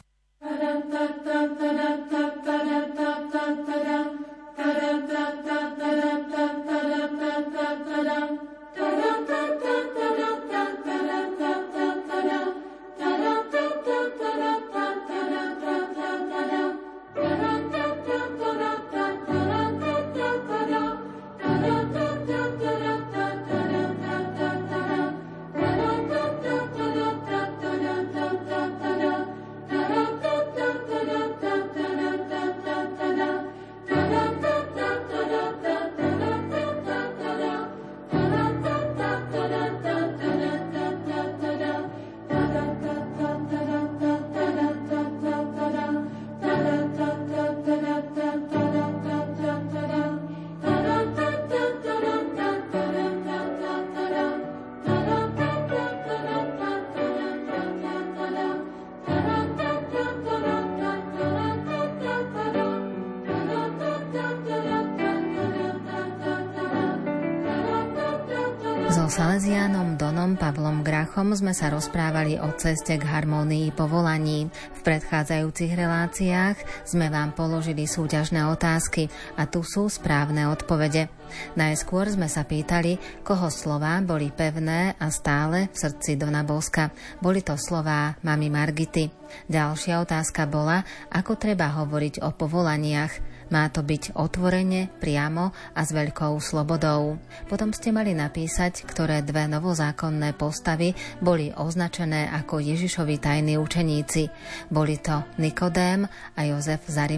Grachom 71.30 71.46
sme 71.46 71.54
sa 71.54 71.70
rozprávali 71.70 72.42
o 72.42 72.50
ceste 72.58 72.98
k 72.98 73.06
harmónii 73.06 73.70
povolaní. 73.78 74.50
V 74.50 74.79
predchádzajúcich 74.82 75.72
reláciách 75.76 76.56
sme 76.88 77.08
vám 77.08 77.32
položili 77.32 77.86
súťažné 77.86 78.44
otázky 78.50 79.08
a 79.38 79.46
tu 79.46 79.64
sú 79.64 79.88
správne 79.88 80.50
odpovede. 80.50 81.08
Najskôr 81.54 82.10
sme 82.10 82.26
sa 82.26 82.42
pýtali, 82.42 83.22
koho 83.22 83.48
slová 83.54 84.02
boli 84.02 84.34
pevné 84.34 84.98
a 84.98 85.08
stále 85.14 85.70
v 85.70 85.76
srdci 85.78 86.18
Dona 86.18 86.42
Boska. 86.42 86.90
Boli 87.22 87.40
to 87.40 87.54
slová 87.54 88.18
mami 88.26 88.50
Margity. 88.50 89.06
Ďalšia 89.46 90.02
otázka 90.02 90.50
bola, 90.50 90.82
ako 91.14 91.38
treba 91.38 91.70
hovoriť 91.70 92.26
o 92.26 92.34
povolaniach. 92.34 93.30
Má 93.50 93.66
to 93.66 93.82
byť 93.82 94.14
otvorene, 94.14 94.86
priamo 95.02 95.50
a 95.74 95.82
s 95.82 95.90
veľkou 95.90 96.38
slobodou. 96.38 97.18
Potom 97.50 97.74
ste 97.74 97.90
mali 97.90 98.14
napísať, 98.14 98.86
ktoré 98.86 99.26
dve 99.26 99.50
novozákonné 99.50 100.38
postavy 100.38 100.94
boli 101.18 101.50
označené 101.50 102.30
ako 102.30 102.62
Ježišovi 102.62 103.18
tajní 103.18 103.58
učeníci. 103.58 104.30
Boli 104.70 105.02
to 105.02 105.26
Nikodém 105.42 106.06
a 106.38 106.40
Jozef 106.46 106.86
z. 106.86 107.10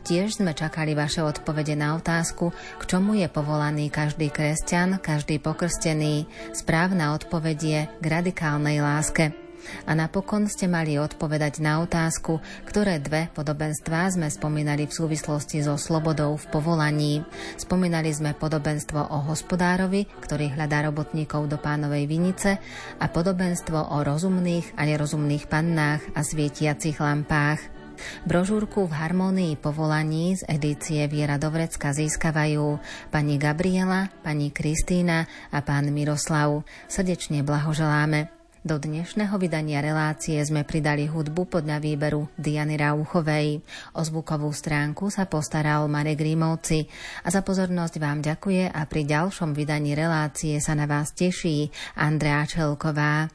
Tiež 0.00 0.40
sme 0.40 0.56
čakali 0.56 0.96
vaše 0.96 1.20
odpovede 1.20 1.76
na 1.76 1.92
otázku, 2.00 2.56
k 2.80 2.82
čomu 2.88 3.20
je 3.20 3.28
povolaný 3.28 3.92
každý 3.92 4.32
kresťan, 4.32 4.96
každý 4.96 5.36
pokrstený. 5.44 6.24
Správna 6.56 7.12
odpoveď 7.12 7.58
je 7.60 7.80
k 8.00 8.04
radikálnej 8.08 8.80
láske. 8.80 9.43
A 9.84 9.92
napokon 9.92 10.50
ste 10.50 10.66
mali 10.66 10.96
odpovedať 10.98 11.60
na 11.60 11.80
otázku, 11.84 12.40
ktoré 12.66 12.98
dve 12.98 13.28
podobenstvá 13.32 14.10
sme 14.12 14.28
spomínali 14.32 14.88
v 14.88 14.96
súvislosti 14.96 15.62
so 15.62 15.78
slobodou 15.78 16.36
v 16.40 16.44
povolaní. 16.50 17.14
Spomínali 17.54 18.10
sme 18.10 18.34
podobenstvo 18.34 19.12
o 19.12 19.18
hospodárovi, 19.30 20.10
ktorý 20.24 20.56
hľadá 20.56 20.88
robotníkov 20.90 21.46
do 21.46 21.56
pánovej 21.60 22.10
vinice 22.10 22.58
a 22.98 23.06
podobenstvo 23.06 23.94
o 23.94 23.98
rozumných 24.02 24.76
a 24.76 24.82
nerozumných 24.84 25.46
pannách 25.46 26.02
a 26.16 26.20
svietiacich 26.20 26.98
lampách. 26.98 27.74
Brožúrku 28.26 28.90
v 28.90 28.96
harmonii 28.98 29.54
povolaní 29.54 30.34
z 30.34 30.42
edície 30.50 31.06
Viera 31.06 31.38
Dovrecka 31.38 31.94
získavajú 31.94 32.82
pani 33.14 33.38
Gabriela, 33.38 34.10
pani 34.26 34.50
Kristína 34.50 35.30
a 35.54 35.62
pán 35.62 35.94
Miroslav. 35.94 36.66
Srdečne 36.90 37.46
blahoželáme. 37.46 38.33
Do 38.64 38.80
dnešného 38.80 39.36
vydania 39.36 39.84
relácie 39.84 40.40
sme 40.40 40.64
pridali 40.64 41.04
hudbu 41.04 41.52
podľa 41.52 41.84
výberu 41.84 42.32
Diany 42.40 42.80
Rauchovej. 42.80 43.60
O 43.92 44.00
zvukovú 44.00 44.48
stránku 44.56 45.12
sa 45.12 45.28
postaral 45.28 45.84
Marek 45.84 46.24
Rímovci 46.24 46.88
a 47.20 47.28
za 47.28 47.44
pozornosť 47.44 48.00
vám 48.00 48.24
ďakuje 48.24 48.72
a 48.72 48.80
pri 48.88 49.04
ďalšom 49.04 49.52
vydaní 49.52 49.92
relácie 49.92 50.56
sa 50.64 50.72
na 50.72 50.88
vás 50.88 51.12
teší 51.12 51.68
Andrea 52.00 52.48
Čelková. 52.48 53.28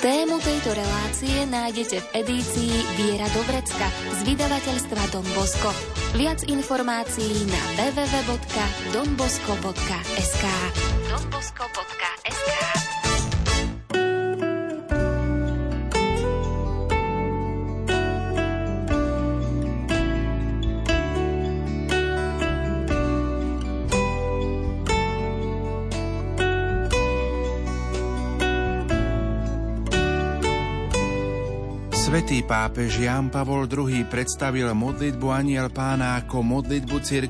Tému 0.00 0.40
tejto 0.40 0.70
relácie 0.72 1.44
nájdete 1.44 2.00
v 2.00 2.08
edícii 2.24 2.72
Viera 2.96 3.28
Dobrecka 3.36 3.92
z 4.16 4.20
vydavateľstva 4.24 5.02
Don 5.12 5.28
Bosco. 5.36 5.97
Viac 6.16 6.48
informácií 6.48 7.44
na 7.46 7.60
www.donbosco.sk 7.76 10.44
donbosco.sk 11.10 12.87
Svetý 32.08 32.40
pápež 32.40 33.04
Jan 33.04 33.28
Pavol 33.28 33.68
II 33.68 34.08
predstavil 34.08 34.72
modlitbu 34.72 35.28
Aniel 35.28 35.68
pána 35.68 36.16
ako 36.24 36.40
modlitbu 36.40 37.04
cirkvi 37.04 37.26